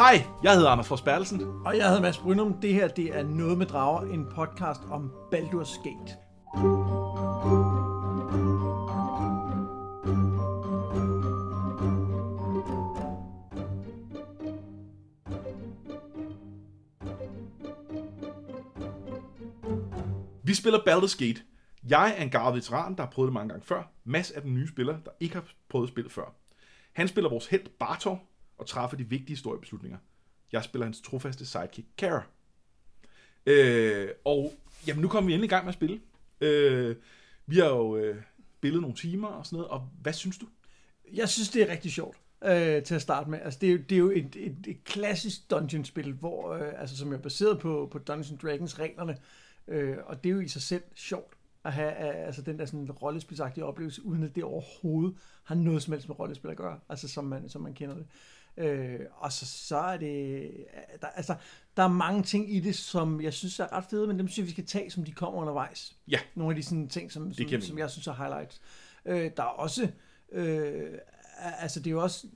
[0.00, 1.40] Hej, jeg hedder Anders Fors Bertelsen.
[1.64, 2.60] Og jeg hedder Mads Brynum.
[2.60, 6.16] Det her det er Noget med Drager, en podcast om Baldur's Gate.
[20.44, 21.42] Vi spiller Baldur's Gate.
[21.88, 23.82] Jeg er en gavet veteran, der har prøvet det mange gange før.
[24.04, 26.34] Mads er den nye spiller, der ikke har prøvet spillet før.
[26.92, 28.29] Han spiller vores held Bartor
[28.60, 29.98] og træffer de vigtige historiebeslutninger.
[30.52, 32.22] Jeg spiller hans trofaste sidekick, Kara.
[33.46, 34.52] Øh, og
[34.86, 36.00] jamen, nu kommer vi endelig i gang med at spille.
[36.40, 36.96] Øh,
[37.46, 38.22] vi har jo øh,
[38.58, 40.46] spillet nogle timer og sådan noget, og hvad synes du?
[41.12, 43.38] Jeg synes, det er rigtig sjovt øh, til at starte med.
[43.42, 46.96] Altså, det er jo, det er jo et, et, et klassisk dungeon-spil, hvor, øh, altså,
[46.96, 49.18] som er baseret på, på Dungeons Dragons reglerne,
[49.68, 51.34] øh, og det er jo i sig selv sjovt
[51.64, 55.82] at have øh, altså, den der sådan rollespilsagtige oplevelse, uden at det overhovedet har noget
[55.82, 58.06] som helst med rollespil at gøre, altså som man, som man kender det.
[58.56, 60.50] Øh, og så, så er det,
[61.00, 61.34] der, altså,
[61.76, 64.38] der er mange ting i det, som jeg synes er ret fede, men dem synes
[64.38, 65.96] jeg, vi skal tage, som de kommer undervejs.
[66.08, 66.18] Ja.
[66.34, 68.60] Nogle af de sådan, ting, som, som, som jeg synes er highlights.
[69.04, 69.88] Øh, der er også,
[70.32, 70.88] øh,
[71.38, 72.26] altså det er jo også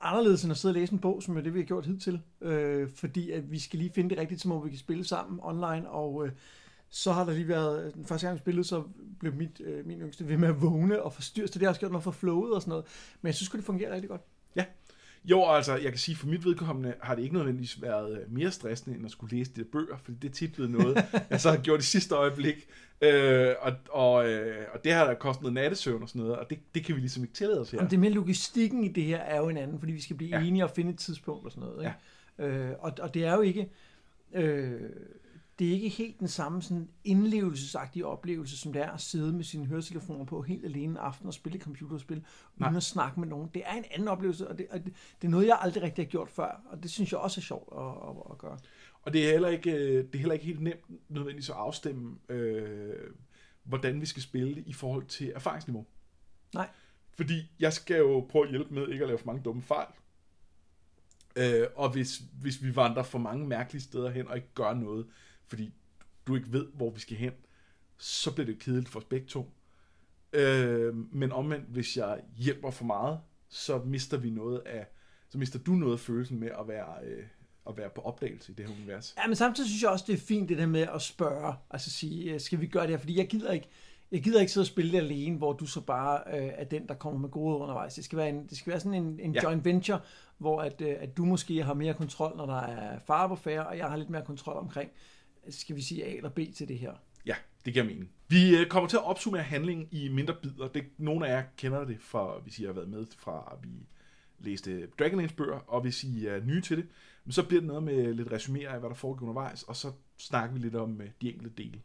[0.00, 2.20] anderledes end at sidde og læse en bog, som er det, vi har gjort hidtil.
[2.40, 5.40] Øh, fordi at vi skal lige finde det rigtige tidspunkt, hvor vi kan spille sammen
[5.42, 6.32] online, og øh,
[6.90, 8.84] så har der lige været, den første gang vi spillede, så
[9.20, 11.80] blev mit, øh, min yngste ved med at vågne og forstyrre, så det har også
[11.80, 12.84] gjort noget for flowet og sådan noget.
[13.20, 14.20] Men jeg synes det fungerer rigtig godt.
[15.24, 18.50] Jo, altså, jeg kan sige, for mit vedkommende har det ikke nødvendigvis været øh, mere
[18.50, 21.50] stressende, end at skulle læse de bøger, fordi det er tit blevet noget, jeg så
[21.50, 22.68] har gjort i sidste øjeblik.
[23.00, 26.50] Øh, og, og, øh, og det har da kostet noget nattesøvn og sådan noget, og
[26.50, 27.78] det, det kan vi ligesom ikke tillade os her.
[27.78, 30.38] Jamen, det med logistikken i det her er jo en anden, fordi vi skal blive
[30.38, 30.46] ja.
[30.46, 31.82] enige og finde et tidspunkt og sådan noget.
[31.82, 31.94] Ikke?
[32.38, 32.46] Ja.
[32.46, 33.68] Øh, og, og det er jo ikke...
[34.34, 34.80] Øh,
[35.58, 39.44] det er ikke helt den samme sådan indlevelsesagtige oplevelse, som det er at sidde med
[39.44, 42.76] sine høretelefoner på helt alene en aften og spille computerspil, uden Nej.
[42.76, 43.50] at snakke med nogen.
[43.54, 46.04] Det er en anden oplevelse, og det, og det, det er noget, jeg aldrig rigtig
[46.04, 48.58] har gjort før, og det synes jeg også er sjovt at, at, at gøre.
[49.02, 52.18] Og det er heller ikke, øh, det er heller ikke helt nemt nødvendigvis at afstemme,
[52.28, 53.10] øh,
[53.64, 55.86] hvordan vi skal spille det i forhold til erfaringsniveau.
[56.54, 56.68] Nej.
[57.16, 59.86] Fordi jeg skal jo prøve at hjælpe med ikke at lave for mange dumme fejl.
[61.36, 65.06] Øh, og hvis, hvis vi vandrer for mange mærkelige steder hen og ikke gør noget,
[65.48, 65.72] fordi
[66.26, 67.32] du ikke ved, hvor vi skal hen,
[67.98, 69.50] så bliver det kedeligt for os begge to.
[70.32, 74.86] Øh, men omvendt, hvis jeg hjælper for meget, så mister vi noget af,
[75.28, 77.24] så mister du noget af følelsen med at være, øh,
[77.68, 79.14] at være på opdagelse i det her univers.
[79.18, 81.90] Ja, men samtidig synes jeg også, det er fint det der med at spørge, altså
[81.90, 82.98] sige, øh, skal vi gøre det her?
[82.98, 83.68] Fordi jeg gider ikke,
[84.12, 86.88] jeg gider ikke sidde og spille det alene, hvor du så bare øh, er den,
[86.88, 87.94] der kommer med gode undervejs.
[87.94, 89.40] Det skal være, en, det skal være sådan en, en Ja.
[89.42, 90.00] joint venture,
[90.38, 93.66] hvor at, øh, at du måske har mere kontrol, når der er fare på færre,
[93.66, 94.90] og jeg har lidt mere kontrol omkring,
[95.48, 96.92] skal vi sige A eller B til det her.
[97.26, 97.34] Ja,
[97.64, 98.10] det giver mening.
[98.28, 100.68] Vi øh, kommer til at opsummere handlingen i mindre bidder.
[100.68, 103.86] Det, nogle af jer kender det fra, hvis I har været med fra, at vi
[104.38, 106.86] læste Dragonlance bøger, og hvis I er nye til det,
[107.30, 110.54] så bliver det noget med lidt resuméer af, hvad der foregår undervejs, og så snakker
[110.54, 111.80] vi lidt om øh, de enkelte dele.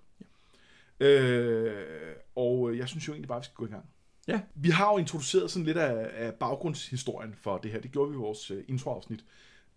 [1.00, 1.08] Ja.
[1.08, 3.86] Øh, og øh, jeg synes jo egentlig bare, at vi skal gå i gang.
[4.28, 4.42] Ja.
[4.56, 7.80] Vi har jo introduceret sådan lidt af, af baggrundshistorien for det her.
[7.80, 9.24] Det gjorde vi i vores introafsnit.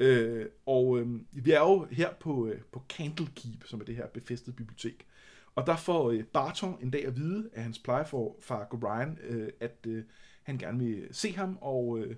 [0.02, 4.06] Øh, og øh, vi er jo her på, øh, på Candlekeep, som er det her
[4.06, 5.06] befæstede bibliotek.
[5.54, 9.48] Og der får øh, Barton en dag at vide af hans plejefar far Ryan, øh,
[9.60, 10.04] at øh,
[10.42, 12.16] han gerne vil se ham, og øh,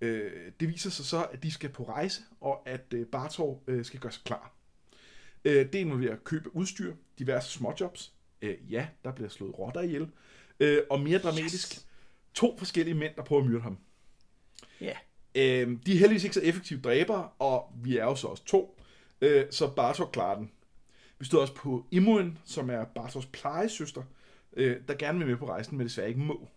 [0.00, 3.84] øh, det viser sig så, at de skal på rejse, og at øh, Bartor øh,
[3.84, 4.54] skal gøre sig klar.
[5.44, 8.12] Øh, det involverer køb af udstyr, diverse småjobs.
[8.42, 10.10] Øh, ja, der bliver slået rotter ihjel.
[10.60, 11.86] Øh, og mere dramatisk, yes.
[12.34, 13.78] to forskellige mænd, der prøver at myrde ham.
[14.80, 14.96] Ja.
[15.38, 18.80] Øh, de er heldigvis ikke så effektive dræbere, og vi er jo så også to,
[19.20, 20.50] øh, så Bartok klarer den.
[21.18, 24.02] Vi stod også på Imuen, som er Bartos plejesøster,
[24.56, 26.48] øh, der gerne vil med på rejsen, men desværre ikke må.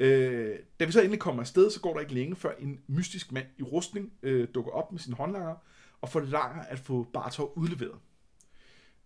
[0.00, 3.32] Øh, da vi så endelig kommer afsted, så går der ikke længe, før en mystisk
[3.32, 5.54] mand i rustning øh, dukker op med sin håndlanger
[6.00, 7.98] og forlanger at få Bartok udleveret.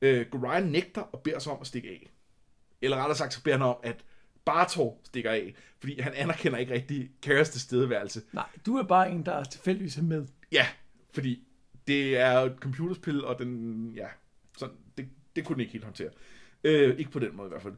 [0.02, 2.10] Øh, Gorion nægter og beder sig om at stikke af.
[2.82, 4.04] Eller rettere sagt, så beder han om, at
[4.44, 8.22] Bartor stikker af, fordi han anerkender ikke rigtig Karas tilstedeværelse.
[8.32, 10.26] Nej, du er bare en, der tilfældigvis er med.
[10.52, 10.66] Ja,
[11.12, 11.42] fordi
[11.86, 14.06] det er et computerspil, og den, ja,
[14.58, 16.10] sådan, det, det kunne den ikke helt håndtere.
[16.64, 17.74] Øh, ikke på den måde i hvert fald.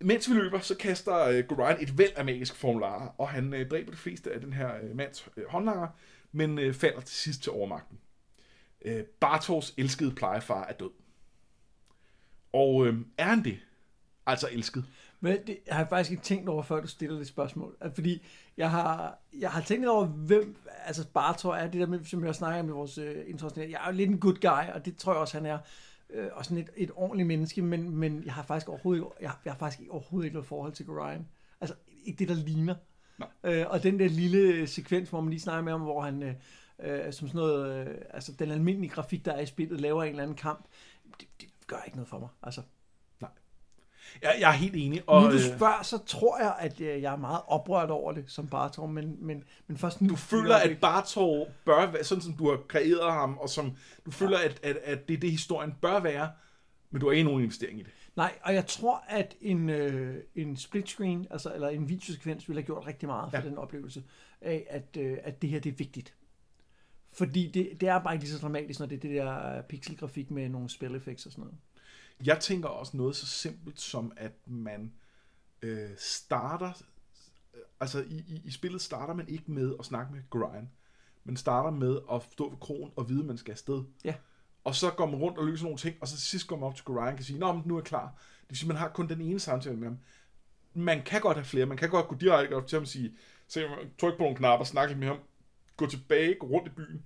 [0.00, 3.70] Mens vi løber, så kaster øh, Gorion et væld af magiske formularer, og han øh,
[3.70, 5.88] dræber de fleste af den her øh, mands øh, håndlanger,
[6.32, 7.98] men øh, falder til sidst til overmagten.
[8.84, 10.90] Øh, Bartors elskede plejefar er død.
[12.52, 13.58] Og øh, er han det?
[14.26, 14.84] Altså elsket.
[15.24, 17.76] Men det jeg har jeg faktisk ikke tænkt over, før du stiller det spørgsmål.
[17.94, 18.22] Fordi
[18.56, 20.56] jeg har, jeg har tænkt over, hvem,
[20.86, 23.72] altså Bartor er det der med, som jeg snakker om i vores uh, internationale.
[23.72, 25.58] Jeg er jo lidt en good guy, og det tror jeg også, han er.
[26.10, 29.52] Øh, og sådan et, et ordentligt menneske, men, men jeg har faktisk overhovedet jeg, jeg
[29.52, 31.28] har faktisk overhovedet ikke noget forhold til Ryan.
[31.60, 32.74] Altså ikke det, der ligner.
[33.18, 33.28] Nej.
[33.44, 36.34] Øh, og den der lille sekvens, hvor man lige snakker med ham, hvor han, øh,
[36.78, 40.10] øh, som sådan noget, øh, altså den almindelige grafik, der er i spillet, laver en
[40.10, 40.64] eller anden kamp,
[41.20, 42.28] det, det gør ikke noget for mig.
[42.42, 42.62] Altså,
[44.22, 45.02] Jeg, jeg er helt enig.
[45.06, 48.12] og, nu du øh, spørger, så tror jeg, at øh, jeg er meget oprørt over
[48.12, 50.08] det som Bartor, men, men, men først nu...
[50.08, 53.72] du føler, at Bartor bør være, sådan som du har kreeret ham, og som
[54.06, 56.30] du føler, at, at, at det er det, historien bør være,
[56.90, 57.90] men du har ikke nogen investering i det.
[58.16, 62.60] Nej, og jeg tror, at en, øh, en split screen, altså, eller en videosekvens, ville
[62.62, 63.48] have gjort rigtig meget for Ja.
[63.48, 64.02] den oplevelse
[64.40, 66.14] af, at, øh, at det her det er vigtigt.
[67.12, 70.30] Fordi det, det er bare ikke lige så dramatisk, når det er det der pixelgrafik
[70.30, 71.56] med nogle spell effects og sådan noget.
[72.24, 74.92] Jeg tænker også noget så simpelt som, at man
[75.62, 76.72] øh, starter,
[77.80, 80.70] altså i, i, i spillet starter man ikke med at snakke med Grian.
[81.24, 83.84] Man starter med at stå ved krogen og vide, at man skal afsted.
[84.04, 84.14] Ja.
[84.64, 86.66] Og så går man rundt og løser nogle ting, og så til sidst går man
[86.66, 88.06] op til Grian og kan sige, Nå, men nu er jeg klar.
[88.40, 89.98] Det vil sige, man har kun den ene samtale med ham.
[90.74, 91.66] Man kan godt have flere.
[91.66, 93.16] Man kan godt gå direkte op til ham og sige,
[93.48, 93.60] se,
[93.98, 95.18] tryk på nogle knapper, snakke lidt med ham,
[95.76, 97.04] gå tilbage, gå rundt i byen,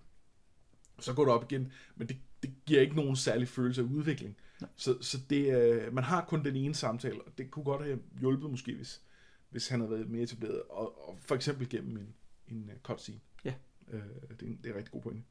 [0.99, 1.73] så går du op igen.
[1.97, 4.37] Men det, det giver ikke nogen særlig følelse af udvikling.
[4.77, 8.01] Så, så det, øh, man har kun den ene samtale, og det kunne godt have
[8.21, 9.03] hjulpet måske, hvis,
[9.51, 12.15] hvis han havde været mere etableret, og, og for eksempel gennem en,
[12.49, 13.21] en uh, cutscene.
[13.45, 13.55] Ja.
[13.91, 15.23] Øh, det, er en, det er en rigtig god pointe.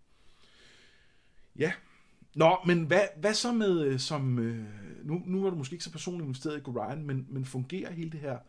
[1.56, 1.74] Ja.
[2.36, 4.66] Nå, men hvad, hvad så med, øh, som, øh,
[5.04, 8.12] nu, nu var du måske ikke så personligt investeret i Gorion, men, men fungerer hele
[8.12, 8.40] det her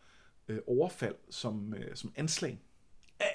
[0.47, 2.61] øh, overfald som, øh, som anslag?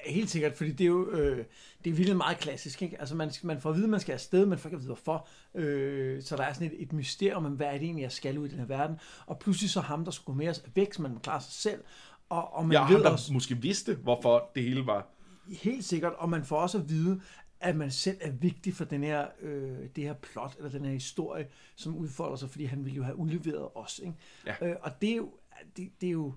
[0.05, 1.45] Helt sikkert, fordi det er jo øh,
[1.83, 2.81] det er virkelig meget klassisk.
[2.81, 2.99] Ikke?
[2.99, 4.87] Altså man, man får at vide, at man skal afsted, men får ikke at vide,
[4.87, 5.27] hvorfor.
[5.55, 8.37] Øh, så der er sådan et, et mysterium om, hvad er det egentlig, jeg skal
[8.37, 8.95] ud i den her verden.
[9.25, 11.41] Og pludselig så ham, der skulle gå med os, er væk, så man må klare
[11.41, 11.83] sig selv.
[12.29, 15.07] Og, og man Ja, ved ham, der også, måske vidste, hvorfor det hele var...
[15.47, 17.21] helt sikkert, og man får også at vide,
[17.59, 20.91] at man selv er vigtig for den her, øh, det her plot, eller den her
[20.91, 23.99] historie, som udfolder sig, fordi han ville jo have udleveret os.
[24.03, 24.13] Ikke?
[24.45, 24.67] Ja.
[24.67, 25.31] Øh, og det er jo,
[25.77, 26.33] det, det er jo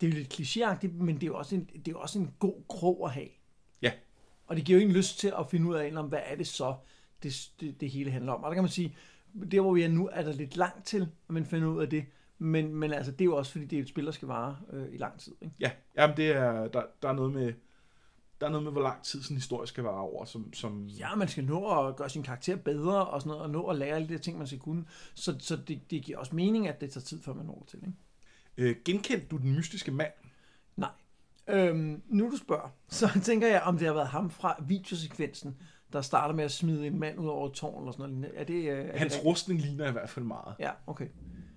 [0.00, 2.34] det er jo lidt klichéagtigt, men det er jo også en, det er også en
[2.38, 3.28] god krog at have.
[3.82, 3.92] Ja,
[4.46, 6.46] Og det giver jo ingen lyst til at finde ud af, om hvad er det
[6.46, 6.74] så,
[7.22, 8.44] det, det, det hele handler om.
[8.44, 8.96] Og der kan man sige,
[9.50, 11.90] der hvor vi er nu, er der lidt langt til, at man finder ud af
[11.90, 12.04] det.
[12.38, 14.56] Men, men altså, det er jo også, fordi det er et spil, der skal vare
[14.72, 15.32] øh, i lang tid.
[15.42, 15.54] Ikke?
[15.60, 15.70] ja.
[15.96, 17.52] Jamen, det er, der, der er noget med...
[18.40, 20.52] Der er noget med, hvor lang tid sådan en historie skal vare over, som...
[20.52, 23.66] som Ja, man skal nå at gøre sin karakter bedre, og sådan noget, og nå
[23.66, 24.84] at lære alle de ting, man skal kunne.
[25.14, 27.78] Så, så det, det giver også mening, at det tager tid, før man når til.
[27.78, 27.92] Ikke?
[28.60, 30.12] Øh, genkendte du den mystiske mand?
[30.76, 30.90] Nej.
[31.48, 35.56] Øhm, nu du spørger, så tænker jeg, om det har været ham fra videosekvensen,
[35.92, 38.40] der starter med at smide en mand ud over et tårn eller sådan noget.
[38.40, 40.54] Er det, øh, er Hans det rustning ligner i hvert fald meget.
[40.58, 41.06] Ja, okay.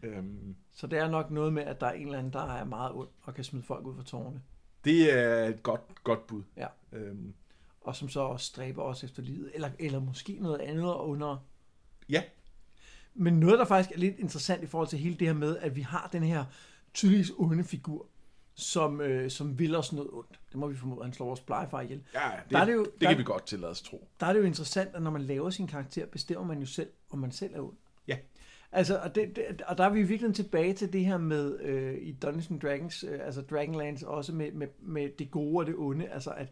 [0.04, 2.64] Øhm, Så det er nok noget med, at der er en eller anden, der er
[2.64, 4.42] meget ond og kan smide folk ud fra tårne.
[4.86, 6.44] det er et godt, godt bud.
[6.58, 6.68] Ja.
[6.92, 7.34] Øhm,
[7.82, 9.52] Og som så også stræber os efter livet.
[9.54, 11.38] Eller, eller måske noget andet under.
[12.10, 12.24] ja,
[13.14, 15.76] Men noget, der faktisk er lidt interessant i forhold til hele det her med, at
[15.76, 16.46] vi har den her
[16.94, 18.06] tydeligvis onde figur,
[18.56, 20.40] som, øh, som vil os noget ondt.
[20.52, 22.02] Det må vi formode, han slår vores plejefar ihjel.
[22.14, 24.08] ja det, Der er det jo- det der- kan vi godt tillade os tro.
[24.20, 26.90] Der er det jo interessant, at når man laver sin karakter, bestemmer man jo selv,
[27.12, 27.74] om man selv er ond.
[28.08, 28.18] Ja.
[28.72, 31.98] Altså, og, det, det, og der er vi virkelig tilbage til det her med øh,
[32.02, 35.76] i Dungeons and Dragons, øh, altså Dragonlance, også med, med, med det gode og det
[35.78, 36.08] onde.
[36.10, 36.48] Altså, at,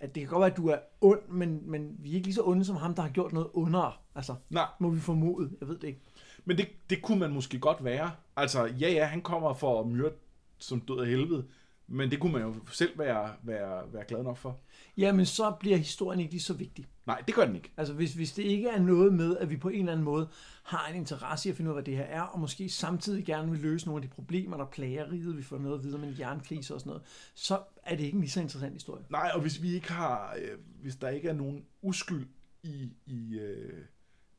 [0.00, 2.34] at det kan godt være, at du er ond, men, men vi er ikke lige
[2.34, 3.92] så onde som ham, der har gjort noget ondere.
[4.14, 5.50] Altså, Nej, må vi formode.
[5.60, 6.00] Jeg ved det ikke.
[6.46, 8.10] Men det, det kunne man måske godt være.
[8.36, 10.14] Altså, ja, ja, han kommer for at myrde
[10.58, 11.44] som død af helvede,
[11.88, 14.60] men det kunne man jo selv være, være, være glad nok for.
[14.96, 16.86] Jamen, så bliver historien ikke lige så vigtig.
[17.06, 17.72] Nej, det gør den ikke.
[17.76, 20.28] Altså, hvis, hvis det ikke er noget med, at vi på en eller anden måde
[20.62, 23.24] har en interesse i at finde ud af, hvad det her er, og måske samtidig
[23.24, 25.94] gerne vil løse nogle af de problemer, der plager riget, vi får noget at vide
[25.94, 27.02] om en jernkrise og sådan noget,
[27.34, 29.04] så er det ikke en lige så interessant historie.
[29.10, 32.26] Nej, og hvis vi ikke har, øh, hvis der ikke er nogen uskyld
[32.62, 33.84] i, i, øh,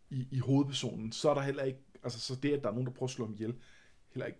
[0.09, 2.87] i, i hovedpersonen, så er der heller ikke, altså så det, at der er nogen,
[2.87, 3.55] der prøver at slå ham ihjel,
[4.13, 4.39] heller ikke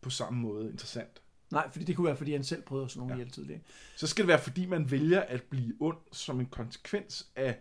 [0.00, 1.22] på samme måde interessant.
[1.52, 3.16] Nej, fordi det kunne være, fordi han selv prøvede at slå nogen Ja.
[3.16, 3.60] ihjel tidligere.
[3.96, 7.58] Så skal det være, fordi man vælger at blive ond som en konsekvens af,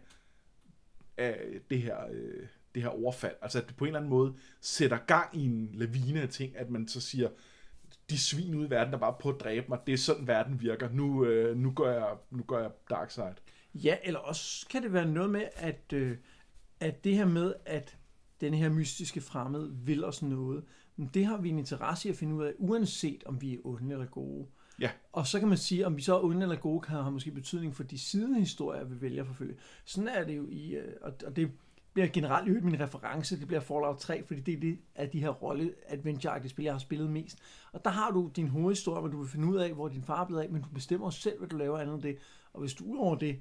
[1.17, 3.35] af det, her, øh, det her overfald.
[3.41, 6.57] Altså at det på en eller anden måde sætter gang i en lavine af ting,
[6.57, 7.29] at man så siger,
[8.09, 10.61] de svin ude i verden, der bare prøver at dræbe mig, det er sådan, verden
[10.61, 10.89] virker.
[10.89, 13.35] Nu, øh, nu, gør, jeg, nu gør jeg dark side.
[13.75, 16.17] Ja, eller også kan det være noget med, at, øh,
[16.79, 17.97] at det her med, at
[18.43, 20.63] den her mystiske fremmede vil os noget,
[20.95, 23.57] men det har vi en interesse i at finde ud af, uanset om vi er
[23.63, 24.47] onde eller gode.
[24.79, 24.89] Ja.
[25.13, 27.31] Og så kan man sige, om vi så er onde eller gode, kan have måske
[27.31, 29.55] betydning for de sidehistorier, vi vælger at forfølge.
[29.85, 31.51] Sådan er det jo i, øh, og det
[31.93, 35.19] bliver generelt øvrigt min reference, det bliver Fallout 3, fordi det er det af de
[35.19, 37.39] her rolle adventure spil, jeg har spillet mest.
[37.71, 40.21] Og der har du din hovedhistorie, hvor du vil finde ud af, hvor din far
[40.21, 42.17] er blevet af, men du bestemmer selv, hvad du laver andet end det.
[42.53, 43.39] Og hvis du udover det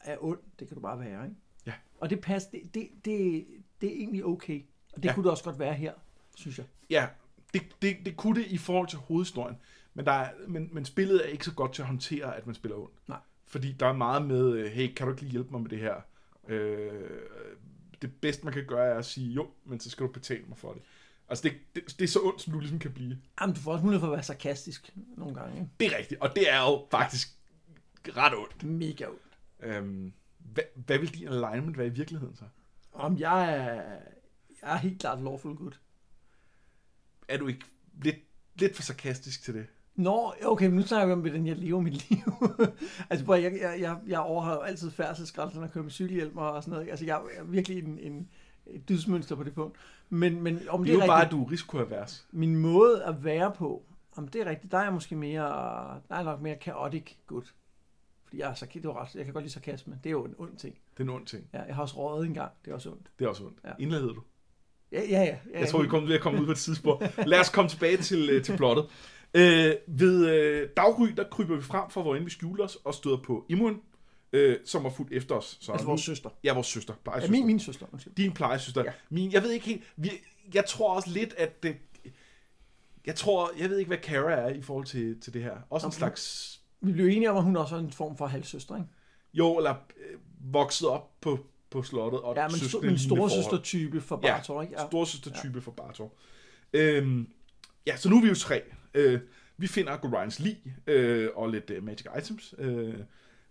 [0.00, 1.36] er ond, det kan du bare være, ikke?
[1.66, 1.72] Ja.
[2.00, 3.46] Og det passer, det, det, det,
[3.80, 4.64] det er egentlig okay.
[4.92, 5.14] Og det Ja.
[5.14, 5.92] kunne det også godt være her,
[6.36, 6.66] synes jeg.
[6.90, 7.06] Ja,
[7.54, 9.56] det, det, det kunne det i forhold til hovedhistorien,
[9.94, 12.54] men, der er, men, men spillet er ikke så godt til at håndtere, at man
[12.54, 13.08] spiller ondt.
[13.08, 13.18] Nej.
[13.46, 15.78] Fordi der er meget med, øh, hey, kan du ikke lige hjælpe mig med det
[15.78, 15.94] her?
[16.48, 17.10] Øh,
[18.02, 20.58] det bedste, man kan gøre, er at sige, jo, men så skal du betale mig
[20.58, 20.82] for det.
[21.28, 23.18] Altså, det, det, det er så ondt, som du ligesom kan blive.
[23.40, 25.54] Jamen, du får også mulighed for at være sarkastisk nogle gange.
[25.54, 25.70] Ikke?
[25.80, 27.28] Det er rigtigt, og det er jo faktisk
[28.16, 28.64] ret ondt.
[28.64, 29.20] Mega ondt.
[29.60, 32.44] Øhm, hvad, hvad vil din alignment være i virkeligheden så?
[32.98, 33.82] Om jeg er,
[34.62, 35.72] jeg er helt klart lawful good.
[37.28, 37.64] Er du ikke
[38.02, 38.16] lidt,
[38.54, 39.66] lidt for sarkastisk til det?
[39.94, 42.22] Nå, okay, men nu snakker vi om, hvordan jeg lever mit liv.
[43.10, 46.72] altså, prøv, jeg, jeg, jeg, jeg overholder altid færdselsgrænsen og kører med cykelhjelm og sådan
[46.72, 46.90] noget.
[46.90, 48.28] Altså, jeg er virkelig en, en,
[48.66, 49.78] et dydsmønster på det punkt.
[50.08, 52.26] Men, men om Det det, er er jo bare, rigtigt, at du er risikoavers.
[52.32, 53.82] min måde at være på,
[54.16, 55.42] om det er rigtigt, der er jeg måske mere,
[56.08, 57.44] der er nok mere chaotic good.
[58.36, 59.98] Jeg, er, sark- det var ret, jeg kan godt lide sarkasme.
[60.04, 60.74] Det er jo en ond ting.
[60.92, 61.48] Det er en ond ting.
[61.54, 62.52] Ja, jeg har også røget en gang.
[62.64, 63.06] Det er også ondt.
[63.18, 63.58] Det er også ondt.
[63.64, 63.68] Ja.
[63.68, 63.74] Ja.
[63.78, 64.22] Indladet du.
[64.92, 65.38] Ja, ja, ja.
[65.54, 67.26] ja Jeg tror, vi kommer ved at komme ud på et tidspunkt.
[67.26, 68.84] Lad os komme tilbage til, øh, til plottet.
[69.34, 73.16] Øh, ved øh, daggry, der kryber vi frem fra, hvorend vi skjuler os, og støder
[73.16, 73.80] på Imuen,
[74.32, 75.58] øh, som har fulgt efter os.
[75.60, 76.30] Så Altså vores søster.
[76.44, 76.94] Ja, vores søster.
[77.06, 77.30] Ja, Plejesøster.
[77.32, 78.14] min, min søster, undskyld.
[78.14, 78.80] Din plejesøster.
[78.80, 78.86] Ja.
[78.90, 78.92] Ja.
[79.10, 79.82] Min, jeg ved ikke helt...
[79.96, 80.10] Vi,
[80.54, 81.76] jeg tror også lidt, at det...
[83.06, 83.50] Jeg tror...
[83.58, 85.56] Jeg ved ikke, hvad Kara er i forhold til, til det her.
[85.70, 85.98] Også en Okay.
[85.98, 86.52] slags...
[86.80, 88.88] Vi blev enige om, at hun også er en form for halvsøster, ikke?
[89.34, 90.18] Jo, eller øh,
[90.52, 91.38] vokset op på,
[91.70, 92.20] på slottet.
[92.20, 94.74] Og Ja, men, søskende men storesøster-type for Ja, Bartor, ikke?
[94.78, 94.86] Ja.
[94.86, 95.60] Storsøster-type ja.
[95.60, 96.12] for Bartor.
[96.72, 97.28] Øhm,
[97.86, 98.62] ja, så nu er vi jo tre.
[98.94, 99.20] Øh,
[99.56, 102.54] vi finder Gorions lig øh, og lidt øh, magic items.
[102.58, 102.94] Øh,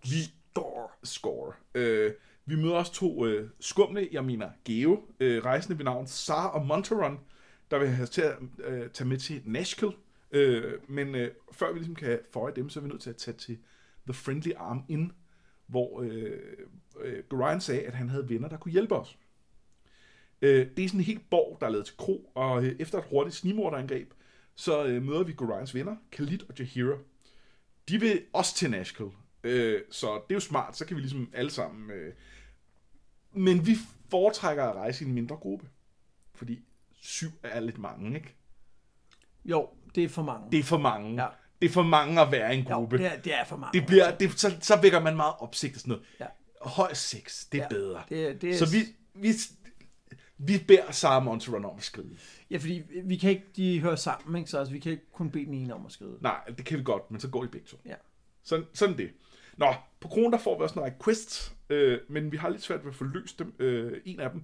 [0.02, 0.88] vi score.
[1.04, 1.52] score.
[1.74, 2.12] Øh,
[2.46, 6.66] vi møder også to øh, skumle, jeg mener Geo, øh, rejsende ved navn Sar og
[6.66, 7.18] Monteron,
[7.70, 9.88] der vil have til at øh, tage med til Nashkel.
[10.30, 13.16] Øh, men øh, før vi ligesom kan føje dem, så er vi nødt til at
[13.16, 13.58] tage til
[14.06, 15.12] The Friendly Arm Inn,
[15.66, 16.40] hvor øh,
[17.00, 19.18] øh, Ryan sagde, at han havde venner, der kunne hjælpe os.
[20.42, 22.98] Øh, det er sådan en helt borg, der er lavet til kro, og øh, efter
[22.98, 24.12] et hurtigt snimorderangreb,
[24.54, 26.96] så øh, møder vi Gorans venner, Khalid og Jahira.
[27.88, 29.12] De vil også til Nashville,
[29.44, 31.90] øh, så det er jo smart, så kan vi ligesom alle sammen...
[31.90, 32.14] Øh,
[33.32, 33.72] men vi
[34.10, 35.68] foretrækker at rejse i en mindre gruppe,
[36.34, 38.34] fordi syv er lidt mange, ikke?
[39.44, 40.50] Jo, det er for mange.
[40.52, 41.22] Det er for mange.
[41.22, 41.28] Ja.
[41.62, 42.98] Det er for mange at være i en jo, gruppe.
[42.98, 43.80] det, er, det er for mange.
[43.80, 46.04] det bliver, det, så, så vækker man meget opsigt og sådan noget.
[46.20, 46.26] Ja.
[46.62, 48.02] Høj sex, det er Ja, bedre.
[48.08, 48.78] Det, det er, Så vi,
[49.14, 49.32] vi,
[50.38, 52.16] vi beder Sarah Monteron om at skrive.
[52.50, 54.50] Ja, fordi vi kan ikke, de hører sammen, ikke?
[54.50, 56.18] Så altså, vi kan ikke kun bede den ene om at skrive.
[56.20, 57.76] Nej, det kan vi godt, men så går de begge to.
[57.86, 57.94] Ja.
[58.42, 59.10] Sådan, sådan det.
[59.56, 62.84] Nå, på kronen der får vi også nogle quests, øh, men vi har lidt svært
[62.84, 64.42] ved at få løst dem, øh, en af dem,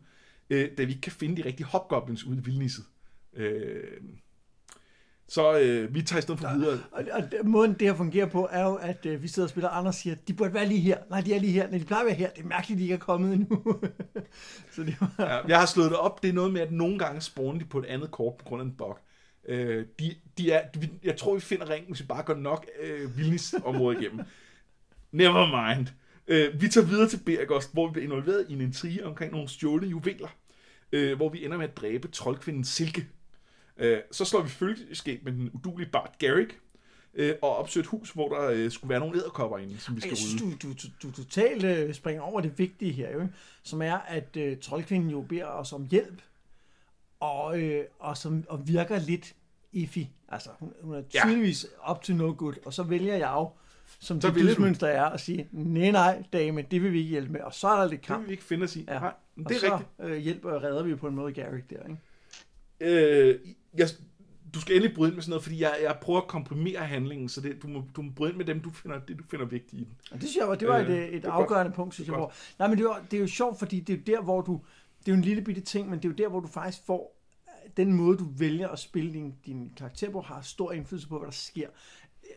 [0.50, 2.84] øh, da vi ikke kan finde de rigtige hobgoblins ude i vildnisset.
[3.34, 4.00] Øh,
[5.32, 6.80] så øh, vi tager i stedet for videre.
[6.92, 9.50] Og, og den- måden det her fungerer på, er jo, at øh, vi sidder og
[9.50, 10.98] spiller, og Anders siger, de burde være lige her.
[11.10, 11.68] Nej, de er lige her.
[11.70, 12.30] Nej, de plejer at være her.
[12.30, 13.80] Det er mærkeligt, de ikke er kommet endnu.
[14.74, 15.14] så det var...
[15.18, 16.22] Ja, jeg har slået det op.
[16.22, 18.62] Det er noget med, at nogle gange spawner de på et andet kort på grund
[18.62, 18.98] af en bug.
[19.48, 22.66] Øh, de, de er, vi- jeg tror, vi finder ringen, hvis vi bare går nok
[22.82, 24.20] øh, vildnisområdet igennem.
[25.12, 25.86] Never mind.
[26.28, 29.48] Øh, vi tager videre til Bergost, hvor vi bliver involveret i en intrige omkring nogle
[29.48, 30.28] stjålne juveler,
[30.92, 33.06] øh, hvor vi ender med at dræbe troldkvinden Silke.
[33.82, 36.60] Øh, så slår vi følgeskab med den udulige Bart Garrick,
[37.14, 40.00] øh, og opsøger et hus, hvor der øh, skulle være nogle æderkopper inde, som vi
[40.00, 40.56] skal rydde.
[40.62, 43.26] du, du, du, du totalt øh, springer over det vigtige her, jo,
[43.62, 46.22] som er, at øh, troldkvinden jo beder os om hjælp,
[47.20, 49.34] og, øh, og, som, og virker lidt
[49.72, 49.98] iffy.
[50.28, 51.20] Altså, hun, hun er Ja.
[51.24, 53.50] tydeligvis up to no good, og så vælger jeg jo,
[54.00, 57.32] som Så det dydsmønster er, at sige, nej, nej, dame, det vil vi ikke hjælpe
[57.32, 58.20] med, og så er der lidt Det kamp.
[58.20, 58.84] vil vi ikke finde os i.
[58.88, 58.98] Ja.
[58.98, 60.10] Nej, men og det er så rigtigt.
[60.16, 61.98] øh, hjælper og redder vi på en måde Garrick der, ikke?
[62.80, 63.40] Øh,
[63.76, 63.88] jeg,
[64.54, 67.28] du skal endelig bryde ind med sådan noget, fordi jeg, jeg prøver at komprimere handlingen,
[67.28, 69.46] så det, du, må, du må bryde ind med dem, du finder, det, du finder
[69.46, 69.96] vigtigt i den.
[70.10, 72.06] Og det synes jeg var, det var et, øh, det et er afgørende punkt, synes
[72.06, 72.18] Det jeg.
[72.18, 74.40] Hvor, nej, men det, var, det er jo sjovt, fordi det er jo der, hvor
[74.40, 74.60] du,
[75.00, 76.86] det er jo en lille bitte ting, men det er jo der, hvor du faktisk
[76.86, 77.18] får,
[77.76, 81.26] den måde, du vælger at spille din, din karakter på, har stor indflydelse på, hvad
[81.26, 81.68] der sker.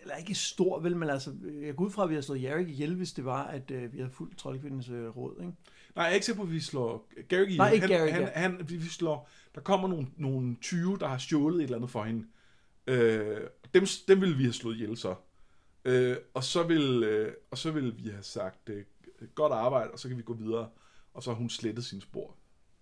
[0.01, 2.67] Eller ikke stor, vel, men altså, jeg går ud fra, at vi har slået Jarek
[2.67, 5.53] ihjel, hvis det var, at øh, vi havde fulgt troldkvindens øh, råd, ikke?
[5.95, 7.57] Nej, jeg er ikke sikker på, at vi slår Gary ihjel.
[7.57, 8.29] Nej, ikke han, Gary, han, ja.
[8.33, 12.03] han, vi slår, der kommer nogle, nogle 20, der har stjålet et eller andet for
[12.03, 12.27] hende.
[12.87, 13.41] Øh,
[13.73, 15.15] dem, dem vil vi have slået ihjel så.
[15.85, 18.83] Øh, og, så vil, øh, og så vil vi have sagt, øh,
[19.35, 20.69] godt arbejde, og så kan vi gå videre.
[21.13, 22.35] Og så har hun slettet sin spor,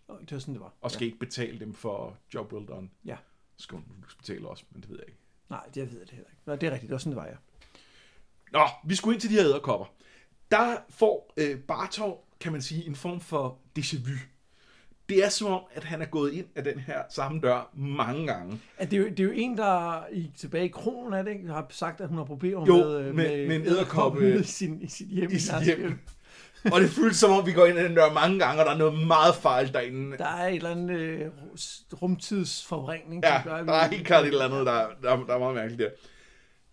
[0.08, 0.74] Og det var sådan, det var.
[0.82, 1.06] og skal ja.
[1.06, 2.90] ikke betale dem for job well done.
[3.06, 3.18] Ja.
[3.58, 5.20] Skal hun betale også, men det ved jeg ikke.
[5.50, 6.42] Nej, det ved jeg det heller ikke.
[6.46, 7.36] Nå, det er rigtigt, det var sådan, det var, ja.
[8.52, 9.86] Nå, vi skulle ind til de her æderkopper.
[10.52, 14.16] Der får øh, Bartov, kan man sige, en form for déjà vu.
[15.10, 18.28] Det er som om, at han er gået ind af den her samme dør mange
[18.28, 18.60] gange.
[18.78, 21.32] At det, er jo, det er jo en, der i, tilbage i kronen af det,
[21.32, 24.44] ikke, har sagt, at hun har problemer Jo, med, øh, med- med en edderkoppe i,
[24.44, 25.32] sin, i sit hjem.
[25.32, 26.00] i sit hjem.
[26.74, 28.72] Og det føles som om, vi går ind ad den dør mange gange, og der
[28.74, 30.18] er noget meget fejl derinde.
[30.18, 31.28] Der er et eller andet øh,
[32.02, 35.56] rumtidsforvrængning, Ja, gør, der er helt klart et eller andet, der, der, der er meget
[35.56, 35.90] mærkeligt der.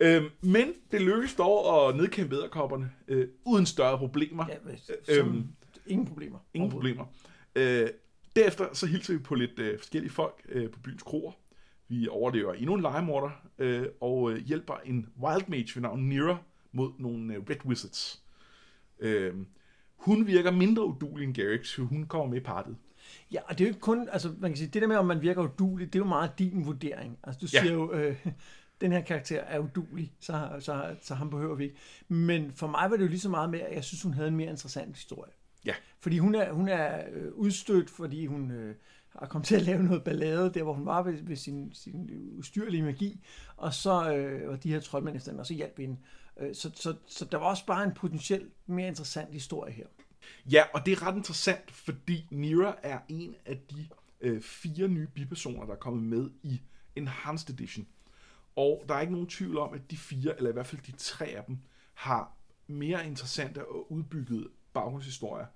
[0.01, 4.45] Øhm, men det lykkedes dog at nedkæmpe æderkopperne øh, uden større problemer.
[4.49, 5.47] Ja, men, Øhm,
[5.87, 6.39] ingen problemer.
[6.55, 7.05] Ingen problemer.
[7.57, 7.89] Øh,
[8.37, 11.33] derefter så hilser vi på lidt øh, forskellige folk øh, på byens kroer.
[11.89, 16.39] Vi overlever endnu en legemorder øh, og øh, hjælper en wild mage ved navn Nira
[16.73, 18.23] mod nogle øh, red wizards.
[19.01, 19.35] Øh,
[19.97, 22.77] hun virker mindre udulig end Garrix, så hun kommer med i partiet.
[23.33, 25.07] Ja, og det er jo ikke kun, altså man kan sige, det der med, om
[25.07, 27.19] man virker udulig, det er jo meget din vurdering.
[27.23, 27.61] Altså du Ja.
[27.61, 28.27] siger jo, øh,
[28.81, 31.77] den her karakter er udulig, så, så, så ham behøver vi ikke.
[32.09, 34.29] Men for mig var det jo lige så meget med, at jeg synes, hun havde
[34.29, 35.33] en mere interessant historie.
[35.65, 35.75] Ja.
[36.01, 38.75] Fordi hun er, hun er øh, udstødt, fordi hun øh,
[39.09, 42.11] har kommet til at lave noget ballade, der hvor hun var ved, ved sin, sin
[42.39, 43.21] ustyrlige magi,
[43.57, 45.97] og så øh, var de her troldmænd efter hende, og så hjalp hende.
[46.41, 49.87] Øh, så, så, så der var også bare en potentielt mere interessant historie her.
[50.51, 53.89] Ja, og det er ret interessant, fordi Nira er en af de
[54.21, 56.61] øh, fire nye bipersoner, der er kommet med i
[56.97, 57.87] Enhanced Edition.
[58.57, 60.93] Og der er ikke nogen tvivl om, at de fire, eller i hvert fald de
[60.93, 61.59] tre af dem,
[61.95, 62.33] har
[62.67, 65.47] mere interessante og udbyggede baggrundshistorier,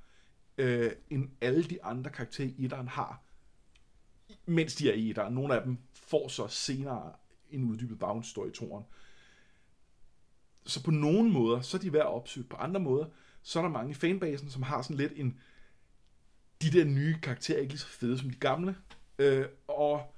[0.58, 3.22] øh, end alle de andre karakterer i etteren har,
[4.46, 5.34] mens de er i etteren.
[5.34, 7.12] Nogle af dem får så senere
[7.50, 8.84] en uddybet baggrundshistorie i toren.
[10.66, 12.46] Så på nogle måder, så er de værd at opsøge.
[12.46, 13.06] På andre måder,
[13.42, 15.40] så er der mange i fanbasen, som har sådan lidt en...
[16.62, 18.76] De der nye karakterer er ikke lige så fede som de gamle.
[19.18, 20.14] Øh, og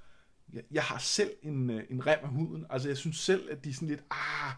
[0.53, 2.65] jeg, jeg har selv en, øh, en rem af huden.
[2.69, 4.03] Altså, jeg synes selv, at de er sådan lidt...
[4.11, 4.53] Ah,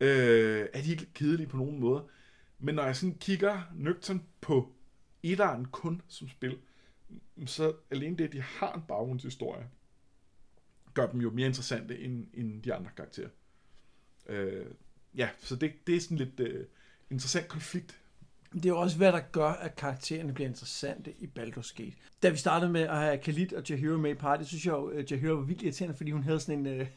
[0.00, 2.04] øh, er de ikke lidt kedelige på nogen måde?
[2.58, 4.72] Men når jeg sådan kigger nøgtern på
[5.22, 6.58] etteren kun som spil,
[7.46, 9.68] så alene det, at de har en baggrundshistorie,
[10.94, 13.28] gør dem jo mere interessante end, end de andre karakterer.
[14.26, 14.66] Øh,
[15.14, 16.66] ja, så det, det er sådan lidt øh,
[17.10, 18.00] interessant konflikt.
[18.52, 21.96] Det er jo også, hvad der gør, at karaktererne bliver interessante i Baldur's Gate.
[22.22, 24.90] Da vi startede med at have Khalid og Jahira med i party, synes jeg jo,
[24.90, 26.88] øh, at Jahira var vildt irriterende, fordi hun havde sådan en, øh,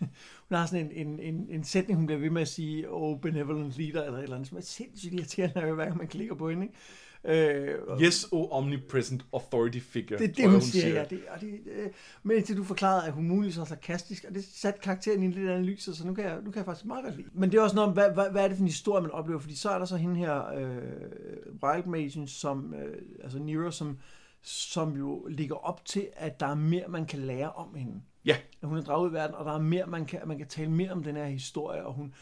[0.52, 3.20] hun har sådan en, en, en, en sætning, hun bliver ved med at sige, oh,
[3.20, 6.50] benevolent leader, eller et eller andet, som er sindssygt irriterende, hver gang man klikker på
[6.50, 6.64] hende.
[6.64, 6.76] Ikke?
[7.24, 10.20] Øh, Yes, oh omnipresent authority figure.
[10.20, 11.04] Det er det, jeg, hun siger, ja.
[11.10, 11.90] Det, og det, øh,
[12.24, 15.32] men indtil du forklarede, at hun muligvis er sarkastisk, og det satte karakteren i en
[15.32, 17.28] lidt anden lys, så nu kan, jeg, nu kan jeg faktisk meget godt lide.
[17.34, 19.12] Men det er også noget om, hvad, hvad, hvad er det for en historie, man
[19.12, 19.40] oplever?
[19.40, 20.78] Fordi så er der så hende her, øh,
[21.64, 23.98] Wild Magen, som, øh, altså Nero, som,
[24.42, 28.02] som jo ligger op til, at der er mere, man kan lære om hende.
[28.26, 30.38] Ja, At hun er draget ud i verden, og der er mere, man kan, man
[30.38, 32.14] kan tale mere om den her historie, og hun,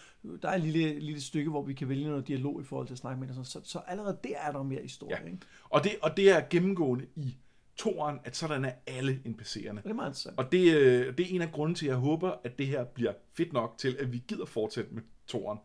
[0.41, 2.93] der er et lille, lille stykke, hvor vi kan vælge noget dialog i forhold til
[2.93, 5.17] at snakke med hende, så, så allerede der er der mere historie.
[5.21, 5.25] Ja.
[5.25, 5.37] Ikke?
[5.69, 7.37] og det, og det er gennemgående i
[7.75, 9.77] toeren, at sådan er alle NPC'erne.
[9.77, 10.37] Og det er meget interessant.
[10.37, 12.83] Og det, øh, det er en af grunden til, at jeg håber, at det her
[12.83, 15.59] bliver fedt nok til, at vi gider fortsætte med toeren.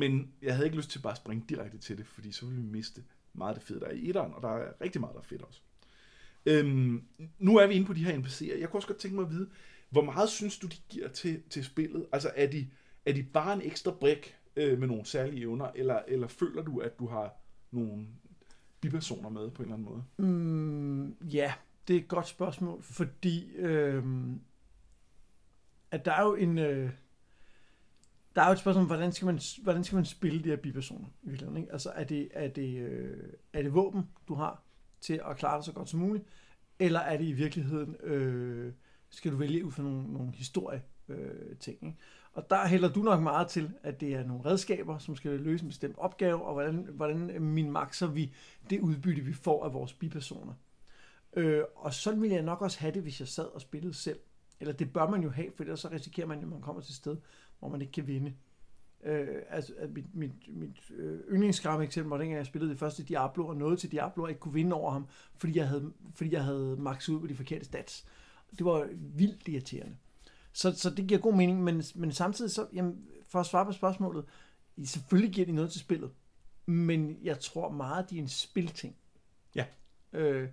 [0.00, 2.62] Men jeg havde ikke lyst til bare at springe direkte til det, fordi så ville
[2.62, 5.14] vi miste meget af det fede, der er i etteren, og der er rigtig meget,
[5.14, 5.60] der er fedt også.
[6.46, 7.04] Øhm,
[7.38, 8.58] nu er vi inde på de her NPC'er.
[8.60, 9.48] Jeg kunne også godt tænke mig at vide,
[9.90, 12.06] hvor meget synes du, de giver til, til spillet?
[12.12, 12.68] Altså, er de,
[13.06, 16.78] er de bare en ekstra brik øh, med nogle særlige evner, eller, eller føler du,
[16.78, 17.34] at du har
[17.70, 18.06] nogle
[18.80, 20.04] bipersoner med på en eller anden måde?
[20.16, 21.52] Mm, ja,
[21.88, 24.04] det er et godt spørgsmål, fordi øh,
[25.90, 26.58] at der er jo en...
[26.58, 26.90] Øh,
[28.34, 30.56] der er jo et spørgsmål om, hvordan skal man, hvordan skal man spille de her
[30.56, 31.62] bipersoner i virkeligheden?
[31.62, 31.72] Ikke?
[31.72, 34.62] Altså, er det, er, det, øh, er det våben, du har
[35.02, 36.24] til at klare dig så godt som muligt?
[36.78, 38.72] Eller er det i virkeligheden, øh,
[39.10, 41.78] skal du vælge ud fra nogle, nogle historie øh, ting?
[41.82, 41.98] Ikke?
[42.32, 45.62] Og der hælder du nok meget til, at det er nogle redskaber, som skal løse
[45.62, 48.34] en bestemt opgave, og hvordan, hvordan min makser vi
[48.70, 50.54] det udbytte, vi får af vores bipersoner.
[51.36, 54.18] Øh, og sådan ville jeg nok også have det, hvis jeg sad og spillede selv.
[54.60, 56.92] Eller det bør man jo have, for ellers så risikerer man, at man kommer til
[56.92, 57.16] et sted,
[57.58, 58.34] hvor man ikke kan vinde.
[59.02, 63.02] Øh, altså, at mit, mit, mit øh, yndlingsskræmme eksempel var, dengang jeg spillede det første
[63.02, 66.32] Diablo, og nåede til Diablo, og ikke kunne vinde over ham, fordi jeg havde, fordi
[66.32, 68.06] jeg havde maxet ud på de forkerte stats.
[68.58, 69.96] Det var vildt irriterende.
[70.52, 73.72] Så, så det giver god mening, men, men samtidig så, jamen, for at svare på
[73.72, 74.24] spørgsmålet,
[74.84, 76.10] selvfølgelig giver de noget til spillet,
[76.66, 78.96] men jeg tror meget, de er en spilting.
[79.54, 79.64] Ja.
[80.12, 80.48] Øh,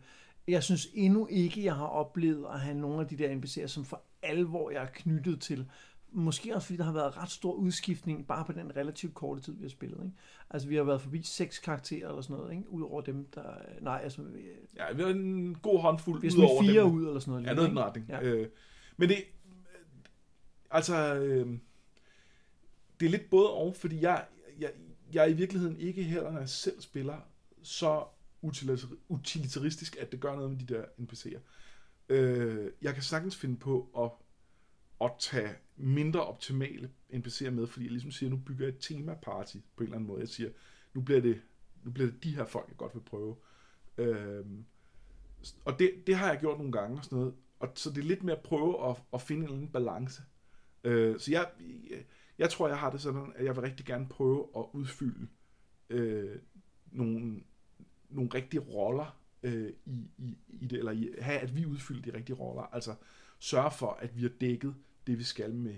[0.47, 3.85] jeg synes endnu ikke, jeg har oplevet at have nogle af de der NPC'er, som
[3.85, 5.69] for alvor jeg er knyttet til.
[6.11, 9.53] Måske også fordi der har været ret stor udskiftning bare på den relativt korte tid,
[9.53, 9.97] vi har spillet.
[10.03, 10.15] Ikke?
[10.49, 12.69] Altså vi har været forbi seks karakterer eller sådan noget, ikke?
[12.69, 13.53] Udover dem, der...
[13.81, 14.21] Nej, altså...
[14.21, 14.41] Vi
[14.75, 16.93] Ja, vi har en god håndfuld ud over fire dem.
[16.93, 17.45] ud eller sådan noget.
[17.47, 18.05] Ja, noget i den retning.
[18.09, 18.21] Ja.
[18.21, 18.47] Øh,
[18.97, 19.17] men det,
[20.71, 21.57] altså, øh,
[22.99, 24.25] det er lidt både og, fordi jeg,
[24.59, 24.71] jeg,
[25.13, 27.17] jeg er i virkeligheden ikke heller, når jeg selv spiller,
[27.61, 28.03] så
[28.45, 31.39] utilitar- utilitaristisk, at det gør noget med de der NPC'er.
[32.09, 34.11] Øh, jeg kan sagtens finde på at,
[35.05, 39.57] at tage mindre optimale NPC'er med, fordi jeg ligesom siger, nu bygger jeg et tema-party
[39.75, 40.19] på en eller anden måde.
[40.19, 40.49] Jeg siger,
[40.93, 41.41] nu bliver det,
[41.83, 43.35] nu bliver det de her folk, jeg godt vil prøve.
[43.97, 44.65] Øhm,
[45.65, 47.33] og det, det har jeg gjort nogle gange og sådan noget.
[47.59, 50.21] Og så det er lidt med at prøve at, at finde en eller anden balance.
[50.83, 51.49] Øh, så jeg,
[52.39, 55.27] Jeg tror, jeg har det sådan, at jeg vil rigtig gerne prøve at udfylde
[55.89, 56.39] øh,
[56.91, 57.41] nogle,
[58.09, 62.17] nogle rigtige roller øh, i, i, i det, eller i, have, at vi udfylder de
[62.17, 62.63] rigtige roller.
[62.63, 62.95] Altså
[63.39, 64.75] sørge for, at vi er dækket
[65.09, 65.75] det, vi skal med,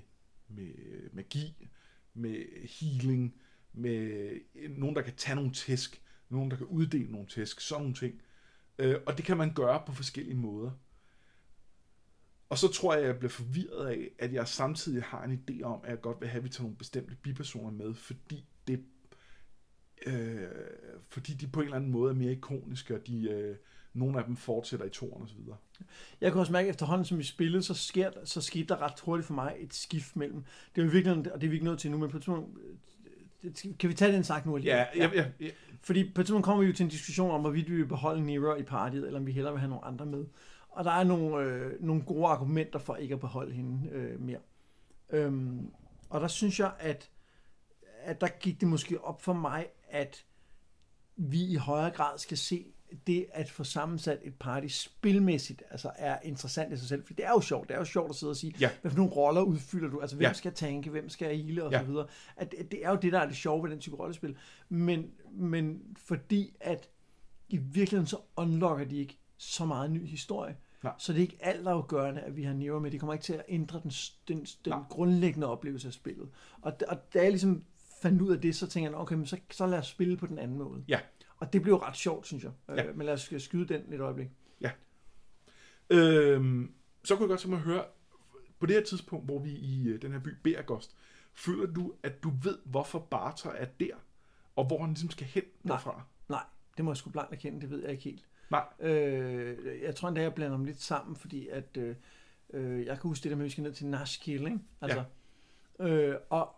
[0.48, 1.70] med øh, magi,
[2.14, 3.36] med healing,
[3.74, 7.82] med øh, nogen, der kan tage nogle tæsk, nogen, der kan uddele nogle tæsk, sådan
[7.82, 8.22] nogle ting.
[8.80, 10.72] Øh, og det kan man gøre på forskellige måder.
[12.50, 15.64] Og så tror jeg, at jeg bliver forvirret af, at jeg samtidig har en idé
[15.64, 18.86] om, at jeg godt vil have, at vi tager nogle bestemte bipersoner med, fordi det
[20.06, 20.48] øh,
[21.10, 23.56] fordi de på en eller anden måde er mere ikoniske, og de, øh,
[23.94, 25.58] nogle af dem fortsætter i toren videre.
[26.22, 29.00] Jeg kan også mærke, at efterhånden som vi spillede, så, sker, så skete der ret
[29.00, 30.44] hurtigt for mig et skift mellem.
[30.76, 32.24] Det er jo virkelig, og det er vi ikke nødt til nu, men på et
[32.24, 32.58] tidspunkt,
[33.44, 34.86] øh, kan vi tage den sagt nu alligevel?
[34.96, 35.50] Ja, ja, ja, ja.
[35.82, 38.26] Fordi på et tidspunkt kommer vi jo til en diskussion om, hvorvidt vi vil beholde
[38.26, 40.26] Nero i partiet, eller om vi hellere vil have nogle andre med.
[40.70, 44.40] Og der er nogle, øh, nogle gode argumenter for ikke at beholde hende øh, mere.
[45.10, 45.72] Øhm,
[46.10, 47.10] og der synes jeg, at,
[48.04, 50.26] at der gik det måske op for mig, at
[51.16, 52.66] vi i højere grad skal se
[53.08, 57.26] det at få sammensat et party spilmæssigt, altså er interessant i sig selv, for det
[57.26, 58.70] er jo sjovt, det er jo sjovt at sidde og sige, ja.
[58.82, 60.34] hvad for nogle roller udfylder du, altså hvem ja.
[60.34, 61.80] skal tanke, hvem skal hele og ja.
[61.80, 62.08] så videre.
[62.36, 64.38] At, at det er jo det, der er det sjove ved den type rollespil,
[64.70, 66.90] men, men fordi at
[67.50, 70.94] i virkeligheden så unlocker de ikke så meget ny historie, Nej.
[70.98, 73.44] så det er ikke altafgørende, at vi har Nero med, det kommer ikke til at
[73.48, 73.92] ændre den,
[74.28, 76.30] den, den grundlæggende oplevelse af spillet.
[76.62, 77.64] Og, og da jeg ligesom
[78.02, 80.28] fandt ud af det, så tænkte jeg, okay, men så, så lad os spille på
[80.28, 80.84] den anden måde.
[80.88, 81.00] Ja.
[81.42, 82.52] Og det blev ret sjovt, synes jeg.
[82.70, 82.88] Ja.
[82.88, 84.28] Øh, men lad os skyde den lidt øjeblik.
[84.62, 84.72] Ja.
[85.90, 86.74] Øhm,
[87.04, 87.84] så kunne jeg godt tænke mig at høre,
[88.60, 90.96] på det her tidspunkt, hvor vi i øh, den her by Bergost,
[91.34, 93.96] føler du, at du ved, hvorfor Barter er der,
[94.56, 96.04] og hvor han ligesom skal hen nej, derfra?
[96.30, 96.44] Nej,
[96.78, 98.26] det må jeg sgu blankt erkende, det ved jeg ikke helt.
[98.50, 98.66] Nej.
[98.80, 101.96] Øh, jeg tror endda, jeg blander dem lidt sammen, fordi at, øh,
[102.54, 104.60] øh jeg kan huske det der med, at vi skal ned til Nashkill, ikke?
[104.82, 105.04] Altså,
[105.80, 105.86] ja.
[105.88, 106.56] øh, og,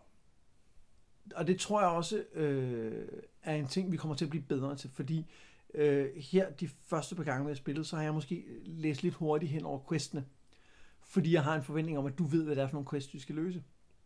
[1.36, 3.08] og det tror jeg også øh,
[3.44, 5.26] er en ting, vi kommer til at blive bedre til, fordi
[5.74, 9.52] øh, her de første par gange, har spillet, så har jeg måske læst lidt hurtigt
[9.52, 10.26] hen over questene,
[11.06, 13.14] fordi jeg har en forventning om, at du ved, hvad det er for nogle quests,
[13.14, 13.64] vi skal løse.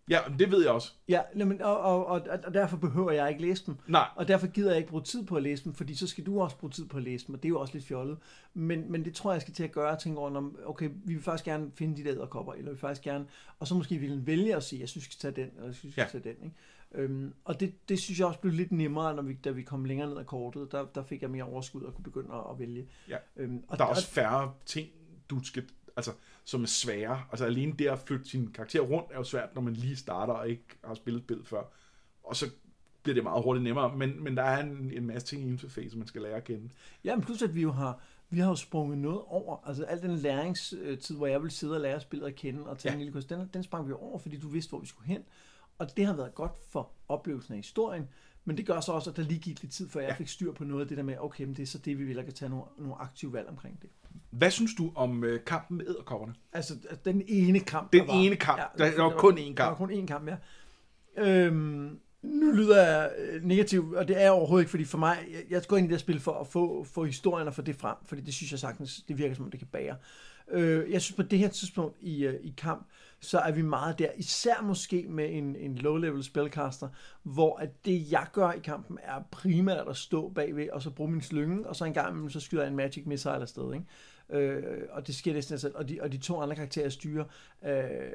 [0.10, 0.94] Ja, det ved jeg også.
[1.08, 3.76] Ja, men, og, og, og, og derfor behøver jeg ikke læse dem.
[3.88, 4.08] Nej.
[4.16, 6.42] Og derfor gider jeg ikke bruge tid på at læse dem, fordi så skal du
[6.42, 8.18] også bruge tid på at læse dem, og det er jo også lidt fjollet.
[8.54, 11.14] Men, men det tror jeg, jeg skal til at gøre, og tænke over, okay, vi
[11.14, 13.26] vil faktisk gerne finde de der æderkopper, eller vi vil faktisk gerne,
[13.60, 15.76] og så måske vil vælge at sige, jeg synes, vi skal tage den, eller jeg
[15.76, 16.20] synes, vi skal ja.
[16.20, 16.44] tage den.
[16.44, 16.56] Ikke?
[16.92, 19.86] Øhm, og det, det synes jeg også blev lidt nemmere, når vi, da vi kom
[19.86, 20.72] længere ned ad kortet.
[20.72, 22.88] Der, der fik jeg mere overskud og kunne begynde at, at vælge.
[23.10, 23.18] Ja.
[23.36, 24.90] Øhm, og der er også færre ting,
[25.30, 25.64] du skal,
[25.96, 26.12] altså,
[26.44, 27.24] som er svære.
[27.32, 30.34] Altså alene det at flytte sin karakter rundt er jo svært, når man lige starter
[30.34, 31.64] og ikke har spillet spil før.
[32.24, 32.46] Og så
[33.04, 35.98] bliver det meget hurtigt nemmere, men, men der er en, en masse ting i interface,
[35.98, 36.70] man skal lære at kende.
[37.04, 39.68] Ja, men plus at vi jo har, vi har jo sprunget noget over.
[39.68, 42.92] Altså al den læringstid, hvor jeg ville sidde og lære spillet at kende og tage
[42.92, 42.94] ja.
[42.94, 45.24] en lille kurs, den, den sprang vi over, fordi du vidste, hvor vi skulle hen.
[45.80, 48.08] Og det har været godt for oplevelsen af historien,
[48.46, 50.16] men det gør så også, at der lige gik lidt tid, før jeg ja.
[50.16, 52.04] fik styr på noget af det der med, okay, men det er så det, vi
[52.04, 53.90] vil, at kan tage nogle, nogle aktive valg omkring det.
[54.30, 56.34] Hvad synes du om øh, kampen med æderkopperne?
[56.54, 56.74] Altså,
[57.06, 58.60] den ene kamp, Den der ene var, kamp.
[58.60, 59.58] Ja, der, der, var kun én kamp.
[59.58, 60.38] Der var kun én kamp, ja.
[61.18, 65.18] Øhm, nu lyder jeg øh, negativ, og det er jeg overhovedet ikke, fordi for mig,
[65.32, 67.76] jeg, jeg går ind i det spil for at få, få historien og få det
[67.76, 69.96] frem, fordi det synes jeg sagtens, det virker som om det kan bære.
[70.52, 72.88] Øh, jeg synes på det her tidspunkt i, øh, i kamp,
[73.20, 76.90] så er vi meget der, især måske med en, en low-level spellcaster,
[77.24, 81.12] hvor at det jeg gør i kampen er primært at stå bagved, og så bruge
[81.12, 83.86] min slynge, og så en gang så skyder jeg en magic missile afsted, ikke?
[84.30, 87.26] Øh, og det sker næsten selv, og de, og de to andre karakterer styrer,
[87.66, 88.12] øh,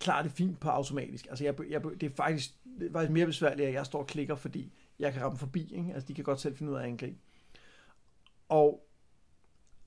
[0.00, 1.26] klarer det fint på automatisk.
[1.30, 4.06] Altså jeg, jeg, det, er faktisk, det er faktisk mere besværligt, at jeg står og
[4.06, 5.74] klikker, fordi jeg kan ramme forbi.
[5.74, 5.90] Ikke?
[5.94, 7.18] Altså de kan godt selv finde ud af at angribe.
[8.48, 8.87] Og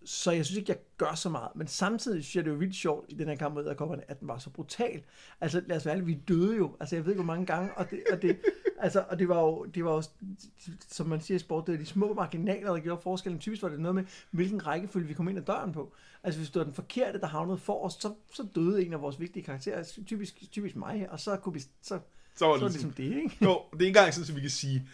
[0.06, 1.50] så jeg synes ikke, jeg gør så meget.
[1.56, 4.20] Men samtidig synes jeg, det jo vildt sjovt i den her kamp med kommer, at
[4.20, 5.04] den var så brutal.
[5.42, 6.76] Altså, lad os være ærlige, vi døde jo.
[6.80, 7.78] Altså, jeg ved ikke, hvor mange gange.
[7.78, 8.38] Og det, og det,
[8.80, 10.04] altså, og det var jo, det var jo,
[10.88, 13.40] som man siger i sport, det var de små marginaler, der gjorde forskellen.
[13.40, 15.94] Typisk var det noget med, hvilken rækkefølge vi kom ind ad døren på.
[16.24, 19.02] Altså, hvis det var den forkerte, der havnede for os, så, så døde en af
[19.02, 19.84] vores vigtige karakterer.
[20.06, 22.92] Typisk, typisk mig, og så kunne vi, så, så var det, så var det ligesom
[22.92, 23.38] det, ikke?
[23.42, 24.88] Jo, det er ikke engang sådan, at vi kan sige,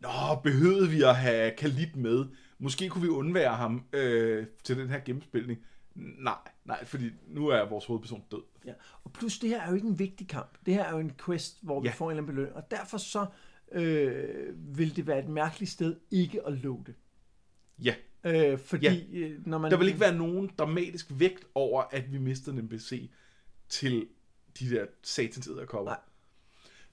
[0.00, 2.24] Nå, behøvede vi at have Kalit med?
[2.58, 5.60] Måske kunne vi undvære ham øh, til den her gennemspilning.
[5.94, 8.42] Nej, nej, fordi nu er vores hovedperson død.
[8.64, 8.72] Ja,
[9.04, 10.58] og plus det her er jo ikke en vigtig kamp.
[10.66, 11.94] Det her er jo en quest, hvor vi ja.
[11.94, 12.56] får en eller anden belønning.
[12.56, 13.26] Og derfor så
[13.72, 16.94] øh, vil det være et mærkeligt sted ikke at det.
[17.82, 17.94] Ja.
[18.24, 19.26] Øh, fordi ja.
[19.26, 19.70] Øh, når man...
[19.70, 23.10] Der vil ikke være nogen dramatisk vægt over, at vi mister en NPC
[23.68, 24.08] til
[24.58, 25.92] de der satans æderkopper.
[25.92, 26.00] Nej.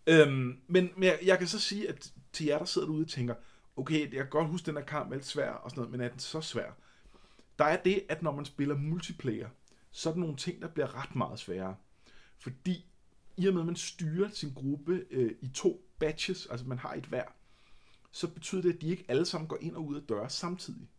[0.07, 3.07] Øhm, men, men jeg, jeg kan så sige, at til jer, der sidder derude og
[3.07, 3.35] tænker,
[3.75, 6.01] okay, jeg kan godt huske, den her kamp er lidt svær og sådan noget, men
[6.01, 6.71] er den så svær?
[7.59, 9.49] Der er det, at når man spiller multiplayer,
[9.91, 11.75] så er der nogle ting, der bliver ret meget sværere.
[12.37, 12.85] Fordi
[13.37, 16.93] i og med, at man styrer sin gruppe øh, i to batches, altså man har
[16.93, 17.25] et hver,
[18.11, 20.89] så betyder det, at de ikke alle sammen går ind og ud af døre samtidig.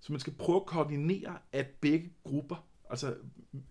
[0.00, 3.16] Så man skal prøve at koordinere, at begge grupper, altså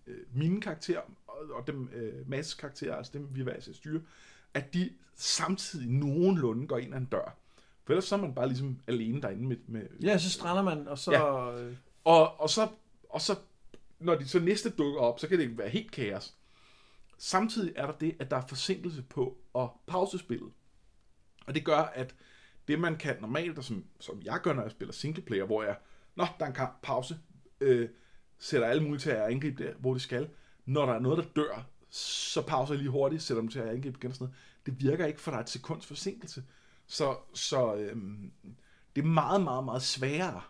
[0.06, 4.02] øh, mine karakterer og, og dem øh, masse karakterer, altså dem vi vil styre,
[4.54, 7.36] at de samtidig nogenlunde går ind ad en dør.
[7.84, 9.56] For ellers så er man bare ligesom alene derinde med...
[9.66, 11.12] med Ja, så strander man, og så...
[11.12, 11.22] Ja.
[12.04, 12.68] og, og, så,
[13.08, 13.36] og så,
[13.98, 16.34] når de så næste dukker op, så kan det være helt kaos.
[17.18, 20.52] Samtidig er der det, at der er forsinkelse på at pause spillet.
[21.46, 22.14] Og det gør, at
[22.68, 25.76] det man kan normalt, og som, som jeg gør, når jeg spiller singleplayer, hvor jeg,
[26.14, 27.18] nå, der er en kamp, pause,
[27.60, 27.88] øh,
[28.38, 30.28] sætter alle mulige til at angribe der, hvor de skal.
[30.66, 33.68] Når der er noget, der dør, så pauser jeg lige hurtigt, sætter dem til at
[33.68, 34.36] angribe igen og sådan noget.
[34.66, 36.42] Det virker ikke, for der er et sekunds forsinkelse.
[36.90, 38.32] Så, så øhm,
[38.96, 40.42] det er meget, meget, meget sværere.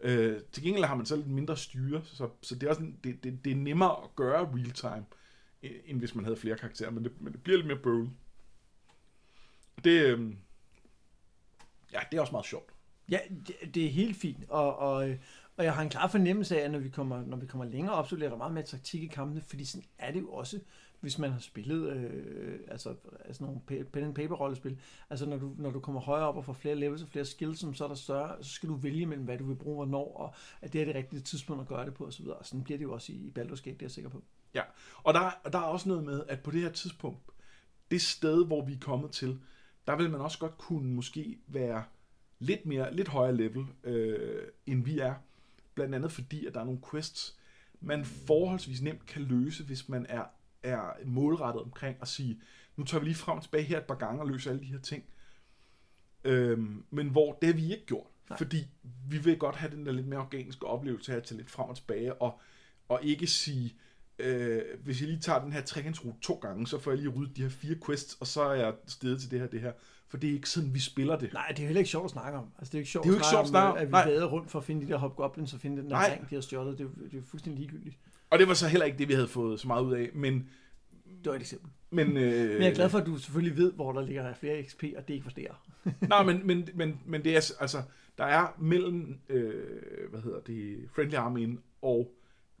[0.00, 3.24] Øh, til gengæld har man så lidt mindre styre, så, så det, er også, det,
[3.24, 5.06] det, det er nemmere at gøre real time,
[5.62, 8.10] øh, end hvis man havde flere karakterer, men det, men det bliver lidt mere bøvlet.
[9.84, 10.38] Det, øhm,
[11.92, 12.70] ja, det er også meget sjovt.
[13.10, 15.18] Ja, det, det er helt fint, og, og, øh,
[15.56, 17.94] og jeg har en klar fornemmelse af, at når vi kommer, når vi kommer længere
[17.94, 20.60] op, så bliver der meget mere taktik i kampene, fordi sådan er det jo også,
[21.00, 24.78] hvis man har spillet øh, altså, altså nogle pen and paper rollespil.
[25.10, 27.76] Altså når du, når du kommer højere op og får flere levels og flere skills,
[27.76, 30.34] så er der større, så skal du vælge mellem, hvad du vil bruge hvornår, og
[30.60, 32.26] at det er det rigtige tidspunkt at gøre det på osv.
[32.26, 34.22] Og sådan bliver det jo også i, i Baldur's Gate, det er jeg sikker på.
[34.54, 34.62] Ja,
[35.02, 37.20] og der, der er også noget med, at på det her tidspunkt,
[37.90, 39.40] det sted, hvor vi er kommet til,
[39.86, 41.84] der vil man også godt kunne måske være
[42.38, 45.14] lidt mere, lidt højere level, øh, end vi er.
[45.74, 47.36] Blandt andet fordi, at der er nogle quests,
[47.80, 50.24] man forholdsvis nemt kan løse, hvis man er,
[50.62, 52.40] er målrettet omkring at sige,
[52.76, 54.66] nu tager vi lige frem og tilbage her et par gange og løser alle de
[54.66, 55.04] her ting.
[56.24, 58.06] Øhm, men hvor det har vi ikke gjort.
[58.30, 58.38] Nej.
[58.38, 58.66] Fordi
[59.08, 61.68] vi vil godt have den der lidt mere organiske oplevelse af at tage lidt frem
[61.68, 62.40] og tilbage, og,
[62.88, 63.76] og ikke sige,
[64.18, 67.36] øh, hvis jeg lige tager den her trekantsrute to gange, så får jeg lige ryddet
[67.36, 69.72] de her fire quests, og så er jeg stedet til det her, det her.
[70.08, 71.32] For det er ikke sådan, vi spiller det.
[71.32, 72.52] Nej, det er heller ikke sjovt at snakke om.
[72.58, 73.92] Altså, det er ikke sjovt, det er jo ikke sjovt at snakke om, at vi
[73.92, 76.42] vader rundt for at finde de der hobgoblins og finde den der ring, de har
[76.42, 76.78] stjålet.
[76.78, 77.98] Det er, det er fuldstændig ligegyldigt.
[78.30, 80.48] Og det var så heller ikke det, vi havde fået så meget ud af, men...
[81.24, 81.70] Det var et eksempel.
[81.90, 84.62] Men, øh, men jeg er glad for, at du selvfølgelig ved, hvor der ligger flere
[84.62, 85.66] XP, og det ikke forstår.
[86.08, 87.82] Nej, men, men, men, men det er altså,
[88.18, 92.14] der er mellem, øh, hvad hedder det, Friendly Army og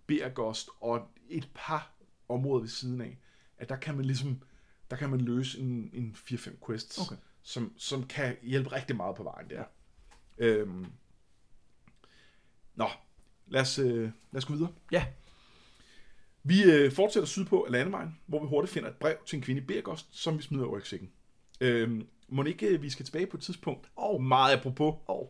[0.06, 1.92] Bergost og et par
[2.28, 3.18] områder ved siden af,
[3.58, 4.42] at der kan man ligesom,
[4.90, 7.16] der kan man løse en, en 4-5 quests, okay.
[7.42, 9.64] som, som kan hjælpe rigtig meget på vejen der.
[10.38, 10.86] Øhm.
[12.74, 12.88] Nå,
[13.46, 14.72] lad os, øh, lad os gå videre.
[14.92, 15.06] Ja.
[16.48, 19.62] Vi øh, fortsætter sydpå af landevejen, hvor vi hurtigt finder et brev til en kvinde
[19.62, 21.10] i Bergost, som vi smider over rygsækken.
[21.60, 23.88] Øhm, må ikke øh, vi skal tilbage på et tidspunkt?
[23.96, 24.20] Oh.
[24.20, 24.94] Meget apropos.
[25.06, 25.26] Oh.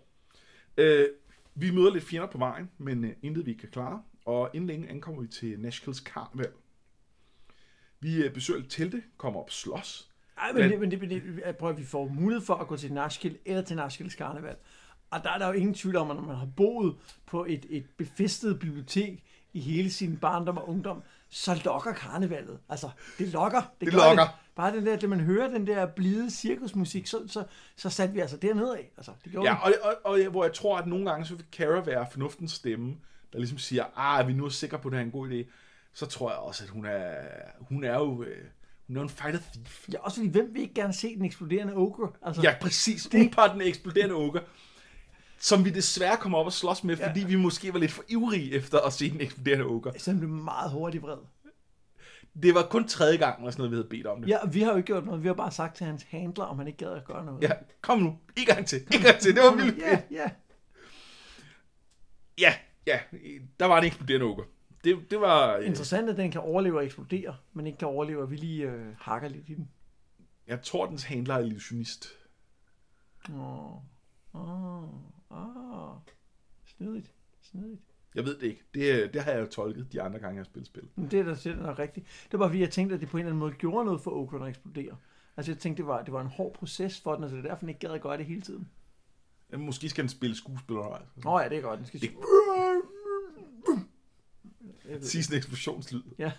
[0.76, 1.08] Øh,
[1.54, 4.02] vi møder lidt fjender på vejen, men øh, intet vi kan klare.
[4.24, 6.52] Og inden længe ankommer vi til Nashkills Karneval.
[8.00, 10.10] Vi øh, besøger lidt telte, kommer op slås.
[10.38, 12.76] Ej, men, men, det, men, det, det, prøv at vi får mulighed for at gå
[12.76, 14.56] til Nashkill eller til Nashkills Karneval.
[15.10, 17.66] Og der er der jo ingen tvivl om, at når man har boet på et,
[17.68, 19.24] et befæstet bibliotek
[19.56, 22.58] i hele sin barndom og ungdom, så lokker karnevalet.
[22.68, 23.60] Altså, det lokker.
[23.60, 24.22] Det, det lokker.
[24.22, 24.32] Det.
[24.56, 27.44] Bare den der, det man hører den der blide cirkusmusik, så, så,
[27.76, 28.92] så satte vi altså dernede af.
[28.96, 31.44] Altså, det gjorde ja, og, og, og, hvor jeg tror, at nogle gange så vil
[31.52, 32.96] Kara være fornuftens stemme,
[33.32, 35.30] der ligesom siger, ah, er vi nu er sikre på, at det er en god
[35.30, 35.50] idé,
[35.94, 37.14] så tror jeg også, at hun er,
[37.60, 38.22] hun er jo...
[38.22, 38.44] Øh,
[38.86, 39.88] hun er en fighter thief.
[39.92, 42.12] Ja, også fordi, hvem vil ikke gerne se den eksploderende ogre?
[42.22, 43.06] Altså, ja, præcis.
[43.12, 43.32] Det...
[43.32, 44.40] par den eksploderende ogre
[45.38, 47.26] som vi desværre kommer op og slås med, fordi ja.
[47.26, 49.98] vi måske var lidt for ivrige efter at se den eksploderende ogre.
[49.98, 51.18] Så blev meget hurtigt vred.
[52.42, 54.28] Det var kun tredje gang, eller sådan noget, vi havde bedt om det.
[54.28, 55.22] Ja, vi har jo ikke gjort noget.
[55.22, 57.42] Vi har bare sagt til hans handler, om han ikke gad at gøre noget.
[57.42, 58.18] Ja, kom nu.
[58.36, 58.80] En gang til.
[58.94, 59.34] En gang til.
[59.34, 60.30] Det var vildt Ja, ja.
[62.38, 62.54] Ja,
[62.86, 62.98] ja.
[63.60, 64.44] Der var en eksploderende ogre.
[64.84, 65.56] Det, det var...
[65.56, 65.66] Øh...
[65.66, 68.86] Interessant, at den kan overleve og eksplodere, men ikke kan overleve, at vi lige øh,
[68.98, 69.68] hakker lidt i den.
[70.46, 72.08] Jeg tror, dens handler er illusionist.
[73.30, 73.74] Åh.
[73.74, 73.82] Oh.
[74.34, 74.82] Åh.
[74.82, 74.88] Oh.
[75.30, 75.96] Oh,
[76.64, 77.80] snedigt, snedigt.
[78.14, 78.62] Jeg ved det ikke.
[78.74, 80.88] Det, det har jeg jo tolket de andre gange, jeg har spillet spil.
[80.96, 82.28] Men det er da det er rigtigt.
[82.32, 84.10] Det var fordi, jeg tænkte, at det på en eller anden måde gjorde noget for
[84.10, 84.96] Okron at eksplodere.
[85.36, 87.44] Altså jeg tænkte, det var, det var en hård proces for den, og så det
[87.44, 88.68] er derfor, den ikke gad at gøre det hele tiden.
[89.52, 90.82] Ja, måske skal den spille skuespiller.
[90.82, 91.78] Åh oh, ja, det er godt.
[91.78, 92.10] Den skal det...
[95.02, 96.02] Sådan en eksplosionslyd.
[96.18, 96.32] Ja.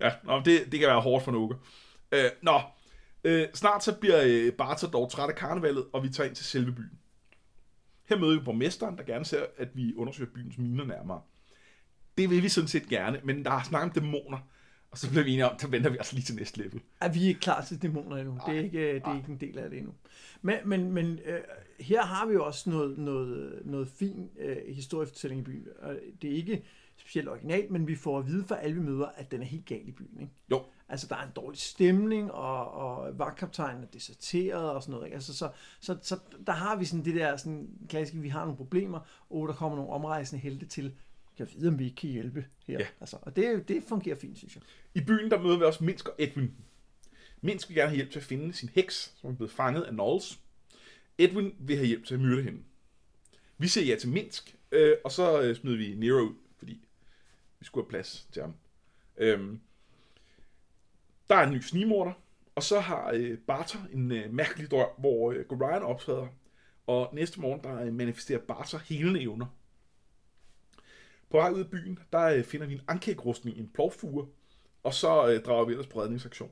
[0.00, 1.54] ja, nå, det, det kan være hårdt for Noga.
[2.12, 2.60] Øh, nå,
[3.24, 6.44] Øh, snart så bliver øh, Barter dog træt af karnevalet, og vi tager ind til
[6.44, 6.98] selve byen.
[8.08, 11.20] Her møder vi borgmesteren, der gerne ser, at vi undersøger byens miner nærmere.
[12.18, 14.38] Det vil vi sådan set gerne, men der er snak om dæmoner.
[14.90, 16.80] Og så bliver vi enige om, så venter vi altså lige til næste level.
[17.00, 18.36] Er vi ikke klar til dæmoner endnu?
[18.36, 19.92] Ej, det er ikke, øh, det er ikke en del af det endnu.
[20.42, 21.40] Men, men, men øh,
[21.80, 25.66] her har vi jo også noget, noget, noget fin øh, historiefortælling i byen.
[25.78, 26.62] Og det er ikke
[26.96, 29.66] specielt original, men vi får at vide fra alle vi møder, at den er helt
[29.66, 30.20] gal i byen.
[30.20, 30.32] Ikke?
[30.50, 30.62] Jo.
[30.92, 35.06] Altså, der er en dårlig stemning, og, og vagtkaptajnen er deserteret og sådan noget.
[35.06, 35.14] Ikke?
[35.14, 35.50] Altså, så,
[35.80, 39.00] så, så, der har vi sådan det der sådan, klassiske, vi har nogle problemer,
[39.30, 40.94] og der kommer nogle omrejsende helte til.
[41.38, 42.78] Jeg vide, om vi ikke kan hjælpe her.
[42.78, 42.86] Ja.
[43.00, 44.62] Altså, og det, det fungerer fint, synes jeg.
[44.94, 46.54] I byen, der møder vi også Minsk og Edwin.
[47.40, 49.92] Minsk vil gerne have hjælp til at finde sin heks, som er blevet fanget af
[49.92, 50.40] Knowles.
[51.18, 52.62] Edwin vil have hjælp til at myrde hende.
[53.58, 56.84] Vi siger ja til Minsk, øh, og så øh, smider vi Nero ud, fordi
[57.58, 58.54] vi skulle have plads til ham.
[59.16, 59.60] Øhm,
[61.32, 62.12] der er en ny snigmorder,
[62.54, 66.26] og så har øh, Barter en øh, mærkelig drøm, hvor øh, Gorion optræder,
[66.86, 69.46] og næste morgen der øh, manifesterer Barter helende evner.
[71.30, 74.26] På vej ud af byen, der øh, finder vi en ankægrustning i en plovfuge,
[74.82, 76.50] og så øh, drager vi ellers på redningsaktion.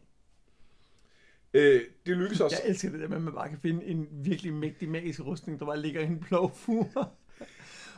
[1.55, 2.57] Øh, det lykkes også.
[2.63, 5.61] Jeg elsker det der med, at man bare kan finde en virkelig mægtig magisk rustning,
[5.61, 7.09] der bare ligger i en plovfure.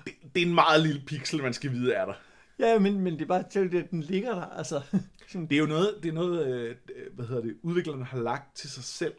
[0.04, 2.14] Det, det er en meget lille pixel, man skal vide er der.
[2.62, 4.44] Ja, men, men det er bare til, at den ligger der.
[4.44, 4.82] Altså,
[5.32, 6.76] Det er jo noget, det er noget øh,
[7.12, 9.14] hvad hedder det, udviklerne har lagt til sig selv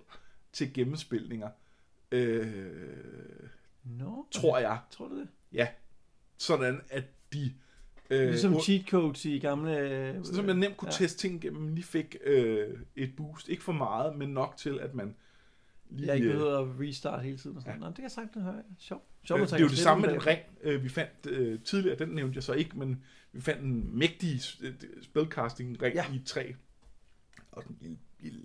[0.53, 1.49] til gennemspilninger.
[2.12, 2.47] Øh,
[3.84, 4.79] no, tror jeg.
[4.91, 5.27] Tror du det?
[5.53, 5.67] Ja.
[6.38, 7.03] Sådan at
[7.34, 7.53] de...
[8.10, 9.77] Øh, Ligesom cheat codes i gamle...
[9.77, 10.97] øh, sådan, så man nemt kunne ja.
[11.06, 13.49] teste ting igennem, lige fik øh, et boost.
[13.49, 15.15] Ikke for meget, men nok til, at man
[15.89, 16.08] lige...
[16.08, 17.56] Jeg ikke øh, behøver at restart hele tiden.
[17.56, 17.75] Og sådan.
[17.75, 17.79] Ja.
[17.79, 18.63] Nå, det kan jeg sagtens høre.
[18.79, 18.79] Sjov.
[18.79, 21.99] Sjov Øh, det er jo det samme med den ring, øh, vi fandt øh, tidligere.
[21.99, 26.12] Den nævnte jeg så ikke, men vi fandt en mægtig øh, spellcasting ring Ja.
[26.13, 26.51] i et træ.
[27.51, 28.43] Og den lille, lille,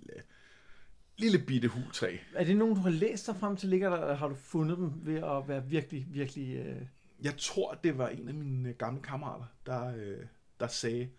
[1.17, 2.17] lille bitte hultræ.
[2.35, 3.69] Er det nogen, du har læst dig frem til?
[3.69, 6.55] Ligger der, eller har du fundet dem ved at være virkelig, virkelig...
[6.57, 6.81] Øh...
[7.21, 10.25] Jeg tror, det var en af mine øh, gamle kammerater, der, øh,
[10.59, 11.09] der sagde,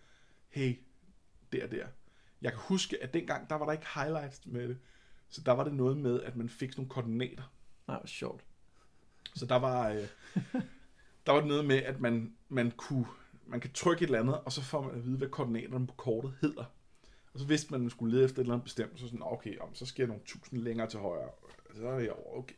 [0.49, 0.75] hey,
[1.51, 1.85] der der.
[2.41, 4.77] Jeg kan huske, at dengang, der var der ikke highlights med det.
[5.29, 7.43] Så der var det noget med, at man fik nogle koordinater.
[7.87, 8.43] Nej, hvor sjovt.
[9.35, 10.07] Så der var, øh,
[11.25, 13.05] der var noget med, at man, man, kunne,
[13.47, 15.93] man kan trykke et eller andet, og så får man at vide, hvad koordinaterne på
[15.93, 16.63] kortet hedder.
[17.33, 19.21] Og så vidste man, at man skulle lede efter et eller andet bestemt, så sådan,
[19.23, 21.29] okay, om, så jeg nogle tusind længere til højre.
[21.75, 22.55] Så er jeg over, okay.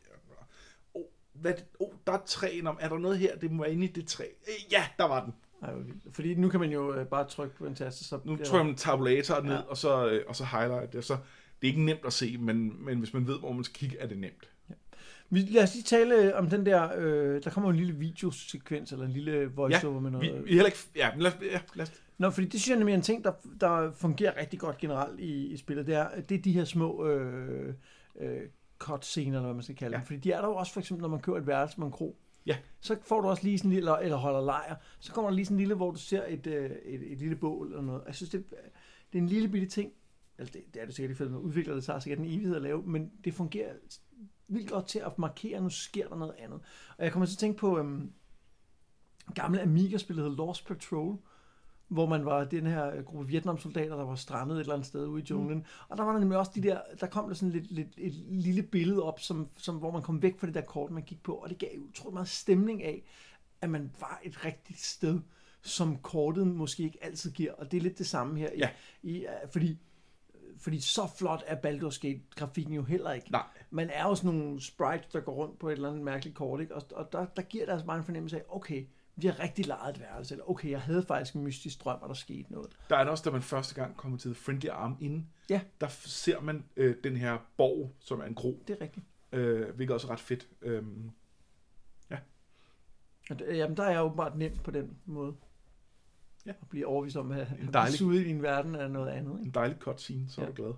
[0.94, 3.84] Oh, hvad, oh, der er tre, Nå, er der noget her, det må være inde
[3.84, 4.24] i det træ.
[4.24, 5.34] Øh, Ja, der var den.
[5.62, 5.72] Ej.
[6.12, 8.20] Fordi nu kan man jo øh, bare trykke på en taste, så...
[8.24, 9.56] Nu trykker man tabulator ned, Ja.
[9.56, 9.62] ja.
[9.62, 11.04] og, så, øh, og så highlight det.
[11.04, 11.16] Så
[11.62, 13.98] det er ikke nemt at se, men, men hvis man ved, hvor man skal kigge,
[13.98, 14.50] er det nemt.
[15.34, 16.90] Vi, lad os lige tale om den der...
[16.96, 20.44] Øh, der kommer en lille videosekvens, eller en lille voiceover med Vi, noget...
[20.44, 20.78] vi er heller ikke...
[20.96, 23.24] Ja, lad, os- ja, lad os, Nå, fordi det synes jeg nemlig er en ting,
[23.24, 25.86] der, der fungerer rigtig godt generelt i, i spillet.
[25.86, 27.74] Det er, det er de her små øh,
[28.20, 28.40] øh,
[28.78, 29.98] cutscener, eller hvad man skal kalde ja.
[29.98, 30.00] Ja.
[30.00, 30.06] dem.
[30.06, 31.92] Fordi de er der jo også for eksempel, når man kører et værelse med en
[31.92, 32.16] kro.
[32.46, 32.56] Ja.
[32.80, 35.44] Så får du også lige sådan en lille, eller holder lejr, så kommer der lige
[35.44, 38.02] sådan en lille, hvor du ser et, øh, et, et lille bål eller noget.
[38.06, 38.44] Jeg synes, det,
[39.12, 39.92] det er en lille bitte ting.
[40.38, 41.38] Altså, det, det er det sikkert i filmen.
[41.38, 43.72] Udvikler det sig sikkert en evighed at lave, men det fungerer
[44.48, 46.60] vildt godt til at markere, at nu sker der noget andet.
[46.98, 48.12] Og jeg kommer til at tænke på øhm,
[49.34, 51.18] gamle Amiga-spil, der hed Lost Patrol,
[51.88, 55.22] hvor man var den her gruppe Vietnamsoldater, der var strandet et eller andet sted ude
[55.22, 55.58] i junglen.
[55.58, 55.64] Mm.
[55.88, 58.14] Og der var der nemlig også de der, der kom der sådan lidt, lidt, et
[58.28, 61.22] lille billede op, som, som, hvor man kom væk fra det der kort, man gik
[61.22, 63.02] på, og det gav utrolig meget stemning af,
[63.60, 65.20] at man var et rigtigt sted,
[65.62, 68.50] som kortet måske ikke altid giver, og det er lidt det samme her.
[68.56, 68.70] Ja.
[69.02, 69.78] I, i, fordi,
[70.64, 73.32] fordi så flot er Baldur's Gate-grafikken jo heller ikke.
[73.32, 73.42] nej.
[73.70, 76.60] Man er jo sådan nogle sprites, der går rundt på et eller andet mærkeligt kort,
[76.60, 76.74] ikke?
[76.74, 79.66] og, og der, der giver det altså bare en fornemmelse af, okay, vi har rigtig
[79.66, 82.70] lejet et værelse, eller okay, jeg havde faktisk en mystisk drøm, og der skete noget.
[82.90, 85.60] Der er det også, da man første gang kommer til The Friendly Arm inde, Ja.
[85.80, 89.06] der ser man øh, den her borg, som er en kro, Det er rigtigt.
[89.32, 90.48] øh, hvilket også er ret fedt.
[93.30, 95.34] Og det, jamen, der er jeg åbenbart nemt på den måde.
[96.46, 96.50] Ja.
[96.50, 99.32] At blive overvist om, at blive dejlig- suget i en verden af noget andet.
[99.32, 99.44] Ikke?
[99.44, 100.50] en dejlig cutscene, så er Ja.
[100.50, 100.72] du glad.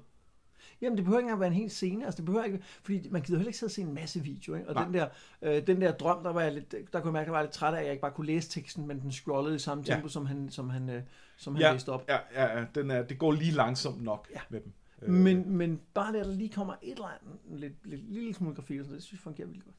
[0.80, 2.04] Jamen, det behøver ikke engang være en hel scene.
[2.04, 4.54] Altså, det behøver ikke, fordi man gider heller ikke sidde og se en masse video.
[4.54, 4.68] Ikke?
[4.68, 4.84] Og Nej.
[4.84, 5.08] den der,
[5.42, 7.52] øh, den der drøm, der var jeg lidt, der kunne jeg mærke, jeg var lidt
[7.52, 9.94] træt af, at jeg ikke bare kunne læse teksten, men den scrollede i samme Ja.
[9.94, 11.02] tempo, som han, som han, øh,
[11.36, 12.04] som han Ja, læste op.
[12.08, 14.40] ja, ja, ja den er, det går lige langsomt nok Ja.
[14.50, 14.72] med dem.
[15.12, 18.54] Men, men bare det, at der lige kommer et eller andet, lidt, lidt lille smule
[18.54, 19.76] grafik, og sådan, det synes jeg fungerer vildt godt.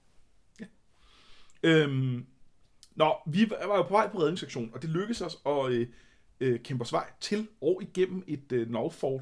[1.64, 2.26] Øhm,
[2.98, 5.88] nå, vi var jo på vej på redningssektionen, og det lykkedes os at øh,
[6.40, 9.22] øh, kæmpe os vej til og igennem et øh, Northfort.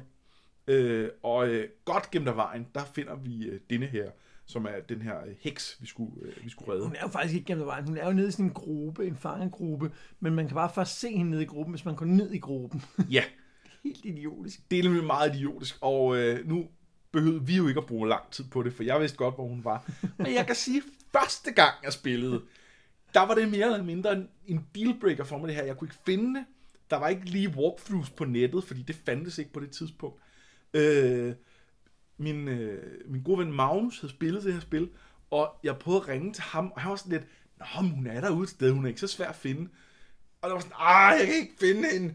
[0.66, 4.10] Øh, og øh, godt gennem af vejen, der finder vi øh, denne her,
[4.46, 6.84] som er den her øh, heks, vi skulle, øh, vi skulle redde.
[6.84, 7.84] Hun er jo faktisk ikke gennem vejen.
[7.88, 11.00] Hun er jo nede i sådan en gruppe, en fangegruppe, men man kan bare først
[11.00, 12.82] se hende nede i gruppen, hvis man går ned i gruppen.
[13.10, 13.24] Ja,
[13.84, 14.70] Helt idiotisk.
[14.70, 16.66] det er nemlig meget idiotisk, og øh, nu
[17.12, 19.46] behøvede vi jo ikke at bruge lang tid på det, for jeg vidste godt, hvor
[19.48, 19.90] hun var.
[20.16, 20.82] Men jeg kan sige,
[21.16, 22.42] første gang jeg spillede,
[23.16, 25.64] der var det mere eller mindre en, en dealbreaker for mig det her.
[25.64, 26.46] Jeg kunne ikke finde det.
[26.90, 30.22] Der var ikke lige walkthroughs på nettet, fordi det fandtes ikke på det tidspunkt.
[30.74, 31.34] Øh,
[32.16, 34.90] min, øh, min gode ven Magnus havde spillet det her spil,
[35.30, 37.26] og jeg prøvede at ringe til ham, og han var sådan lidt,
[37.58, 39.70] Nå, men hun er derude et sted, hun er ikke så svær at finde.
[40.40, 42.14] Og der var sådan, ah, jeg kan ikke finde hende.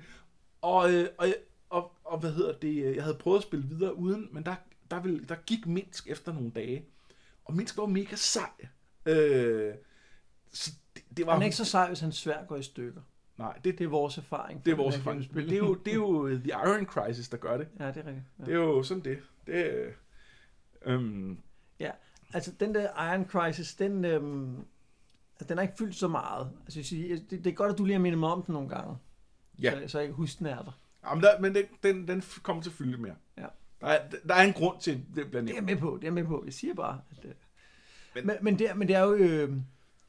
[0.62, 1.28] Og, øh, og,
[1.70, 4.56] og, og, hvad hedder det, jeg havde prøvet at spille videre uden, men der,
[4.92, 6.86] der, ville, der gik Minsk efter nogle dage.
[7.46, 8.50] Og Minsk var mega sej.
[9.06, 9.74] Øh,
[10.54, 10.72] så
[11.12, 11.32] det, det var...
[11.34, 13.02] Han er ikke så sej, hvis hans svær går i stykker.
[13.38, 14.66] Nej, det, Det er vores erfaring.
[14.66, 15.34] det er vores erfaring.
[15.34, 17.68] Det er, jo, det er jo The Iron Crisis, der gør det.
[17.80, 18.26] Ja, det er rigtigt.
[18.40, 18.46] Ja.
[18.46, 19.18] Det er jo sådan det.
[19.48, 19.90] Det er,
[20.86, 21.38] øhm,
[21.80, 21.92] Ja,
[22.34, 24.56] altså den der Iron Crisis, den, øhm,
[25.40, 26.52] altså, den har ikke fyldt så meget.
[26.66, 28.54] Altså, jeg siger, det, det er godt, at du lige har mindet mig om den
[28.54, 28.98] nogle gange.
[29.62, 29.82] Ja.
[29.82, 30.80] Så, så jeg kan huske, den er der.
[31.10, 33.16] jamen der, men den, den, den kommer til at fylde lidt mere.
[33.38, 33.46] Ja.
[33.82, 35.56] Der er, der er en grund til, at det bliver Det er nævnt.
[35.56, 36.42] jeg med på, det er jeg med på.
[36.46, 37.26] Jeg siger bare, at...
[37.26, 37.32] Øh,
[38.16, 39.14] Men- men, men, det, er, men det er jo...
[39.14, 39.54] Øh,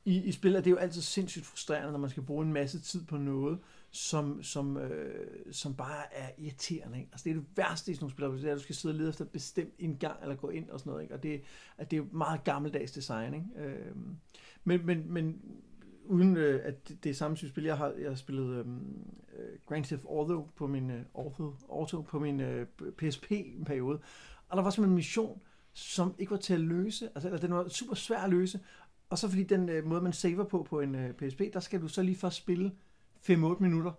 [0.04, 2.80] i, I spil er det jo altid sindssygt frustrerende, når man skal bruge en masse
[2.80, 3.58] tid på noget,
[3.90, 6.98] som, som, øh, som bare er irriterende.
[6.98, 7.10] Ikke?
[7.12, 8.92] Altså det er det værste i sådan nogle spil, det er, at du skal sidde
[8.92, 11.02] og lede efter et bestemt indgang, eller gå ind og sådan noget.
[11.02, 11.14] Ikke?
[11.14, 11.42] Og det,
[11.78, 13.34] at det er jo meget gammeldags design.
[13.34, 13.46] Ikke?
[13.56, 13.96] Øh,
[14.64, 15.40] men, men, men
[16.04, 19.04] uden øh, at det, det er samme type spil, jeg har, jeg har spillet øhm,
[19.38, 22.66] øh, Grand Theft Auto på min, øh, Auto, Auto på min øh,
[22.98, 24.00] PSP-periode,
[24.48, 25.40] og der var simpelthen en mission,
[25.72, 28.60] som ikke var til at løse, altså eller den var super svær at løse,
[29.12, 31.80] og så fordi den øh, måde, man saver på på en øh, PSP, der skal
[31.80, 32.72] du så lige først spille
[33.30, 33.92] 5-8 minutter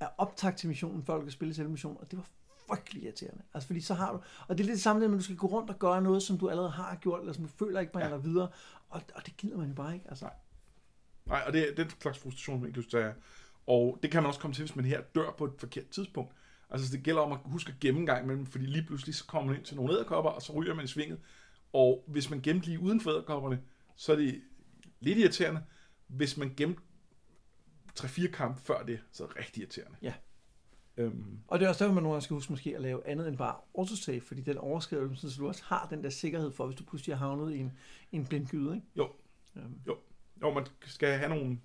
[0.00, 2.26] af optag til missionen, før du kan spille selve missionen, og det var
[2.68, 3.42] frygtelig irriterende.
[3.54, 5.46] Altså fordi så har du, og det er lidt det samme, at du skal gå
[5.46, 8.10] rundt og gøre noget, som du allerede har gjort, eller som du føler ikke bringer
[8.10, 8.48] dig videre,
[8.90, 10.06] og, og det gider man jo bare ikke.
[10.08, 10.28] Altså.
[11.26, 13.14] Nej, og det, er- det er en slags frustration, man ikke lyst til at.
[13.66, 16.32] Og det kan man også komme til, hvis man her dør på et forkert tidspunkt.
[16.70, 19.24] Altså, det gælder om at huske at gemme en gang imellem, fordi lige pludselig så
[19.26, 21.18] kommer man ind til nogle æderkopper, og så ryger man i svinget.
[21.72, 23.60] Og hvis man gemte lige uden for æderkopperne,
[23.96, 24.42] så er det
[25.00, 25.64] lidt irriterende.
[26.06, 26.80] Hvis man gemte
[28.00, 29.96] 3-4 kampe før det, så er det rigtig irriterende.
[30.02, 30.14] Ja.
[30.96, 33.28] Øhm, Og det er også derfor, man nogle gange skal huske måske at lave andet
[33.28, 36.76] end bare autosave, fordi den overskriver, så du også har den der sikkerhed for, hvis
[36.76, 37.72] du pludselig har havnet i en,
[38.12, 38.74] i en blindgyde.
[38.74, 38.86] Ikke?
[38.96, 39.10] jo,
[39.56, 39.98] Øhm, jo.
[40.42, 41.58] Jo, man skal have nogle,